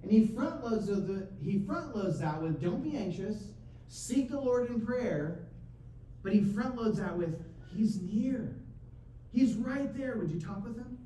And 0.02 0.12
he 0.12 0.26
front 0.26 0.64
loads 0.64 0.86
the 0.86 1.28
he 1.42 1.58
front 1.58 1.96
loads 1.96 2.20
that 2.20 2.40
with 2.40 2.60
don't 2.60 2.82
be 2.82 2.96
anxious, 2.96 3.48
seek 3.88 4.30
the 4.30 4.40
Lord 4.40 4.70
in 4.70 4.80
prayer, 4.80 5.47
but 6.22 6.32
he 6.32 6.42
front 6.42 6.76
loads 6.76 6.98
that 6.98 7.16
with, 7.16 7.42
He's 7.74 8.00
near. 8.00 8.56
He's 9.32 9.54
right 9.54 9.94
there. 9.96 10.16
Would 10.16 10.30
you 10.30 10.40
talk 10.40 10.64
with 10.64 10.76
him? 10.76 10.98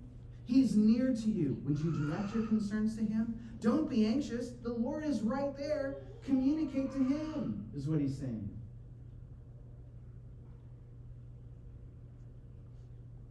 He's 0.44 0.77
near 0.77 1.12
to 1.12 1.31
you. 1.31 1.59
Would 1.64 1.79
you 1.79 1.92
direct 1.92 2.35
your 2.35 2.46
concerns 2.46 2.96
to 2.96 3.03
him? 3.03 3.35
Don't 3.61 3.88
be 3.88 4.07
anxious. 4.07 4.51
The 4.62 4.72
Lord 4.72 5.05
is 5.05 5.20
right 5.22 5.57
there. 5.57 5.96
Communicate 6.25 6.92
to 6.92 6.98
him, 6.98 7.68
is 7.77 7.87
what 7.87 8.01
he's 8.01 8.16
saying. 8.16 8.48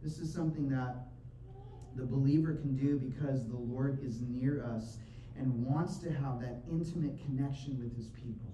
This 0.02 0.18
is 0.18 0.32
something 0.32 0.68
that 0.70 1.08
the 1.94 2.04
believer 2.04 2.54
can 2.54 2.76
do 2.76 2.98
because 2.98 3.46
the 3.46 3.56
Lord 3.56 4.04
is 4.04 4.20
near 4.20 4.64
us 4.64 4.98
and 5.38 5.64
wants 5.66 5.98
to 5.98 6.10
have 6.10 6.40
that 6.40 6.62
intimate 6.70 7.18
connection 7.24 7.78
with 7.78 7.96
his 7.96 8.08
people. 8.08 8.51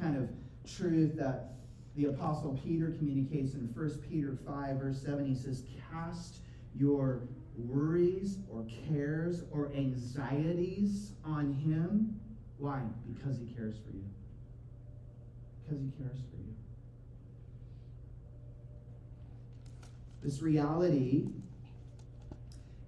Kind 0.00 0.16
of 0.16 0.28
truth 0.70 1.16
that 1.16 1.54
the 1.96 2.06
Apostle 2.06 2.58
Peter 2.64 2.94
communicates 2.98 3.54
in 3.54 3.70
1 3.74 3.90
Peter 4.08 4.38
5, 4.46 4.76
verse 4.76 5.02
7. 5.02 5.26
He 5.26 5.34
says, 5.34 5.64
Cast 5.90 6.36
your 6.76 7.22
worries 7.56 8.38
or 8.48 8.64
cares 8.88 9.42
or 9.50 9.72
anxieties 9.74 11.12
on 11.24 11.52
him. 11.52 12.20
Why? 12.58 12.82
Because 13.12 13.38
he 13.38 13.46
cares 13.46 13.74
for 13.84 13.96
you. 13.96 14.04
Because 15.64 15.82
he 15.82 15.90
cares 16.02 16.18
for 16.30 16.36
you. 16.36 16.54
This 20.22 20.40
reality 20.40 21.28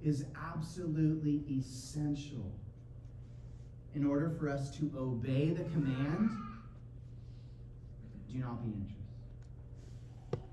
is 0.04 0.24
absolutely 0.54 1.42
essential 1.50 2.52
in 3.94 4.06
order 4.06 4.30
for 4.38 4.48
us 4.48 4.76
to 4.78 4.90
obey 4.96 5.50
the 5.50 5.64
command 5.64 6.30
do 8.32 8.38
not 8.38 8.62
be 8.64 8.72
anxious. 8.72 8.96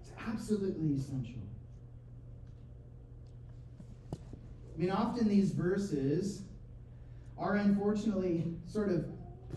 It's 0.02 0.12
absolutely 0.28 0.94
essential. 0.96 1.42
I 4.14 4.80
mean, 4.80 4.92
often 4.92 5.28
these 5.28 5.52
verses 5.52 6.44
are 7.38 7.56
unfortunately 7.56 8.46
sort 8.68 8.90
of 8.90 9.06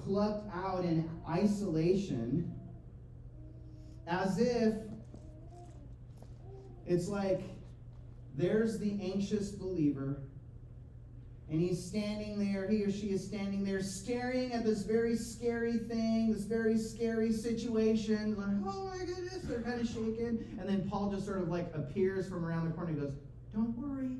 plucked 0.05 0.49
out 0.55 0.85
in 0.85 1.09
isolation 1.29 2.53
as 4.07 4.39
if 4.39 4.75
it's 6.87 7.09
like 7.09 7.43
there's 8.35 8.79
the 8.79 8.99
anxious 9.03 9.51
believer 9.51 10.23
and 11.51 11.61
he's 11.61 11.85
standing 11.85 12.39
there, 12.39 12.69
he 12.69 12.85
or 12.85 12.93
she 12.93 13.09
is 13.09 13.27
standing 13.27 13.65
there 13.65 13.83
staring 13.83 14.53
at 14.53 14.65
this 14.65 14.85
very 14.85 15.17
scary 15.17 15.79
thing, 15.79 16.33
this 16.33 16.45
very 16.45 16.79
scary 16.79 17.33
situation. 17.33 18.37
Like, 18.37 18.73
oh 18.73 18.87
my 18.87 19.05
goodness, 19.05 19.41
they're 19.43 19.61
kind 19.61 19.81
of 19.81 19.87
shaken. 19.89 20.57
And 20.61 20.69
then 20.69 20.89
Paul 20.89 21.11
just 21.11 21.27
sort 21.27 21.43
of 21.43 21.49
like 21.49 21.75
appears 21.75 22.29
from 22.29 22.45
around 22.45 22.67
the 22.67 22.73
corner 22.73 22.91
and 22.91 23.01
goes, 23.01 23.13
Don't 23.53 23.77
worry. 23.77 24.19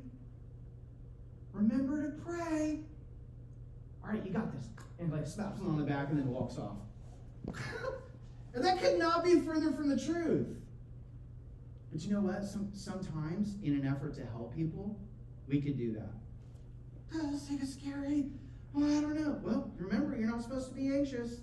Remember 1.53 2.11
to 2.11 2.21
pray. 2.21 2.81
All 4.03 4.11
right, 4.11 4.25
you 4.25 4.33
got 4.33 4.51
this. 4.53 4.67
And 4.99 5.09
like 5.09 5.25
slaps 5.25 5.61
him 5.61 5.69
on 5.69 5.77
the 5.77 5.85
back 5.85 6.09
and 6.09 6.19
then 6.19 6.27
walks 6.27 6.57
off. 6.57 6.77
and 8.53 8.63
that 8.63 8.81
could 8.81 8.99
not 8.99 9.23
be 9.23 9.39
further 9.39 9.71
from 9.71 9.87
the 9.87 9.97
truth. 9.97 10.47
But 11.93 12.01
you 12.01 12.13
know 12.13 12.21
what? 12.21 12.43
Some, 12.43 12.71
sometimes, 12.73 13.55
in 13.63 13.73
an 13.73 13.87
effort 13.87 14.15
to 14.15 14.25
help 14.25 14.53
people, 14.53 14.99
we 15.47 15.61
could 15.61 15.77
do 15.77 15.93
that. 15.93 16.20
Oh, 17.13 17.31
this 17.31 17.47
thing 17.47 17.59
is 17.59 17.73
scary. 17.73 18.25
Well, 18.73 18.85
I 18.85 19.01
don't 19.01 19.19
know. 19.19 19.39
Well, 19.43 19.71
remember, 19.77 20.15
you're 20.15 20.29
not 20.29 20.43
supposed 20.43 20.69
to 20.69 20.75
be 20.75 20.87
anxious. 20.87 21.41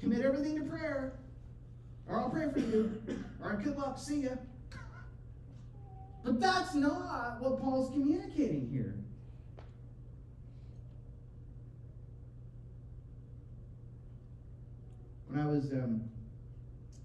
Commit 0.00 0.22
everything 0.22 0.58
to 0.58 0.64
prayer. 0.64 1.18
Or 2.08 2.18
I'll 2.18 2.30
pray 2.30 2.50
for 2.50 2.60
you. 2.60 3.02
Right, 3.38 3.62
good 3.62 3.76
luck. 3.76 3.98
See 3.98 4.22
ya. 4.22 4.30
But 6.24 6.40
that's 6.40 6.74
not 6.74 7.40
what 7.40 7.60
Paul's 7.60 7.90
communicating 7.90 8.68
here. 8.70 8.94
When 15.28 15.40
I 15.40 15.46
was 15.46 15.72
um, 15.72 16.08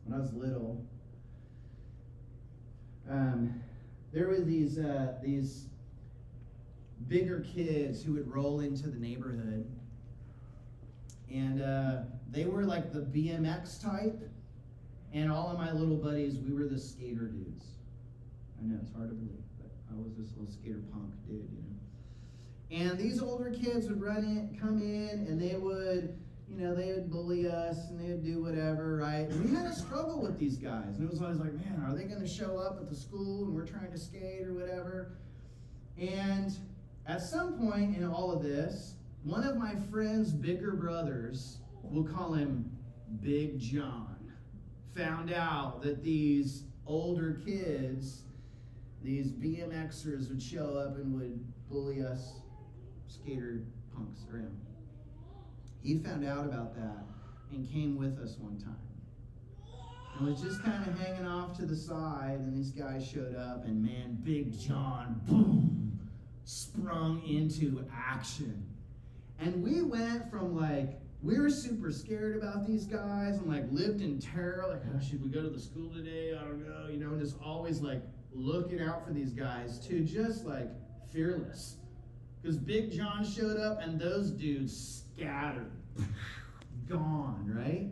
when 0.06 0.20
I 0.20 0.22
was 0.22 0.34
little, 0.34 0.86
um, 3.10 3.62
there 4.14 4.28
were 4.28 4.42
these 4.42 4.78
uh, 4.78 5.14
these 5.24 5.67
bigger 7.08 7.46
kids 7.54 8.04
who 8.04 8.14
would 8.14 8.32
roll 8.34 8.60
into 8.60 8.90
the 8.90 9.00
neighborhood, 9.00 9.70
and 11.32 11.62
uh, 11.62 12.04
they 12.32 12.46
were 12.46 12.64
like 12.64 12.92
the 12.92 13.00
BMX 13.00 13.82
type, 13.82 14.30
and 15.14 15.32
all 15.32 15.50
of 15.50 15.58
my 15.58 15.72
little 15.72 15.98
buddies, 15.98 16.38
we 16.38 16.54
were 16.54 16.68
the 16.68 16.80
skater 16.80 17.28
dudes. 17.28 17.66
I 18.60 18.66
know 18.66 18.80
it's 18.82 18.94
hard 18.96 19.10
to 19.10 19.16
believe, 19.16 19.44
but 19.60 19.72
I 19.92 19.96
was 19.96 20.16
this 20.18 20.36
little 20.38 20.52
skater 20.52 20.82
punk 20.92 21.14
dude, 21.28 21.48
you 21.52 21.64
know. 21.64 22.90
And 22.90 23.00
these 23.00 23.22
older 23.22 23.52
kids 23.52 23.88
would 23.88 24.02
run 24.02 24.24
in, 24.24 24.58
come 24.60 24.82
in, 24.82 25.28
and 25.28 25.40
they 25.42 25.56
would 25.56 26.18
you 26.50 26.58
know, 26.58 26.74
they 26.74 26.94
would 26.94 27.12
bully 27.12 27.48
us 27.48 27.90
and 27.90 28.00
they 28.00 28.10
would 28.10 28.24
do 28.24 28.42
whatever, 28.42 28.98
right? 28.98 29.28
And 29.30 29.44
we 29.44 29.54
had 29.54 29.66
a 29.66 29.74
struggle 29.74 30.22
with 30.22 30.40
these 30.40 30.58
guys. 30.58 30.96
And 30.98 31.04
it 31.04 31.10
was 31.10 31.22
always 31.22 31.40
like, 31.40 31.54
man, 31.54 31.84
are 31.86 31.94
they 31.94 32.06
going 32.06 32.22
to 32.22 32.28
show 32.28 32.58
up 32.58 32.80
at 32.80 32.90
the 32.90 32.96
school 32.96 33.44
and 33.44 33.54
we're 33.54 33.66
trying 33.66 33.92
to 33.92 33.98
skate 33.98 34.48
or 34.48 34.54
whatever? 34.54 35.18
And 36.00 36.56
at 37.08 37.22
some 37.22 37.54
point 37.54 37.96
in 37.96 38.06
all 38.06 38.32
of 38.32 38.44
this, 38.44 38.96
one 39.24 39.44
of 39.44 39.58
my 39.58 39.76
friend's 39.90 40.32
bigger 40.32 40.74
brothers, 40.74 41.60
we'll 41.82 42.04
call 42.04 42.34
him 42.34 42.70
Big 43.22 43.60
John, 43.60 44.18
found 44.96 45.34
out 45.34 45.82
that 45.84 46.04
these 46.04 46.64
older 46.86 47.40
kids, 47.46 48.24
these 49.02 49.32
BMXers, 49.32 50.30
would 50.30 50.42
show 50.42 50.76
up 50.76 50.98
and 50.98 51.14
would 51.14 51.40
bully 51.70 52.04
us 52.04 52.42
skater 53.08 53.64
punks 53.96 54.26
around. 54.32 54.58
He 55.82 55.98
found 56.00 56.26
out 56.26 56.46
about 56.46 56.76
that 56.76 57.06
and 57.52 57.70
came 57.72 57.98
with 57.98 58.20
us 58.20 58.38
one 58.38 58.58
time. 58.60 58.76
And 60.18 60.28
was 60.28 60.42
just 60.42 60.64
kind 60.64 60.86
of 60.86 61.00
hanging 61.00 61.26
off 61.26 61.56
to 61.58 61.66
the 61.66 61.76
side, 61.76 62.40
and 62.40 62.54
these 62.54 62.72
guys 62.72 63.08
showed 63.08 63.36
up, 63.36 63.66
and 63.66 63.82
man, 63.82 64.18
Big 64.24 64.60
John, 64.60 65.22
boom, 65.26 65.97
sprung 66.48 67.22
into 67.28 67.86
action. 67.94 68.66
And 69.38 69.62
we 69.62 69.82
went 69.82 70.32
from 70.32 70.56
like, 70.56 70.98
we 71.22 71.38
were 71.38 71.50
super 71.50 71.92
scared 71.92 72.38
about 72.38 72.66
these 72.66 72.86
guys 72.86 73.38
and 73.38 73.48
like 73.48 73.66
lived 73.70 74.00
in 74.00 74.18
terror, 74.18 74.66
like, 74.70 74.82
oh, 74.96 75.00
should 75.06 75.22
we 75.22 75.30
go 75.30 75.42
to 75.42 75.50
the 75.50 75.60
school 75.60 75.90
today? 75.90 76.38
I 76.40 76.46
don't 76.46 76.66
know, 76.66 76.88
you 76.90 77.00
know, 77.00 77.10
and 77.10 77.20
just 77.20 77.36
always 77.44 77.82
like 77.82 78.02
looking 78.34 78.82
out 78.82 79.06
for 79.06 79.12
these 79.12 79.34
guys 79.34 79.78
to 79.88 80.00
just 80.06 80.46
like 80.46 80.70
fearless. 81.12 81.76
Because 82.42 82.58
Big 82.58 82.94
John 82.94 83.26
showed 83.26 83.60
up 83.60 83.82
and 83.82 84.00
those 84.00 84.32
dudes 84.32 85.04
scattered, 85.18 85.74
gone, 86.90 87.44
right? 87.54 87.90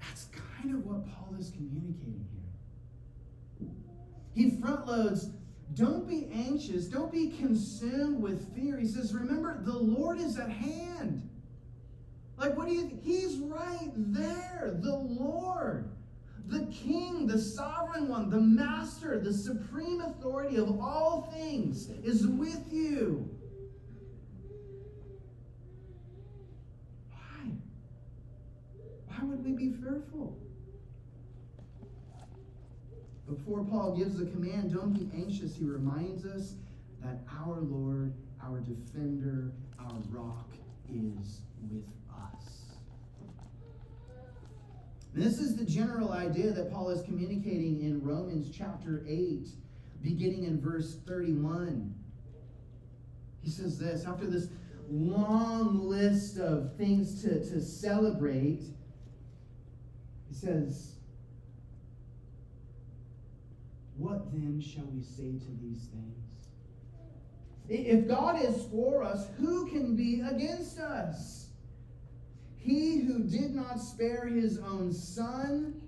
That's 0.00 0.24
kind 0.24 0.74
of 0.74 0.84
what 0.84 1.06
Paul 1.06 1.36
is 1.38 1.50
communicating 1.50 2.26
here. 2.32 3.68
He 4.34 4.60
front 4.60 4.88
loads, 4.88 5.30
don't 5.74 6.08
be 6.08 6.28
anxious, 6.32 6.86
don't 6.86 7.12
be 7.12 7.30
consumed 7.30 8.20
with 8.20 8.54
fear. 8.54 8.78
He 8.78 8.86
says, 8.86 9.14
remember, 9.14 9.62
the 9.62 9.76
Lord 9.76 10.18
is 10.18 10.38
at 10.38 10.50
hand. 10.50 11.28
Like, 12.36 12.56
what 12.56 12.66
do 12.66 12.74
you 12.74 12.82
think? 12.82 13.02
He's 13.02 13.38
right 13.38 13.90
there, 13.94 14.76
the 14.80 14.96
Lord. 14.96 15.88
The 16.46 16.66
king, 16.66 17.26
the 17.26 17.38
sovereign 17.38 18.08
one, 18.08 18.28
the 18.28 18.40
master, 18.40 19.20
the 19.20 19.32
supreme 19.32 20.00
authority 20.00 20.56
of 20.56 20.80
all 20.80 21.32
things 21.32 21.88
is 22.02 22.26
with 22.26 22.72
you. 22.72 23.30
Why? 27.10 27.52
Why 29.06 29.24
would 29.24 29.44
we 29.44 29.52
be 29.52 29.70
fearful? 29.70 30.36
Before 33.36 33.64
Paul 33.64 33.96
gives 33.96 34.18
the 34.18 34.26
command, 34.26 34.74
don't 34.74 34.92
be 34.92 35.10
anxious, 35.16 35.56
he 35.56 35.64
reminds 35.64 36.26
us 36.26 36.54
that 37.02 37.20
our 37.30 37.60
Lord, 37.60 38.12
our 38.42 38.60
defender, 38.60 39.52
our 39.78 39.98
rock 40.10 40.50
is 40.90 41.40
with 41.70 41.86
us. 42.10 42.76
This 45.14 45.38
is 45.38 45.56
the 45.56 45.64
general 45.64 46.12
idea 46.12 46.50
that 46.50 46.70
Paul 46.70 46.90
is 46.90 47.00
communicating 47.02 47.80
in 47.80 48.02
Romans 48.02 48.54
chapter 48.54 49.02
8, 49.08 49.48
beginning 50.02 50.44
in 50.44 50.60
verse 50.60 50.98
31. 51.06 51.94
He 53.42 53.50
says 53.50 53.78
this 53.78 54.04
after 54.04 54.26
this 54.26 54.48
long 54.90 55.88
list 55.88 56.36
of 56.36 56.76
things 56.76 57.22
to, 57.22 57.40
to 57.50 57.62
celebrate, 57.62 58.60
he 60.28 60.34
says, 60.34 60.96
What 64.02 64.32
then 64.32 64.60
shall 64.60 64.86
we 64.92 65.00
say 65.00 65.38
to 65.38 65.52
these 65.62 65.86
things? 65.86 66.48
If 67.68 68.08
God 68.08 68.42
is 68.42 68.66
for 68.66 69.04
us, 69.04 69.28
who 69.38 69.70
can 69.70 69.94
be 69.94 70.22
against 70.28 70.80
us? 70.80 71.46
He 72.58 72.98
who 72.98 73.20
did 73.22 73.54
not 73.54 73.80
spare 73.80 74.26
his 74.26 74.58
own 74.58 74.92
son, 74.92 75.80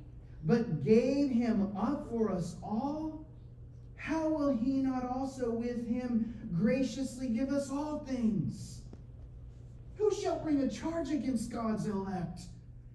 but 0.44 0.84
gave 0.84 1.30
him 1.30 1.76
up 1.76 2.08
for 2.08 2.30
us 2.30 2.54
all, 2.62 3.26
how 3.96 4.28
will 4.28 4.56
he 4.56 4.74
not 4.74 5.04
also 5.04 5.50
with 5.50 5.84
him 5.84 6.34
graciously 6.56 7.28
give 7.28 7.48
us 7.48 7.68
all 7.68 7.98
things? 8.06 8.82
Who 9.96 10.14
shall 10.14 10.38
bring 10.38 10.60
a 10.60 10.70
charge 10.70 11.10
against 11.10 11.50
God's 11.50 11.86
elect? 11.86 12.42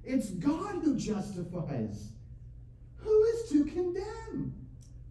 It's 0.05 0.29
God 0.29 0.75
who 0.81 0.95
justifies. 0.95 2.13
Who 2.97 3.23
is 3.25 3.49
to 3.49 3.65
condemn? 3.65 4.58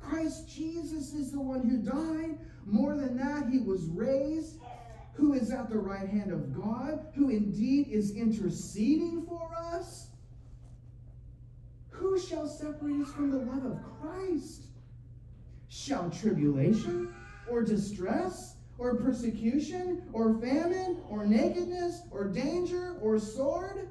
Christ 0.08 0.48
Jesus 0.48 1.12
is 1.12 1.32
the 1.32 1.40
one 1.40 1.68
who 1.68 1.78
died. 1.78 2.38
More 2.64 2.96
than 2.96 3.16
that, 3.16 3.48
he 3.50 3.58
was 3.58 3.84
raised 3.86 4.58
who 5.18 5.32
is 5.32 5.50
at 5.50 5.68
the 5.68 5.78
right 5.78 6.08
hand 6.08 6.30
of 6.30 6.54
God, 6.54 7.06
who 7.16 7.28
indeed 7.28 7.88
is 7.88 8.14
interceding 8.14 9.26
for 9.26 9.50
us? 9.56 10.10
Who 11.90 12.16
shall 12.20 12.46
separate 12.46 13.02
us 13.02 13.12
from 13.12 13.32
the 13.32 13.38
love 13.38 13.64
of 13.64 13.80
Christ? 14.00 14.66
Shall 15.68 16.08
tribulation 16.10 17.12
or 17.50 17.64
distress 17.64 18.54
or 18.78 18.94
persecution 18.94 20.08
or 20.12 20.40
famine 20.40 20.98
or 21.10 21.26
nakedness 21.26 22.02
or 22.12 22.28
danger 22.28 22.96
or 23.02 23.18
sword? 23.18 23.90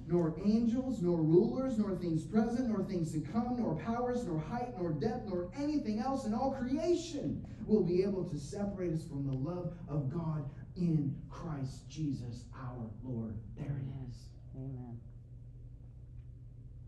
nor 0.11 0.35
angels, 0.43 1.01
nor 1.01 1.17
rulers, 1.17 1.77
nor 1.77 1.95
things 1.95 2.25
present, 2.25 2.69
nor 2.69 2.83
things 2.83 3.11
to 3.13 3.19
come, 3.19 3.55
nor 3.57 3.75
powers, 3.75 4.25
nor 4.25 4.39
height, 4.39 4.73
nor 4.79 4.91
depth, 4.91 5.27
nor 5.27 5.49
anything 5.57 5.99
else 5.99 6.25
in 6.25 6.33
all 6.33 6.51
creation 6.51 7.45
will 7.65 7.83
be 7.83 8.03
able 8.03 8.23
to 8.25 8.37
separate 8.37 8.93
us 8.93 9.05
from 9.05 9.25
the 9.25 9.33
love 9.33 9.73
of 9.87 10.11
God 10.11 10.49
in 10.75 11.15
Christ 11.29 11.89
Jesus 11.89 12.43
our 12.55 12.89
Lord. 13.03 13.35
There 13.57 13.65
it 13.65 14.09
is. 14.09 14.15
Amen. 14.55 14.99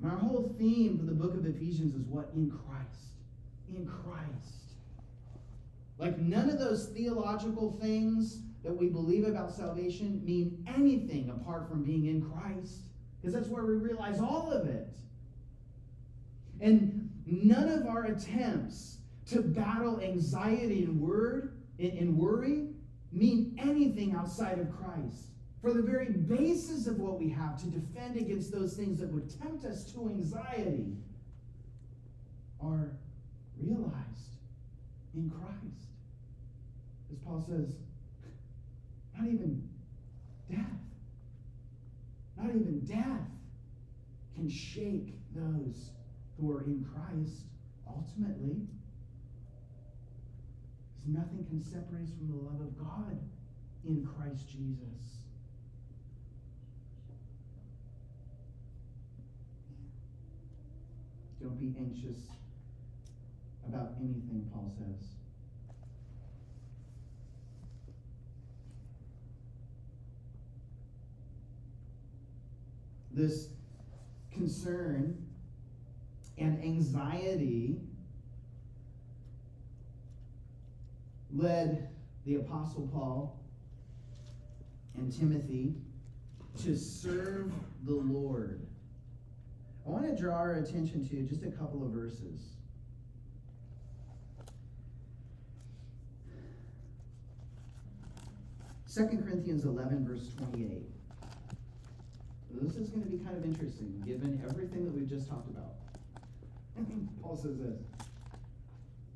And 0.01 0.11
our 0.11 0.17
whole 0.17 0.53
theme 0.57 0.97
for 0.97 1.05
the 1.05 1.13
book 1.13 1.33
of 1.35 1.45
Ephesians 1.45 1.95
is 1.95 2.05
what? 2.07 2.31
In 2.35 2.49
Christ. 2.49 3.13
In 3.69 3.85
Christ. 3.85 4.73
Like 5.97 6.17
none 6.17 6.49
of 6.49 6.59
those 6.59 6.89
theological 6.89 7.77
things 7.81 8.41
that 8.63 8.75
we 8.75 8.87
believe 8.87 9.25
about 9.25 9.53
salvation 9.53 10.21
mean 10.25 10.65
anything 10.67 11.29
apart 11.29 11.69
from 11.69 11.83
being 11.83 12.07
in 12.07 12.21
Christ. 12.21 12.81
Because 13.23 13.35
that's 13.35 13.47
where 13.47 13.63
we 13.63 13.75
realize 13.75 14.19
all 14.19 14.51
of 14.51 14.67
it. 14.67 14.97
And 16.59 17.09
none 17.25 17.69
of 17.69 17.87
our 17.87 18.03
attempts 18.07 18.97
to 19.27 19.41
battle 19.41 20.01
anxiety 20.01 20.83
and 20.83 20.99
word 20.99 21.53
and 21.79 22.17
worry 22.17 22.67
mean 23.13 23.57
anything 23.57 24.13
outside 24.13 24.59
of 24.59 24.69
Christ 24.75 25.27
for 25.61 25.71
the 25.71 25.81
very 25.81 26.09
basis 26.09 26.85
of 26.85 26.99
what 26.99 27.17
we 27.17 27.29
have 27.29 27.57
to 27.61 27.67
defend 27.67 28.17
against 28.17 28.51
those 28.51 28.75
things 28.75 28.99
that 28.99 29.09
would 29.09 29.29
tempt 29.39 29.63
us 29.63 29.89
to 29.93 30.09
anxiety 30.09 30.97
are 32.61 32.91
realized 33.57 34.35
in 35.15 35.29
Christ. 35.29 35.87
As 37.09 37.17
Paul 37.19 37.41
says, 37.47 37.69
not 39.17 39.27
even 39.27 39.65
death, 40.51 40.59
not 42.43 42.55
even 42.55 42.79
death 42.81 43.29
can 44.35 44.49
shake 44.49 45.13
those 45.35 45.91
who 46.37 46.51
are 46.51 46.63
in 46.63 46.85
Christ 46.93 47.43
ultimately. 47.87 48.67
Because 50.91 51.07
nothing 51.07 51.45
can 51.45 51.63
separate 51.63 52.03
us 52.03 52.09
from 52.17 52.27
the 52.29 52.35
love 52.35 52.59
of 52.59 52.77
God 52.77 53.17
in 53.85 54.05
Christ 54.05 54.49
Jesus. 54.49 55.23
Don't 61.41 61.59
be 61.59 61.75
anxious 61.77 62.27
about 63.67 63.91
anything, 63.99 64.49
Paul 64.53 64.73
says. 64.77 65.22
This 73.13 73.49
concern 74.31 75.23
and 76.37 76.63
anxiety 76.63 77.79
led 81.31 81.89
the 82.25 82.35
Apostle 82.35 82.89
Paul 82.91 83.39
and 84.95 85.11
Timothy 85.11 85.75
to 86.63 86.75
serve 86.75 87.51
the 87.85 87.93
Lord. 87.93 88.65
I 89.85 89.89
want 89.89 90.05
to 90.05 90.15
draw 90.15 90.35
our 90.35 90.53
attention 90.55 91.07
to 91.09 91.21
just 91.23 91.43
a 91.43 91.51
couple 91.51 91.83
of 91.83 91.91
verses. 91.91 92.53
Second 98.85 99.23
Corinthians 99.23 99.65
11, 99.65 100.05
verse 100.07 100.29
28. 100.37 100.92
This 102.61 102.75
is 102.75 102.89
going 102.89 103.03
to 103.03 103.09
be 103.09 103.17
kind 103.17 103.35
of 103.35 103.43
interesting, 103.43 104.01
given 104.05 104.41
everything 104.47 104.85
that 104.85 104.93
we've 104.93 105.09
just 105.09 105.27
talked 105.27 105.49
about. 105.49 105.73
Paul 107.21 107.35
says 107.35 107.57
this. 107.57 107.79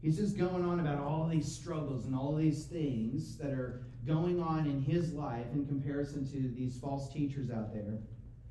He's 0.01 0.17
just 0.17 0.37
going 0.37 0.63
on 0.65 0.79
about 0.79 0.99
all 0.99 1.27
these 1.27 1.51
struggles 1.51 2.05
and 2.05 2.15
all 2.15 2.35
these 2.35 2.65
things 2.65 3.37
that 3.37 3.51
are 3.51 3.83
going 4.05 4.41
on 4.41 4.65
in 4.65 4.81
his 4.81 5.13
life 5.13 5.45
in 5.53 5.65
comparison 5.65 6.25
to 6.31 6.53
these 6.55 6.77
false 6.79 7.11
teachers 7.11 7.49
out 7.51 7.73
there. 7.73 7.99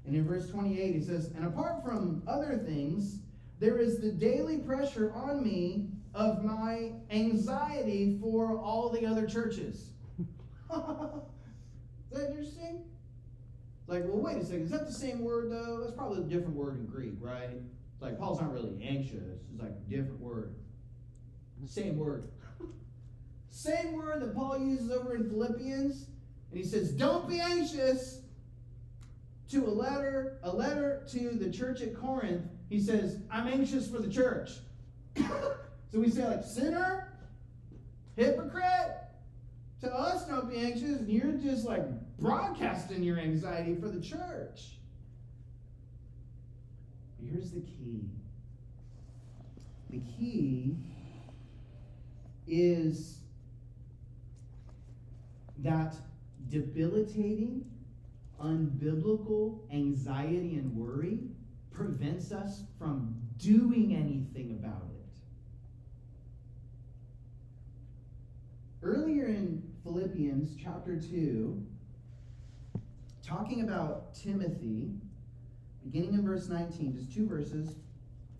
And 0.06 0.14
in 0.14 0.26
verse 0.26 0.48
28, 0.50 0.94
he 0.94 1.00
says, 1.02 1.32
And 1.36 1.46
apart 1.46 1.82
from 1.84 2.22
other 2.26 2.58
things, 2.58 3.20
there 3.58 3.78
is 3.78 4.00
the 4.00 4.12
daily 4.12 4.58
pressure 4.58 5.12
on 5.14 5.42
me 5.42 5.88
of 6.14 6.44
my 6.44 6.92
anxiety 7.10 8.18
for 8.20 8.58
all 8.58 8.90
the 8.90 9.06
other 9.06 9.26
churches. 9.26 9.90
is 10.18 10.26
that 12.12 12.30
interesting? 12.30 12.84
Like, 13.86 14.02
well, 14.04 14.18
wait 14.18 14.36
a 14.36 14.44
second. 14.44 14.62
Is 14.62 14.70
that 14.70 14.86
the 14.86 14.92
same 14.92 15.20
word, 15.20 15.50
though? 15.50 15.80
That's 15.80 15.94
probably 15.94 16.22
a 16.22 16.24
different 16.24 16.56
word 16.56 16.76
in 16.76 16.86
Greek, 16.86 17.14
right? 17.20 17.50
It's 17.50 18.02
like 18.02 18.18
Paul's 18.18 18.40
not 18.40 18.52
really 18.52 18.84
anxious. 18.86 19.40
It's 19.52 19.62
like 19.62 19.70
a 19.70 19.90
different 19.90 20.20
word. 20.20 20.54
Same 21.66 21.96
word. 21.96 22.28
Same 23.50 23.92
word 23.92 24.20
that 24.22 24.34
Paul 24.34 24.58
uses 24.58 24.90
over 24.90 25.14
in 25.14 25.28
Philippians. 25.28 26.06
And 26.50 26.60
he 26.60 26.64
says, 26.64 26.92
Don't 26.92 27.28
be 27.28 27.40
anxious. 27.40 28.20
To 29.50 29.64
a 29.64 29.70
letter, 29.70 30.38
a 30.42 30.50
letter 30.50 31.06
to 31.12 31.30
the 31.30 31.50
church 31.50 31.80
at 31.80 31.94
Corinth, 31.94 32.42
he 32.68 32.80
says, 32.80 33.20
I'm 33.30 33.46
anxious 33.46 33.88
for 33.88 33.98
the 33.98 34.12
church. 34.12 34.50
so 35.16 35.56
we 35.92 36.10
say, 36.10 36.26
like, 36.26 36.42
sinner, 36.42 37.12
hypocrite, 38.16 38.96
to 39.80 39.94
us, 39.94 40.26
don't 40.26 40.50
be 40.50 40.56
anxious. 40.56 40.98
And 40.98 41.08
you're 41.08 41.32
just 41.34 41.64
like 41.64 41.84
broadcasting 42.18 43.02
your 43.02 43.18
anxiety 43.18 43.74
for 43.74 43.88
the 43.88 44.00
church. 44.00 44.78
Here's 47.20 47.50
the 47.50 47.60
key 47.60 48.10
the 49.90 50.00
key 50.18 50.76
is 52.46 53.20
that 55.58 55.94
debilitating, 56.48 57.64
unbiblical 58.40 59.60
anxiety 59.72 60.56
and 60.56 60.74
worry 60.76 61.20
prevents 61.70 62.32
us 62.32 62.62
from 62.78 63.14
doing 63.38 63.94
anything 63.94 64.58
about 64.58 64.88
it. 64.90 65.18
Earlier 68.82 69.26
in 69.26 69.62
Philippians 69.82 70.56
chapter 70.62 71.00
2, 71.00 71.64
talking 73.26 73.62
about 73.62 74.14
Timothy, 74.14 74.90
beginning 75.84 76.14
in 76.14 76.24
verse 76.24 76.48
19, 76.48 76.94
just 76.94 77.12
two 77.12 77.26
verses, 77.26 77.76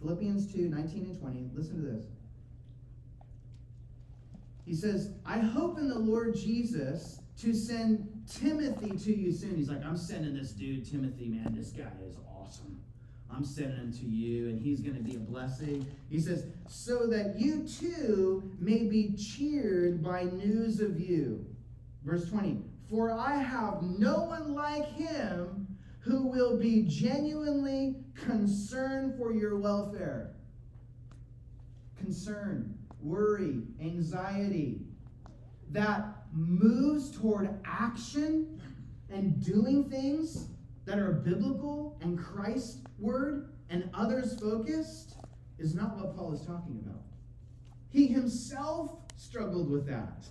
Philippians 0.00 0.52
2, 0.52 0.68
19 0.68 1.04
and 1.06 1.18
20. 1.18 1.50
Listen 1.54 1.76
to 1.76 1.90
this. 1.90 2.04
He 4.64 4.74
says, 4.74 5.10
I 5.24 5.38
hope 5.38 5.78
in 5.78 5.88
the 5.88 5.98
Lord 5.98 6.36
Jesus 6.36 7.20
to 7.38 7.54
send 7.54 8.24
Timothy 8.28 8.96
to 8.96 9.16
you 9.16 9.32
soon. 9.32 9.56
He's 9.56 9.68
like, 9.68 9.84
I'm 9.84 9.96
sending 9.96 10.34
this 10.34 10.50
dude, 10.52 10.90
Timothy, 10.90 11.28
man. 11.28 11.54
This 11.56 11.70
guy 11.70 11.92
is 12.04 12.16
awesome. 12.28 12.80
I'm 13.30 13.44
sending 13.44 13.76
him 13.76 13.92
to 13.92 14.04
you, 14.06 14.48
and 14.48 14.60
he's 14.60 14.80
going 14.80 14.96
to 14.96 15.02
be 15.02 15.16
a 15.16 15.20
blessing. 15.20 15.86
He 16.10 16.20
says, 16.20 16.46
so 16.68 17.06
that 17.08 17.38
you 17.38 17.66
too 17.68 18.50
may 18.58 18.84
be 18.84 19.14
cheered 19.16 20.02
by 20.02 20.24
news 20.24 20.80
of 20.80 21.00
you. 21.00 21.44
Verse 22.04 22.28
20, 22.28 22.62
for 22.90 23.10
I 23.10 23.36
have 23.36 23.82
no 23.82 24.22
one 24.24 24.54
like 24.54 24.86
him 24.92 25.66
who 26.00 26.26
will 26.28 26.56
be 26.56 26.82
genuinely 26.82 27.96
concerned 28.14 29.14
for 29.18 29.32
your 29.32 29.58
welfare. 29.58 30.36
Concern 31.96 32.78
worry, 33.00 33.62
anxiety 33.80 34.80
that 35.70 36.26
moves 36.32 37.10
toward 37.10 37.58
action 37.64 38.60
and 39.10 39.44
doing 39.44 39.90
things 39.90 40.48
that 40.84 40.98
are 40.98 41.12
biblical 41.12 41.98
and 42.00 42.18
Christ 42.18 42.86
word 42.98 43.50
and 43.70 43.90
others 43.94 44.38
focused 44.40 45.16
is 45.58 45.74
not 45.74 45.96
what 45.96 46.16
Paul 46.16 46.32
is 46.32 46.42
talking 46.42 46.80
about. 46.84 47.02
He 47.90 48.06
himself 48.06 48.98
struggled 49.16 49.70
with 49.70 49.86
that. 49.86 50.26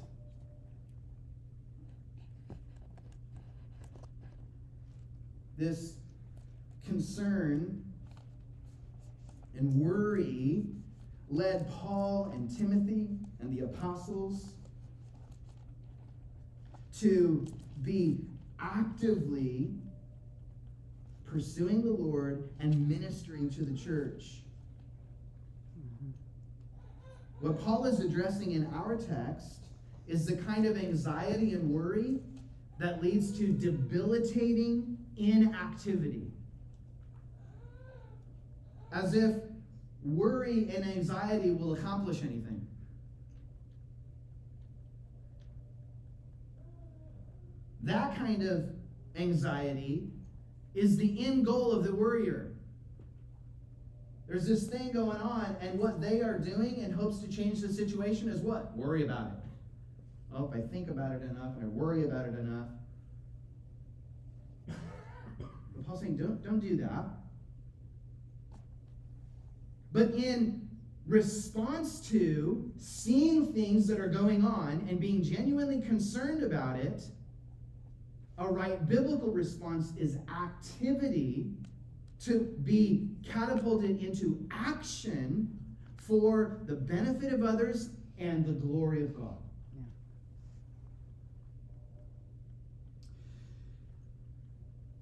This 5.57 5.93
concern 6.85 7.81
and 9.57 9.73
worry 9.79 10.65
led 11.29 11.69
Paul 11.71 12.31
and 12.33 12.55
Timothy 12.55 13.07
and 13.39 13.57
the 13.57 13.65
apostles 13.65 14.53
to 16.99 17.45
be 17.83 18.19
actively 18.59 19.71
pursuing 21.25 21.83
the 21.83 21.91
Lord 21.91 22.49
and 22.59 22.87
ministering 22.87 23.49
to 23.51 23.63
the 23.63 23.77
church. 23.77 24.41
What 27.41 27.59
Paul 27.59 27.85
is 27.85 27.99
addressing 27.99 28.53
in 28.53 28.65
our 28.73 28.95
text 28.95 29.59
is 30.07 30.25
the 30.25 30.37
kind 30.37 30.65
of 30.65 30.77
anxiety 30.77 31.53
and 31.53 31.69
worry 31.69 32.19
that 32.79 33.01
leads 33.01 33.37
to 33.37 33.47
debilitating 33.47 34.94
inactivity. 35.17 36.31
As 38.91 39.13
if 39.13 39.35
worry 40.03 40.69
and 40.75 40.85
anxiety 40.85 41.51
will 41.51 41.73
accomplish 41.73 42.21
anything. 42.21 42.65
That 47.83 48.15
kind 48.15 48.43
of 48.43 48.69
anxiety 49.15 50.09
is 50.73 50.97
the 50.97 51.25
end 51.25 51.45
goal 51.45 51.71
of 51.71 51.83
the 51.83 51.93
worrier. 51.93 52.51
There's 54.27 54.47
this 54.47 54.67
thing 54.67 54.91
going 54.91 55.17
on, 55.17 55.55
and 55.61 55.79
what 55.79 56.01
they 56.01 56.21
are 56.21 56.39
doing 56.39 56.77
in 56.77 56.91
hopes 56.91 57.19
to 57.19 57.27
change 57.27 57.61
the 57.61 57.71
situation 57.71 58.27
is 58.27 58.41
what? 58.41 58.75
Worry 58.75 59.03
about 59.03 59.27
it. 59.27 59.45
Oh, 60.33 60.51
if 60.51 60.57
I 60.57 60.67
think 60.67 60.89
about 60.89 61.11
it 61.11 61.21
enough 61.21 61.55
and 61.55 61.63
I 61.63 61.67
worry 61.67 62.05
about 62.05 62.25
it 62.25 62.37
enough. 62.37 62.67
But 65.74 65.74
Paul's 65.85 66.01
saying, 66.01 66.17
don't, 66.17 66.43
don't 66.43 66.59
do 66.59 66.77
that. 66.77 67.05
But 69.91 70.11
in 70.11 70.67
response 71.07 71.99
to 72.09 72.71
seeing 72.77 73.53
things 73.53 73.87
that 73.87 73.99
are 73.99 74.07
going 74.07 74.43
on 74.43 74.85
and 74.89 74.99
being 74.99 75.23
genuinely 75.23 75.81
concerned 75.81 76.43
about 76.43 76.79
it, 76.79 77.03
a 78.37 78.47
right 78.47 78.87
biblical 78.87 79.31
response 79.31 79.93
is 79.97 80.17
activity 80.29 81.51
to 82.21 82.39
be 82.63 83.09
catapulted 83.23 84.03
into 84.03 84.45
action 84.51 85.57
for 85.95 86.59
the 86.65 86.75
benefit 86.75 87.31
of 87.31 87.43
others 87.43 87.89
and 88.17 88.45
the 88.45 88.53
glory 88.53 89.03
of 89.03 89.15
God. 89.15 89.44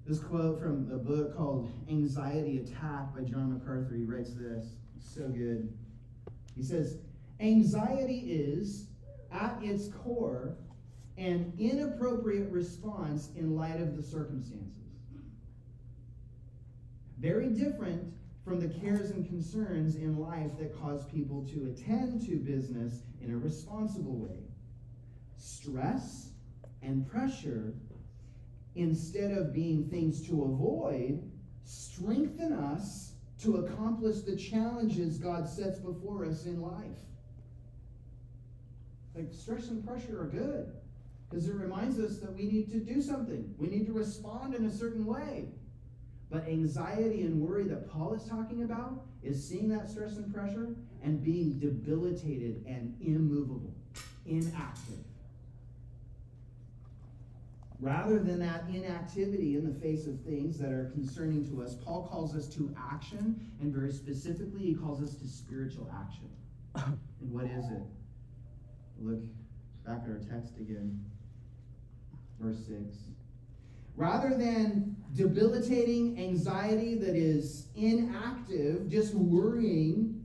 This 0.06 0.18
quote 0.18 0.60
from 0.60 0.90
a 0.92 0.98
book 0.98 1.34
called 1.34 1.70
Anxiety 1.88 2.58
Attack 2.58 3.14
by 3.14 3.22
John 3.22 3.54
MacArthur, 3.54 3.94
he 3.94 4.04
writes 4.04 4.34
this. 4.34 4.74
It's 4.96 5.14
so 5.14 5.28
good. 5.28 5.72
He 6.54 6.62
says, 6.62 6.98
Anxiety 7.40 8.18
is, 8.28 8.88
at 9.32 9.58
its 9.62 9.88
core, 9.88 10.56
an 11.16 11.54
inappropriate 11.58 12.50
response 12.50 13.30
in 13.34 13.56
light 13.56 13.80
of 13.80 13.96
the 13.96 14.02
circumstances. 14.02 14.70
Very 17.18 17.48
different 17.48 18.12
from 18.44 18.60
the 18.60 18.68
cares 18.68 19.10
and 19.10 19.26
concerns 19.26 19.96
in 19.96 20.18
life 20.18 20.50
that 20.58 20.78
cause 20.78 21.06
people 21.06 21.46
to 21.46 21.72
attend 21.72 22.26
to 22.26 22.36
business 22.36 23.04
in 23.22 23.32
a 23.32 23.36
responsible 23.38 24.18
way. 24.18 24.36
Stress 25.38 26.32
and 26.82 27.08
pressure, 27.08 27.72
instead 28.74 29.30
of 29.32 29.52
being 29.52 29.88
things 29.88 30.26
to 30.28 30.44
avoid, 30.44 31.22
strengthen 31.64 32.52
us 32.52 33.12
to 33.40 33.56
accomplish 33.56 34.20
the 34.20 34.36
challenges 34.36 35.18
God 35.18 35.48
sets 35.48 35.78
before 35.78 36.24
us 36.24 36.46
in 36.46 36.60
life. 36.60 36.98
Like 39.14 39.28
stress 39.32 39.68
and 39.68 39.86
pressure 39.86 40.20
are 40.20 40.26
good 40.26 40.72
because 41.28 41.48
it 41.48 41.54
reminds 41.54 41.98
us 41.98 42.18
that 42.18 42.34
we 42.34 42.44
need 42.44 42.70
to 42.72 42.78
do 42.78 43.00
something. 43.00 43.54
We 43.58 43.68
need 43.68 43.86
to 43.86 43.92
respond 43.92 44.54
in 44.54 44.66
a 44.66 44.70
certain 44.72 45.04
way. 45.04 45.46
But 46.30 46.48
anxiety 46.48 47.22
and 47.22 47.40
worry 47.40 47.64
that 47.64 47.88
Paul 47.90 48.14
is 48.14 48.24
talking 48.24 48.64
about 48.64 49.04
is 49.22 49.46
seeing 49.46 49.68
that 49.68 49.88
stress 49.88 50.16
and 50.16 50.32
pressure 50.34 50.74
and 51.02 51.22
being 51.22 51.58
debilitated 51.58 52.64
and 52.66 52.96
immovable, 53.00 53.72
inactive. 54.26 55.04
Rather 57.84 58.18
than 58.18 58.38
that 58.38 58.64
inactivity 58.72 59.56
in 59.56 59.70
the 59.70 59.78
face 59.78 60.06
of 60.06 60.18
things 60.22 60.58
that 60.58 60.72
are 60.72 60.90
concerning 60.94 61.46
to 61.46 61.62
us, 61.62 61.74
Paul 61.74 62.08
calls 62.10 62.34
us 62.34 62.48
to 62.54 62.74
action, 62.78 63.38
and 63.60 63.74
very 63.74 63.92
specifically, 63.92 64.62
he 64.62 64.74
calls 64.74 65.02
us 65.02 65.16
to 65.16 65.28
spiritual 65.28 65.92
action. 65.94 66.30
and 66.76 67.30
what 67.30 67.44
is 67.44 67.66
it? 67.66 67.82
Look 68.98 69.20
back 69.86 69.98
at 70.04 70.08
our 70.08 70.18
text 70.18 70.56
again, 70.56 70.98
verse 72.40 72.56
6. 72.66 72.96
Rather 73.96 74.30
than 74.30 74.96
debilitating 75.12 76.18
anxiety 76.18 76.94
that 76.94 77.14
is 77.14 77.66
inactive, 77.76 78.88
just 78.88 79.14
worrying, 79.14 80.24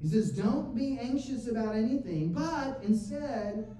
he 0.00 0.06
says, 0.06 0.30
don't 0.30 0.72
be 0.76 1.00
anxious 1.02 1.48
about 1.48 1.74
anything, 1.74 2.32
but 2.32 2.78
instead, 2.84 3.74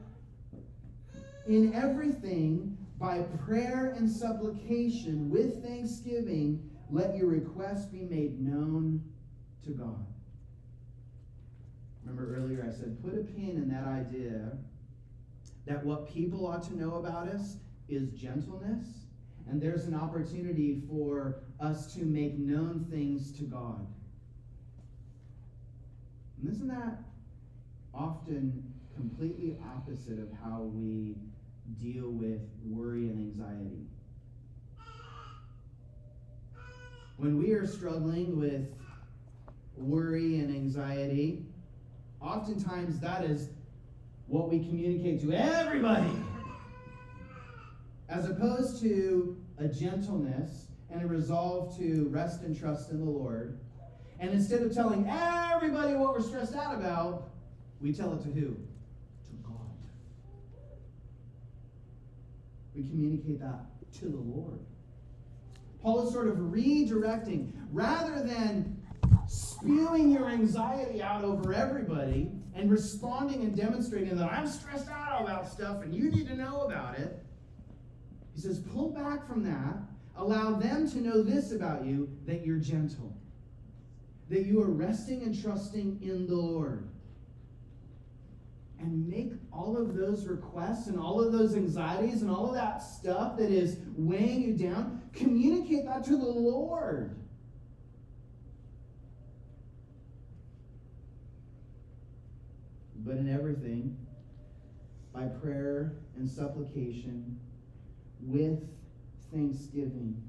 in 1.47 1.72
everything, 1.72 2.76
by 3.01 3.20
prayer 3.46 3.94
and 3.96 4.09
supplication, 4.09 5.30
with 5.30 5.64
thanksgiving, 5.64 6.70
let 6.90 7.16
your 7.16 7.28
requests 7.28 7.86
be 7.86 8.03
made 8.03 8.38
known 8.38 9.03
to 9.64 9.70
God. 9.70 10.07
Remember 12.05 12.36
earlier 12.36 12.62
I 12.68 12.70
said, 12.70 13.03
put 13.03 13.14
a 13.14 13.22
pin 13.22 13.57
in 13.57 13.68
that 13.70 13.86
idea 13.86 14.53
that 15.66 15.82
what 15.82 16.12
people 16.12 16.46
ought 16.46 16.62
to 16.64 16.76
know 16.76 16.96
about 16.96 17.28
us 17.28 17.57
is 17.88 18.11
gentleness, 18.11 18.86
and 19.48 19.62
there's 19.62 19.86
an 19.86 19.94
opportunity 19.94 20.82
for 20.86 21.36
us 21.59 21.94
to 21.94 22.05
make 22.05 22.38
known 22.38 22.86
things 22.90 23.32
to 23.38 23.44
God. 23.44 23.86
And 26.38 26.53
isn't 26.53 26.68
that 26.68 27.03
often 27.94 28.62
completely 28.94 29.57
opposite 29.74 30.18
of 30.18 30.28
how 30.42 30.62
we 30.74 31.14
deal 31.78 32.10
with 32.10 32.40
worry 32.64 33.08
and 33.08 33.18
anxiety? 33.18 33.86
When 37.16 37.38
we 37.38 37.52
are 37.52 37.66
struggling 37.66 38.38
with 38.38 38.72
worry 39.76 40.38
and 40.38 40.54
anxiety, 40.54 41.44
oftentimes 42.20 42.98
that 43.00 43.24
is 43.24 43.48
what 44.26 44.48
we 44.48 44.58
communicate 44.60 45.20
to 45.22 45.32
everybody 45.32 46.10
as 48.08 48.28
opposed 48.28 48.80
to 48.82 49.36
a 49.58 49.68
gentleness 49.68 50.66
and 50.90 51.02
a 51.02 51.06
resolve 51.06 51.76
to 51.78 52.08
rest 52.10 52.42
and 52.42 52.58
trust 52.58 52.90
in 52.90 52.98
the 52.98 53.10
Lord. 53.10 53.58
And 54.18 54.30
instead 54.30 54.62
of 54.62 54.74
telling 54.74 55.08
everybody 55.08 55.94
what 55.94 56.12
we're 56.12 56.20
stressed 56.20 56.54
out 56.54 56.74
about, 56.74 57.30
we 57.80 57.92
tell 57.92 58.12
it 58.14 58.22
to 58.22 58.28
who? 58.28 58.48
To 58.48 59.36
God. 59.42 59.54
We 62.74 62.82
communicate 62.82 63.40
that 63.40 63.66
to 64.00 64.04
the 64.06 64.16
Lord. 64.16 64.60
Paul 65.82 66.06
is 66.06 66.12
sort 66.12 66.28
of 66.28 66.36
redirecting. 66.36 67.52
Rather 67.72 68.22
than 68.22 68.76
spewing 69.26 70.10
your 70.10 70.28
anxiety 70.28 71.02
out 71.02 71.24
over 71.24 71.54
everybody 71.54 72.30
and 72.54 72.70
responding 72.70 73.42
and 73.42 73.56
demonstrating 73.56 74.16
that 74.16 74.30
I'm 74.30 74.46
stressed 74.46 74.88
out 74.90 75.22
about 75.22 75.50
stuff 75.50 75.82
and 75.82 75.94
you 75.94 76.10
need 76.10 76.26
to 76.28 76.36
know 76.36 76.62
about 76.62 76.98
it, 76.98 77.24
he 78.34 78.40
says, 78.40 78.60
pull 78.60 78.90
back 78.90 79.26
from 79.26 79.42
that. 79.44 79.76
Allow 80.16 80.54
them 80.56 80.90
to 80.90 81.00
know 81.00 81.22
this 81.22 81.52
about 81.52 81.84
you 81.84 82.10
that 82.26 82.44
you're 82.44 82.58
gentle, 82.58 83.16
that 84.28 84.44
you 84.44 84.60
are 84.60 84.70
resting 84.70 85.22
and 85.22 85.40
trusting 85.40 85.98
in 86.02 86.26
the 86.26 86.34
Lord. 86.34 86.89
And 88.81 89.07
make 89.07 89.33
all 89.53 89.76
of 89.76 89.95
those 89.95 90.26
requests 90.26 90.87
and 90.87 90.99
all 90.99 91.20
of 91.20 91.33
those 91.33 91.55
anxieties 91.55 92.22
and 92.22 92.31
all 92.31 92.49
of 92.49 92.55
that 92.55 92.78
stuff 92.78 93.37
that 93.37 93.51
is 93.51 93.76
weighing 93.95 94.41
you 94.41 94.55
down, 94.55 95.03
communicate 95.12 95.85
that 95.85 96.03
to 96.05 96.16
the 96.16 96.24
Lord. 96.24 97.14
But 103.05 103.16
in 103.16 103.28
everything, 103.28 103.99
by 105.12 105.26
prayer 105.26 105.97
and 106.16 106.28
supplication, 106.28 107.39
with 108.22 108.61
thanksgiving, 109.33 110.22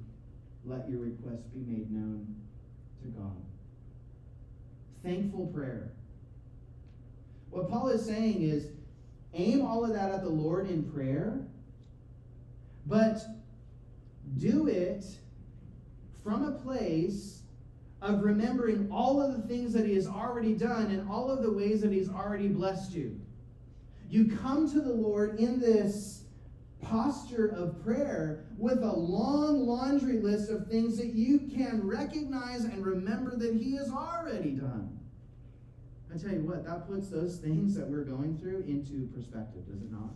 let 0.65 0.89
your 0.89 0.99
requests 0.99 1.47
be 1.53 1.59
made 1.59 1.91
known 1.91 2.35
to 3.01 3.07
God. 3.09 3.41
Thankful 5.03 5.47
prayer. 5.47 5.93
What 7.51 7.69
Paul 7.69 7.89
is 7.89 8.05
saying 8.05 8.41
is 8.41 8.67
aim 9.33 9.61
all 9.61 9.85
of 9.85 9.93
that 9.93 10.11
at 10.11 10.23
the 10.23 10.29
Lord 10.29 10.69
in 10.69 10.83
prayer, 10.83 11.45
but 12.85 13.19
do 14.37 14.67
it 14.67 15.05
from 16.23 16.45
a 16.45 16.51
place 16.51 17.43
of 18.01 18.23
remembering 18.23 18.89
all 18.91 19.21
of 19.21 19.35
the 19.35 19.47
things 19.47 19.73
that 19.73 19.85
he 19.85 19.93
has 19.95 20.07
already 20.07 20.53
done 20.53 20.87
and 20.87 21.09
all 21.09 21.29
of 21.29 21.43
the 21.43 21.51
ways 21.51 21.81
that 21.81 21.91
he's 21.91 22.09
already 22.09 22.47
blessed 22.47 22.93
you. 22.93 23.19
You 24.09 24.35
come 24.37 24.69
to 24.71 24.81
the 24.81 24.93
Lord 24.93 25.39
in 25.39 25.59
this 25.59 26.23
posture 26.81 27.47
of 27.47 27.83
prayer 27.83 28.45
with 28.57 28.79
a 28.79 28.91
long 28.91 29.67
laundry 29.67 30.19
list 30.19 30.49
of 30.49 30.67
things 30.67 30.97
that 30.97 31.13
you 31.13 31.39
can 31.39 31.85
recognize 31.85 32.63
and 32.63 32.83
remember 32.83 33.35
that 33.37 33.55
he 33.55 33.75
has 33.75 33.91
already 33.91 34.51
done. 34.51 35.00
I 36.13 36.17
tell 36.17 36.31
you 36.31 36.41
what, 36.41 36.65
that 36.65 36.87
puts 36.87 37.09
those 37.09 37.37
things 37.37 37.73
that 37.75 37.87
we're 37.87 38.03
going 38.03 38.37
through 38.37 38.65
into 38.67 39.07
perspective, 39.15 39.65
does 39.65 39.81
it 39.81 39.91
not? 39.91 40.11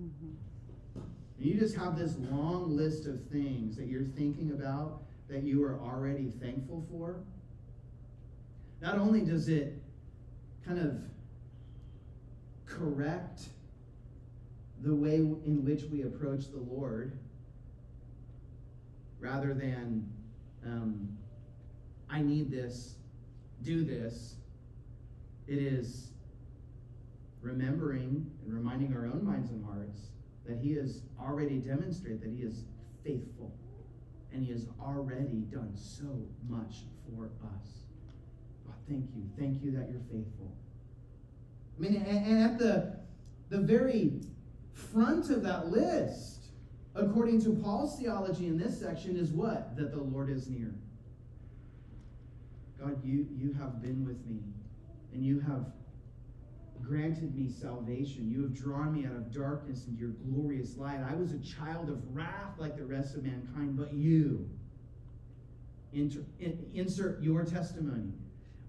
Mm-hmm. 0.00 1.00
You 1.38 1.54
just 1.54 1.74
have 1.76 1.98
this 1.98 2.14
long 2.30 2.76
list 2.76 3.06
of 3.06 3.20
things 3.26 3.76
that 3.76 3.86
you're 3.86 4.04
thinking 4.04 4.52
about 4.52 5.02
that 5.28 5.42
you 5.42 5.64
are 5.64 5.80
already 5.80 6.30
thankful 6.40 6.86
for. 6.90 7.16
Not 8.80 8.98
only 8.98 9.22
does 9.22 9.48
it 9.48 9.82
kind 10.64 10.78
of 10.78 11.00
correct 12.66 13.48
the 14.82 14.94
way 14.94 15.16
in 15.16 15.64
which 15.64 15.84
we 15.84 16.02
approach 16.02 16.50
the 16.50 16.60
Lord, 16.60 17.18
rather 19.18 19.54
than, 19.54 20.08
um, 20.64 21.08
I 22.08 22.22
need 22.22 22.50
this, 22.50 22.94
do 23.62 23.84
this, 23.84 24.36
it 25.46 25.58
is 25.58 26.10
remembering 27.42 28.30
and 28.44 28.54
reminding 28.54 28.94
our 28.94 29.06
own 29.06 29.24
minds 29.24 29.50
and 29.50 29.64
hearts 29.64 30.08
that 30.46 30.58
He 30.58 30.74
has 30.74 31.02
already 31.20 31.58
demonstrated 31.58 32.22
that 32.22 32.30
He 32.30 32.42
is 32.42 32.64
faithful 33.04 33.54
and 34.32 34.44
He 34.44 34.52
has 34.52 34.66
already 34.80 35.44
done 35.52 35.72
so 35.76 36.26
much 36.48 36.84
for 37.06 37.26
us. 37.26 37.84
God, 38.66 38.76
thank 38.88 39.10
you. 39.14 39.28
Thank 39.38 39.62
you 39.62 39.70
that 39.72 39.90
you're 39.90 40.00
faithful. 40.10 40.56
I 41.76 41.80
mean, 41.80 41.96
and, 41.96 42.26
and 42.26 42.42
at 42.42 42.58
the, 42.58 42.98
the 43.50 43.58
very 43.58 44.20
front 44.72 45.30
of 45.30 45.42
that 45.42 45.68
list, 45.68 46.46
according 46.94 47.42
to 47.42 47.50
Paul's 47.50 47.98
theology 47.98 48.46
in 48.46 48.56
this 48.56 48.80
section, 48.80 49.16
is 49.16 49.30
what? 49.30 49.76
That 49.76 49.92
the 49.92 50.00
Lord 50.00 50.30
is 50.30 50.48
near. 50.48 50.74
God, 52.80 53.04
you, 53.04 53.26
you 53.36 53.52
have 53.54 53.82
been 53.82 54.04
with 54.04 54.24
me 54.26 54.40
and 55.14 55.24
you 55.24 55.40
have 55.40 55.66
granted 56.82 57.34
me 57.34 57.48
salvation. 57.48 58.30
You 58.30 58.42
have 58.42 58.54
drawn 58.54 58.92
me 58.92 59.06
out 59.06 59.16
of 59.16 59.32
darkness 59.32 59.86
into 59.86 60.00
your 60.00 60.10
glorious 60.10 60.76
light. 60.76 61.00
I 61.08 61.14
was 61.14 61.32
a 61.32 61.38
child 61.38 61.88
of 61.88 62.02
wrath 62.14 62.58
like 62.58 62.76
the 62.76 62.84
rest 62.84 63.14
of 63.14 63.22
mankind, 63.22 63.76
but 63.76 63.94
you, 63.94 64.50
insert 65.92 67.22
your 67.22 67.44
testimony. 67.44 68.12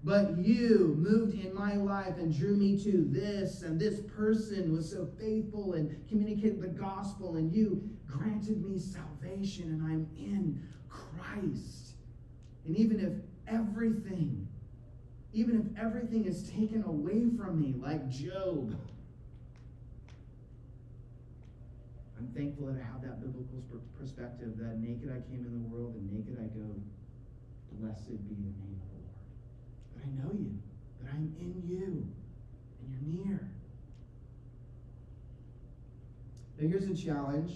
But 0.04 0.38
you 0.38 0.94
moved 0.96 1.34
in 1.34 1.52
my 1.52 1.74
life 1.74 2.16
and 2.16 2.32
drew 2.32 2.56
me 2.56 2.78
to 2.84 3.04
this, 3.10 3.62
and 3.62 3.78
this 3.78 4.00
person 4.16 4.72
was 4.72 4.88
so 4.88 5.08
faithful 5.18 5.72
and 5.72 6.08
communicated 6.08 6.62
the 6.62 6.68
gospel, 6.68 7.36
and 7.36 7.52
you 7.52 7.82
granted 8.06 8.64
me 8.64 8.78
salvation, 8.78 9.64
and 9.64 9.82
I'm 9.82 10.06
in 10.16 10.62
Christ. 10.88 11.96
And 12.64 12.76
even 12.76 13.00
if 13.00 13.12
everything, 13.52 14.46
even 15.36 15.60
if 15.60 15.78
everything 15.78 16.24
is 16.24 16.48
taken 16.48 16.82
away 16.86 17.26
from 17.36 17.60
me, 17.60 17.74
like 17.76 18.08
Job, 18.08 18.74
I'm 22.16 22.28
thankful 22.34 22.68
that 22.68 22.80
I 22.80 22.84
have 22.86 23.02
that 23.02 23.20
biblical 23.20 23.62
perspective 24.00 24.56
that 24.56 24.78
naked 24.78 25.10
I 25.10 25.20
came 25.30 25.44
in 25.44 25.52
the 25.52 25.68
world 25.68 25.94
and 25.94 26.10
naked 26.10 26.38
I 26.40 26.46
go. 26.58 26.74
Blessed 27.72 28.08
be 28.08 28.34
the 28.34 28.40
name 28.40 28.54
of 28.56 28.88
the 28.88 28.96
Lord. 28.96 29.12
That 29.94 30.04
I 30.04 30.24
know 30.24 30.32
you, 30.32 30.58
that 31.02 31.10
I'm 31.12 31.30
in 31.38 31.62
you, 31.68 32.08
and 32.80 32.88
you're 32.88 33.26
near. 33.26 33.50
Now, 36.58 36.66
here's 36.66 36.88
a 36.88 36.96
challenge. 36.96 37.52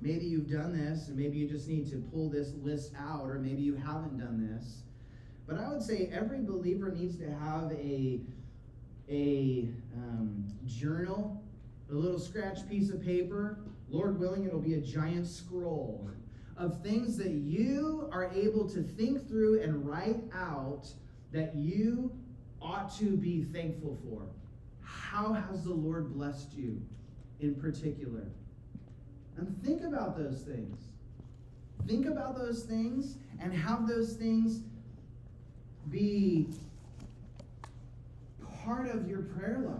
Maybe 0.00 0.24
you've 0.24 0.50
done 0.50 0.76
this, 0.76 1.06
and 1.06 1.16
maybe 1.16 1.38
you 1.38 1.46
just 1.46 1.68
need 1.68 1.88
to 1.92 1.98
pull 2.12 2.28
this 2.30 2.50
list 2.64 2.94
out, 2.98 3.30
or 3.30 3.38
maybe 3.38 3.62
you 3.62 3.76
haven't 3.76 4.18
done 4.18 4.44
this. 4.52 4.82
But 5.46 5.58
I 5.58 5.68
would 5.68 5.82
say 5.82 6.10
every 6.12 6.40
believer 6.40 6.90
needs 6.90 7.16
to 7.18 7.30
have 7.30 7.70
a, 7.72 8.20
a 9.08 9.68
um, 9.94 10.44
journal, 10.66 11.42
a 11.90 11.94
little 11.94 12.18
scratch 12.18 12.68
piece 12.68 12.90
of 12.90 13.02
paper. 13.02 13.58
Lord 13.88 14.18
willing, 14.18 14.44
it'll 14.44 14.58
be 14.58 14.74
a 14.74 14.80
giant 14.80 15.26
scroll 15.26 16.10
of 16.56 16.82
things 16.82 17.16
that 17.18 17.30
you 17.30 18.08
are 18.10 18.30
able 18.32 18.68
to 18.70 18.82
think 18.82 19.28
through 19.28 19.62
and 19.62 19.86
write 19.86 20.22
out 20.34 20.88
that 21.32 21.54
you 21.54 22.10
ought 22.60 22.96
to 22.98 23.16
be 23.16 23.42
thankful 23.42 23.98
for. 24.04 24.22
How 24.82 25.32
has 25.32 25.64
the 25.64 25.72
Lord 25.72 26.14
blessed 26.14 26.54
you 26.54 26.80
in 27.40 27.54
particular? 27.54 28.26
And 29.36 29.62
think 29.62 29.82
about 29.82 30.16
those 30.16 30.42
things. 30.42 30.80
Think 31.86 32.06
about 32.06 32.36
those 32.36 32.64
things 32.64 33.18
and 33.38 33.52
have 33.52 33.86
those 33.86 34.14
things 34.14 34.62
be 35.90 36.48
part 38.64 38.88
of 38.88 39.08
your 39.08 39.22
prayer 39.22 39.60
life. 39.64 39.76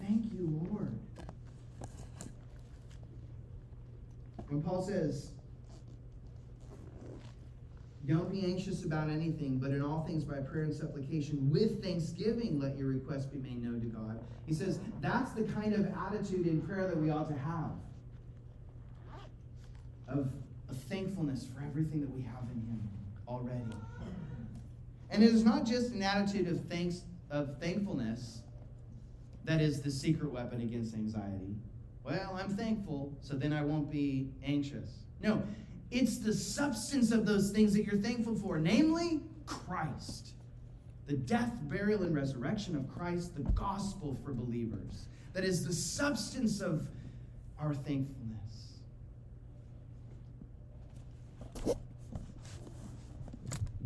Thank 0.00 0.32
you, 0.32 0.66
Lord. 0.70 0.98
When 4.48 4.62
Paul 4.62 4.82
says, 4.82 5.30
don't 8.06 8.32
be 8.32 8.44
anxious 8.44 8.84
about 8.84 9.08
anything, 9.08 9.58
but 9.58 9.70
in 9.70 9.82
all 9.82 10.04
things 10.04 10.24
by 10.24 10.38
prayer 10.38 10.64
and 10.64 10.74
supplication, 10.74 11.50
with 11.50 11.82
thanksgiving, 11.82 12.58
let 12.58 12.76
your 12.76 12.88
requests 12.88 13.26
be 13.26 13.38
made 13.38 13.62
known 13.62 13.80
to 13.80 13.86
God. 13.86 14.18
He 14.46 14.54
says 14.54 14.80
that's 15.00 15.32
the 15.32 15.42
kind 15.42 15.74
of 15.74 15.86
attitude 16.06 16.46
in 16.46 16.60
prayer 16.62 16.88
that 16.88 16.96
we 16.96 17.10
ought 17.10 17.28
to 17.28 17.38
have 17.38 17.70
of, 20.08 20.32
of 20.68 20.76
thankfulness 20.88 21.46
for 21.54 21.62
everything 21.62 22.00
that 22.00 22.10
we 22.10 22.22
have 22.22 22.42
in 22.52 22.60
Him 22.62 22.88
already. 23.28 23.76
And 25.10 25.22
it 25.24 25.34
is 25.34 25.44
not 25.44 25.66
just 25.66 25.92
an 25.92 26.02
attitude 26.02 26.48
of 26.48 26.64
thanks 26.66 27.02
of 27.30 27.58
thankfulness 27.58 28.42
that 29.44 29.60
is 29.60 29.80
the 29.80 29.90
secret 29.90 30.32
weapon 30.32 30.60
against 30.60 30.94
anxiety. 30.94 31.56
Well, 32.04 32.38
I'm 32.40 32.56
thankful, 32.56 33.16
so 33.20 33.34
then 33.34 33.52
I 33.52 33.62
won't 33.62 33.90
be 33.90 34.30
anxious. 34.44 34.90
No, 35.22 35.42
it's 35.90 36.18
the 36.18 36.32
substance 36.32 37.12
of 37.12 37.26
those 37.26 37.50
things 37.50 37.72
that 37.74 37.84
you're 37.84 38.00
thankful 38.00 38.34
for, 38.34 38.58
namely 38.58 39.20
Christ. 39.46 40.34
The 41.06 41.14
death, 41.14 41.52
burial, 41.62 42.02
and 42.04 42.14
resurrection 42.14 42.76
of 42.76 42.88
Christ, 42.88 43.34
the 43.34 43.42
gospel 43.50 44.16
for 44.24 44.32
believers. 44.32 45.06
That 45.32 45.44
is 45.44 45.64
the 45.64 45.72
substance 45.72 46.60
of 46.60 46.86
our 47.58 47.74
thankfulness. 47.74 48.78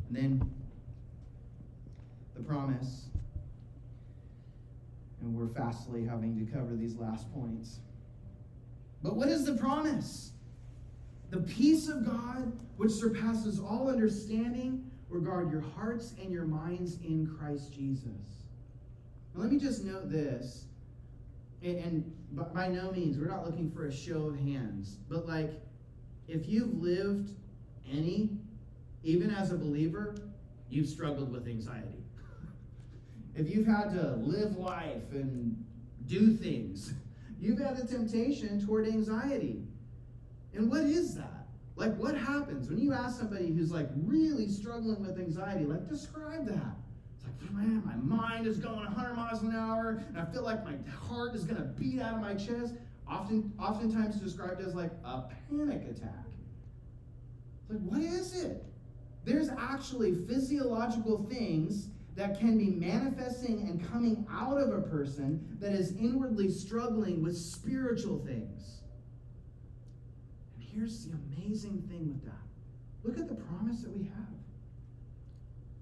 And 0.08 0.16
then 0.16 0.50
the 2.34 2.42
promise. 2.42 3.06
And 5.20 5.34
we're 5.34 5.48
fastly 5.48 6.04
having 6.04 6.36
to 6.38 6.52
cover 6.52 6.74
these 6.74 6.96
last 6.96 7.32
points. 7.32 7.78
But 9.02 9.16
what 9.16 9.28
is 9.28 9.44
the 9.44 9.54
promise? 9.54 10.32
The 11.30 11.40
peace 11.40 11.88
of 11.88 12.04
God, 12.04 12.52
which 12.76 12.92
surpasses 12.92 13.58
all 13.58 13.88
understanding, 13.88 14.90
regard 15.08 15.50
your 15.50 15.60
hearts 15.60 16.14
and 16.20 16.32
your 16.32 16.44
minds 16.44 16.98
in 17.02 17.26
Christ 17.38 17.72
Jesus. 17.72 18.44
Now, 19.34 19.42
let 19.42 19.50
me 19.50 19.58
just 19.58 19.84
note 19.84 20.10
this, 20.10 20.66
and 21.62 22.12
by 22.32 22.68
no 22.68 22.92
means, 22.92 23.18
we're 23.18 23.28
not 23.28 23.46
looking 23.46 23.70
for 23.70 23.86
a 23.86 23.92
show 23.92 24.26
of 24.28 24.38
hands, 24.38 24.98
but 25.08 25.26
like, 25.26 25.52
if 26.28 26.48
you've 26.48 26.74
lived 26.82 27.32
any, 27.90 28.30
even 29.02 29.30
as 29.30 29.52
a 29.52 29.56
believer, 29.56 30.16
you've 30.68 30.88
struggled 30.88 31.32
with 31.32 31.46
anxiety. 31.46 32.03
If 33.36 33.50
you've 33.50 33.66
had 33.66 33.92
to 33.94 34.16
live 34.16 34.56
life 34.56 35.12
and 35.12 35.64
do 36.06 36.36
things, 36.36 36.94
you've 37.40 37.58
had 37.58 37.78
a 37.78 37.86
temptation 37.86 38.64
toward 38.64 38.86
anxiety. 38.86 39.62
And 40.54 40.70
what 40.70 40.82
is 40.82 41.14
that? 41.16 41.46
Like, 41.76 41.96
what 41.96 42.16
happens 42.16 42.68
when 42.68 42.78
you 42.78 42.92
ask 42.92 43.18
somebody 43.18 43.52
who's 43.52 43.72
like 43.72 43.88
really 43.96 44.48
struggling 44.48 45.04
with 45.04 45.18
anxiety, 45.18 45.64
like, 45.64 45.88
describe 45.88 46.46
that? 46.46 46.76
It's 47.16 47.24
like, 47.24 47.52
man, 47.52 47.82
my 47.84 47.96
mind 47.96 48.46
is 48.46 48.58
going 48.58 48.76
100 48.76 49.14
miles 49.14 49.42
an 49.42 49.52
hour, 49.54 50.02
and 50.08 50.18
I 50.18 50.24
feel 50.26 50.42
like 50.42 50.64
my 50.64 50.76
heart 51.08 51.34
is 51.34 51.44
going 51.44 51.56
to 51.56 51.64
beat 51.64 52.00
out 52.00 52.14
of 52.14 52.20
my 52.20 52.34
chest. 52.34 52.74
Often, 53.08 53.52
oftentimes 53.58 54.16
described 54.16 54.60
as 54.60 54.74
like 54.74 54.92
a 55.04 55.24
panic 55.50 55.82
attack. 55.90 56.24
Like, 57.68 57.80
what 57.80 58.00
is 58.00 58.44
it? 58.44 58.64
There's 59.24 59.48
actually 59.48 60.14
physiological 60.14 61.26
things 61.28 61.88
that 62.16 62.38
can 62.38 62.56
be 62.56 62.70
manifesting 62.70 63.66
and 63.68 63.90
coming 63.90 64.26
out 64.30 64.58
of 64.58 64.72
a 64.72 64.82
person 64.82 65.56
that 65.60 65.72
is 65.72 65.96
inwardly 65.96 66.48
struggling 66.48 67.22
with 67.22 67.36
spiritual 67.36 68.24
things. 68.24 68.82
And 70.56 70.64
here's 70.72 71.06
the 71.06 71.12
amazing 71.12 71.82
thing 71.90 72.08
with 72.08 72.24
that 72.24 72.34
look 73.02 73.18
at 73.18 73.28
the 73.28 73.34
promise 73.34 73.82
that 73.82 73.94
we 73.94 74.04
have. 74.04 74.34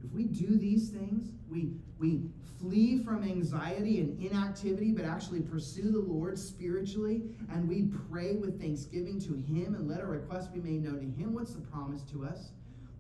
If 0.05 0.11
we 0.13 0.25
do 0.25 0.57
these 0.57 0.89
things, 0.89 1.29
we, 1.49 1.71
we 2.01 2.23
flee 2.59 3.05
from 3.05 3.23
anxiety 3.23 4.01
and 4.01 4.21
inactivity, 4.21 4.91
but 4.91 5.05
actually 5.05 5.41
pursue 5.41 5.93
the 5.93 6.01
Lord 6.01 6.37
spiritually, 6.37 7.23
and 7.53 7.69
we 7.69 7.93
pray 8.11 8.35
with 8.35 8.61
thanksgiving 8.61 9.21
to 9.21 9.35
Him 9.35 9.77
and 9.77 9.89
let 9.89 10.01
our 10.01 10.09
requests 10.09 10.49
be 10.49 10.59
made 10.59 10.83
known 10.83 10.99
to 10.99 11.23
Him, 11.23 11.33
what's 11.33 11.55
the 11.55 11.61
promise 11.61 12.03
to 12.11 12.25
us? 12.25 12.51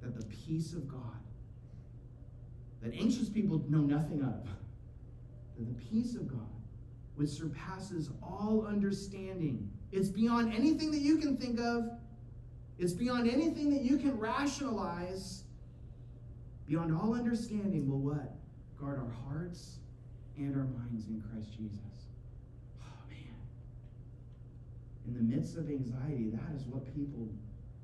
That 0.01 0.17
the 0.17 0.27
peace 0.27 0.73
of 0.73 0.87
God 0.87 1.22
that 2.83 2.93
anxious 2.95 3.29
people 3.29 3.65
know 3.69 3.81
nothing 3.81 4.23
of. 4.23 4.47
The 5.59 5.75
peace 5.75 6.17
of 6.17 6.27
God, 6.27 6.41
which 7.15 7.29
surpasses 7.29 8.11
all 8.21 8.67
understanding, 8.67 9.71
it's 9.93 10.09
beyond 10.09 10.53
anything 10.53 10.91
that 10.91 11.03
you 11.03 11.19
can 11.19 11.37
think 11.37 11.61
of, 11.61 11.91
it's 12.79 12.95
beyond 12.95 13.31
anything 13.31 13.71
that 13.71 13.83
you 13.83 13.99
can 13.99 14.19
rationalize, 14.19 15.45
beyond 16.67 16.97
all 16.97 17.15
understanding, 17.15 17.89
will 17.89 18.01
what? 18.01 18.35
Guard 18.81 18.99
our 18.99 19.13
hearts 19.29 19.77
and 20.37 20.57
our 20.57 20.65
minds 20.65 21.07
in 21.07 21.23
Christ 21.31 21.51
Jesus. 21.57 21.79
Oh, 22.81 23.09
man. 23.09 23.19
In 25.07 25.15
the 25.15 25.37
midst 25.37 25.57
of 25.57 25.69
anxiety, 25.69 26.31
that 26.31 26.57
is 26.57 26.65
what 26.65 26.93
people 26.93 27.29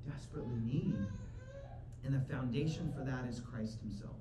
desperately 0.09 0.59
need. 0.65 0.95
And 2.03 2.13
the 2.13 2.33
foundation 2.33 2.91
for 2.97 3.03
that 3.05 3.25
is 3.29 3.39
Christ 3.39 3.79
Himself. 3.81 4.15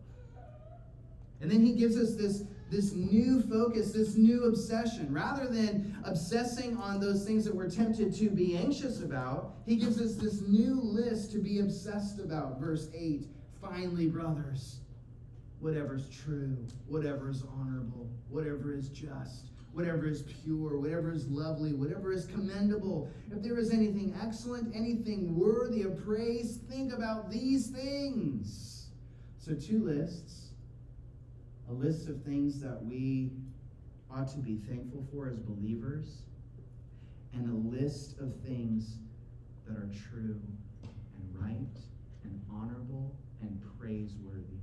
And 1.40 1.50
then 1.50 1.64
he 1.64 1.72
gives 1.72 1.96
us 1.96 2.14
this, 2.14 2.42
this 2.70 2.92
new 2.92 3.40
focus, 3.42 3.92
this 3.92 4.16
new 4.16 4.44
obsession. 4.44 5.12
Rather 5.12 5.46
than 5.46 5.96
obsessing 6.04 6.76
on 6.76 7.00
those 7.00 7.24
things 7.24 7.44
that 7.44 7.54
we're 7.54 7.70
tempted 7.70 8.14
to 8.16 8.30
be 8.30 8.56
anxious 8.56 9.02
about, 9.02 9.54
he 9.66 9.76
gives 9.76 10.00
us 10.00 10.16
this 10.16 10.40
new 10.42 10.80
list 10.80 11.30
to 11.32 11.38
be 11.38 11.60
obsessed 11.60 12.18
about. 12.18 12.58
Verse 12.60 12.88
8 12.94 13.26
Finally, 13.60 14.06
brothers, 14.06 14.80
whatever 15.60 15.96
is 15.96 16.08
true, 16.08 16.56
whatever 16.86 17.30
is 17.30 17.42
honorable, 17.58 18.08
whatever 18.28 18.72
is 18.72 18.88
just, 18.88 19.50
whatever 19.72 20.06
is 20.06 20.22
pure, 20.22 20.78
whatever 20.78 21.12
is 21.12 21.26
lovely, 21.28 21.72
whatever 21.72 22.12
is 22.12 22.26
commendable, 22.26 23.10
if 23.32 23.42
there 23.42 23.58
is 23.58 23.72
anything 23.72 24.14
excellent, 24.22 24.74
anything 24.76 25.36
worthy 25.36 25.82
of 25.82 26.04
praise, 26.04 26.60
think 26.68 26.92
about 26.92 27.30
these 27.30 27.68
things. 27.68 28.90
So, 29.38 29.54
two 29.54 29.84
lists 29.84 30.47
a 31.68 31.72
list 31.72 32.08
of 32.08 32.22
things 32.22 32.60
that 32.60 32.82
we 32.84 33.30
ought 34.10 34.28
to 34.28 34.38
be 34.38 34.56
thankful 34.68 35.06
for 35.12 35.28
as 35.28 35.38
believers, 35.38 36.22
and 37.34 37.50
a 37.50 37.76
list 37.76 38.18
of 38.18 38.34
things 38.40 38.96
that 39.66 39.76
are 39.76 39.90
true 40.10 40.40
and 40.82 41.34
right 41.34 41.76
and 42.24 42.40
honorable 42.50 43.14
and 43.42 43.60
praiseworthy. 43.78 44.56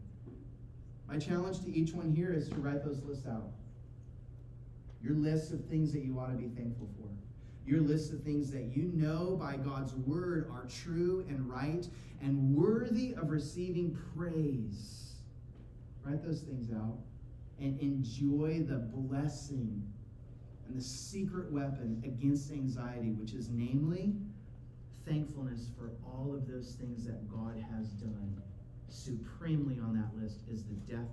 My 1.07 1.19
challenge 1.19 1.61
to 1.61 1.71
each 1.71 1.93
one 1.93 2.11
here 2.11 2.33
is 2.33 2.49
to 2.49 2.55
write 2.55 2.83
those 2.83 3.03
lists 3.03 3.27
out. 3.27 3.51
Your 5.03 5.13
list 5.13 5.53
of 5.53 5.63
things 5.65 5.93
that 5.93 6.03
you 6.03 6.19
ought 6.19 6.31
to 6.31 6.37
be 6.37 6.49
thankful 6.49 6.89
for. 6.97 7.07
Your 7.67 7.81
list 7.81 8.11
of 8.11 8.23
things 8.23 8.51
that 8.51 8.75
you 8.75 8.91
know 8.93 9.37
by 9.39 9.57
God's 9.57 9.93
word 9.93 10.49
are 10.51 10.65
true 10.65 11.23
and 11.29 11.47
right 11.47 11.87
and 12.21 12.55
worthy 12.55 13.13
of 13.13 13.29
receiving 13.29 13.95
praise. 14.17 15.14
Write 16.05 16.23
those 16.23 16.41
things 16.41 16.71
out 16.71 16.99
and 17.59 17.79
enjoy 17.79 18.63
the 18.67 18.77
blessing 18.93 19.81
and 20.67 20.77
the 20.77 20.81
secret 20.81 21.51
weapon 21.51 22.01
against 22.05 22.51
anxiety, 22.51 23.11
which 23.11 23.33
is 23.33 23.49
namely 23.49 24.13
thankfulness 25.05 25.69
for 25.77 25.91
all 26.05 26.33
of 26.33 26.47
those 26.47 26.75
things 26.79 27.05
that 27.05 27.27
God 27.29 27.63
has 27.71 27.87
done. 27.89 28.41
Supremely 28.87 29.79
on 29.79 29.95
that 29.95 30.21
list 30.21 30.39
is 30.51 30.63
the 30.63 30.75
death, 30.91 31.09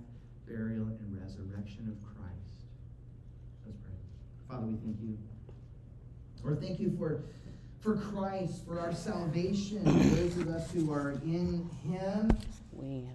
burial, 0.47 0.87
and 0.87 1.19
resurrection 1.19 1.87
of 1.89 2.15
Christ. 2.15 2.65
Let's 3.65 3.77
pray. 3.77 3.95
Father, 4.47 4.67
we 4.67 4.75
thank 4.75 4.97
you. 5.01 5.17
Lord, 6.43 6.61
thank 6.61 6.79
you 6.79 6.95
for, 6.97 7.23
for 7.79 7.95
Christ, 7.95 8.65
for 8.65 8.79
our 8.79 8.93
salvation, 8.93 9.83
those 10.15 10.37
of 10.37 10.49
us 10.49 10.71
who 10.71 10.91
are 10.91 11.11
in 11.23 11.69
Him. 11.83 12.29
We 12.71 13.07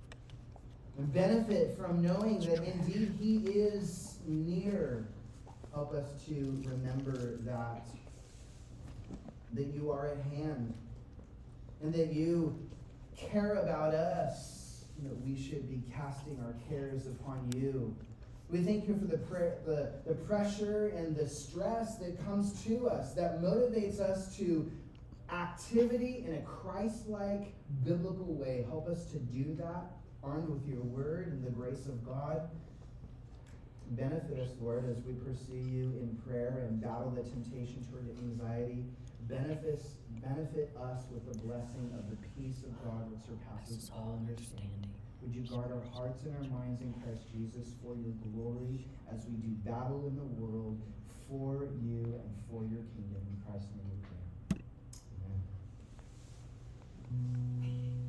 benefit 0.99 1.77
from 1.79 2.03
knowing 2.03 2.41
that 2.41 2.63
indeed 2.65 3.15
He 3.21 3.37
is 3.51 4.19
near. 4.27 5.07
Help 5.73 5.95
us 5.95 6.23
to 6.27 6.63
remember 6.67 7.37
that 7.43 7.87
that 9.55 9.67
you 9.75 9.91
are 9.91 10.09
at 10.09 10.37
hand 10.37 10.75
and 11.83 11.95
that 11.95 12.13
you 12.13 12.55
care 13.17 13.55
about 13.55 13.95
us, 13.95 14.85
that 15.03 15.21
we 15.25 15.41
should 15.41 15.69
be 15.69 15.83
casting 15.93 16.39
our 16.45 16.55
cares 16.69 17.07
upon 17.07 17.51
you. 17.57 17.95
We 18.51 18.61
thank 18.61 18.89
you 18.89 18.95
for 18.95 19.05
the, 19.05 19.19
the, 19.67 19.93
the 20.07 20.15
pressure 20.15 20.89
and 20.97 21.15
the 21.15 21.29
stress 21.29 21.97
that 21.97 22.25
comes 22.25 22.63
to 22.65 22.89
us, 22.89 23.15
that 23.15 23.43
motivates 23.43 24.01
us 24.01 24.37
to 24.39 24.71
activity 25.31 26.25
in 26.27 26.35
a 26.35 26.41
Christ 26.43 27.09
like 27.09 27.53
biblical 27.85 28.35
way. 28.35 28.65
Help 28.69 28.89
us 28.89 29.05
to 29.07 29.19
do 29.19 29.55
that, 29.57 29.93
armed 30.23 30.49
with 30.49 30.67
your 30.67 30.83
word 30.83 31.29
and 31.29 31.45
the 31.45 31.51
grace 31.51 31.87
of 31.87 32.05
God. 32.05 32.49
Benefit 33.93 34.39
us, 34.39 34.51
Lord, 34.61 34.85
as 34.91 35.03
we 35.05 35.15
pursue 35.15 35.57
you 35.57 35.95
in 36.01 36.21
prayer 36.27 36.67
and 36.69 36.81
battle 36.81 37.11
the 37.11 37.23
temptation 37.23 37.87
toward 37.91 38.09
anxiety 38.19 38.85
benefits, 39.29 39.85
benefit 40.23 40.75
us 40.81 41.05
with 41.13 41.25
the 41.31 41.39
blessing 41.39 41.93
of 41.99 42.09
the 42.09 42.17
peace 42.37 42.63
of 42.65 42.73
God 42.83 43.13
that 43.13 43.21
surpasses 43.25 43.91
all 43.95 44.19
understanding. 44.21 44.89
Would 45.23 45.35
you 45.35 45.43
guard 45.43 45.71
our 45.73 45.85
hearts 45.93 46.25
and 46.25 46.35
our 46.37 46.59
minds 46.59 46.81
in 46.81 46.95
Christ 47.03 47.25
Jesus 47.33 47.75
for 47.83 47.95
your 47.95 48.15
glory 48.33 48.87
as 49.13 49.27
we 49.27 49.37
do 49.37 49.53
battle 49.65 50.05
in 50.07 50.17
the 50.17 50.25
world 50.41 50.81
for 51.29 51.69
you 51.83 52.01
and 52.05 52.35
for 52.51 52.63
your 52.65 52.83
kingdom. 52.97 53.21
In 53.29 53.43
Christ's 53.45 53.69
name 53.77 53.91
we 53.93 53.99
pray. 54.09 54.63
Amen. 57.13 58.08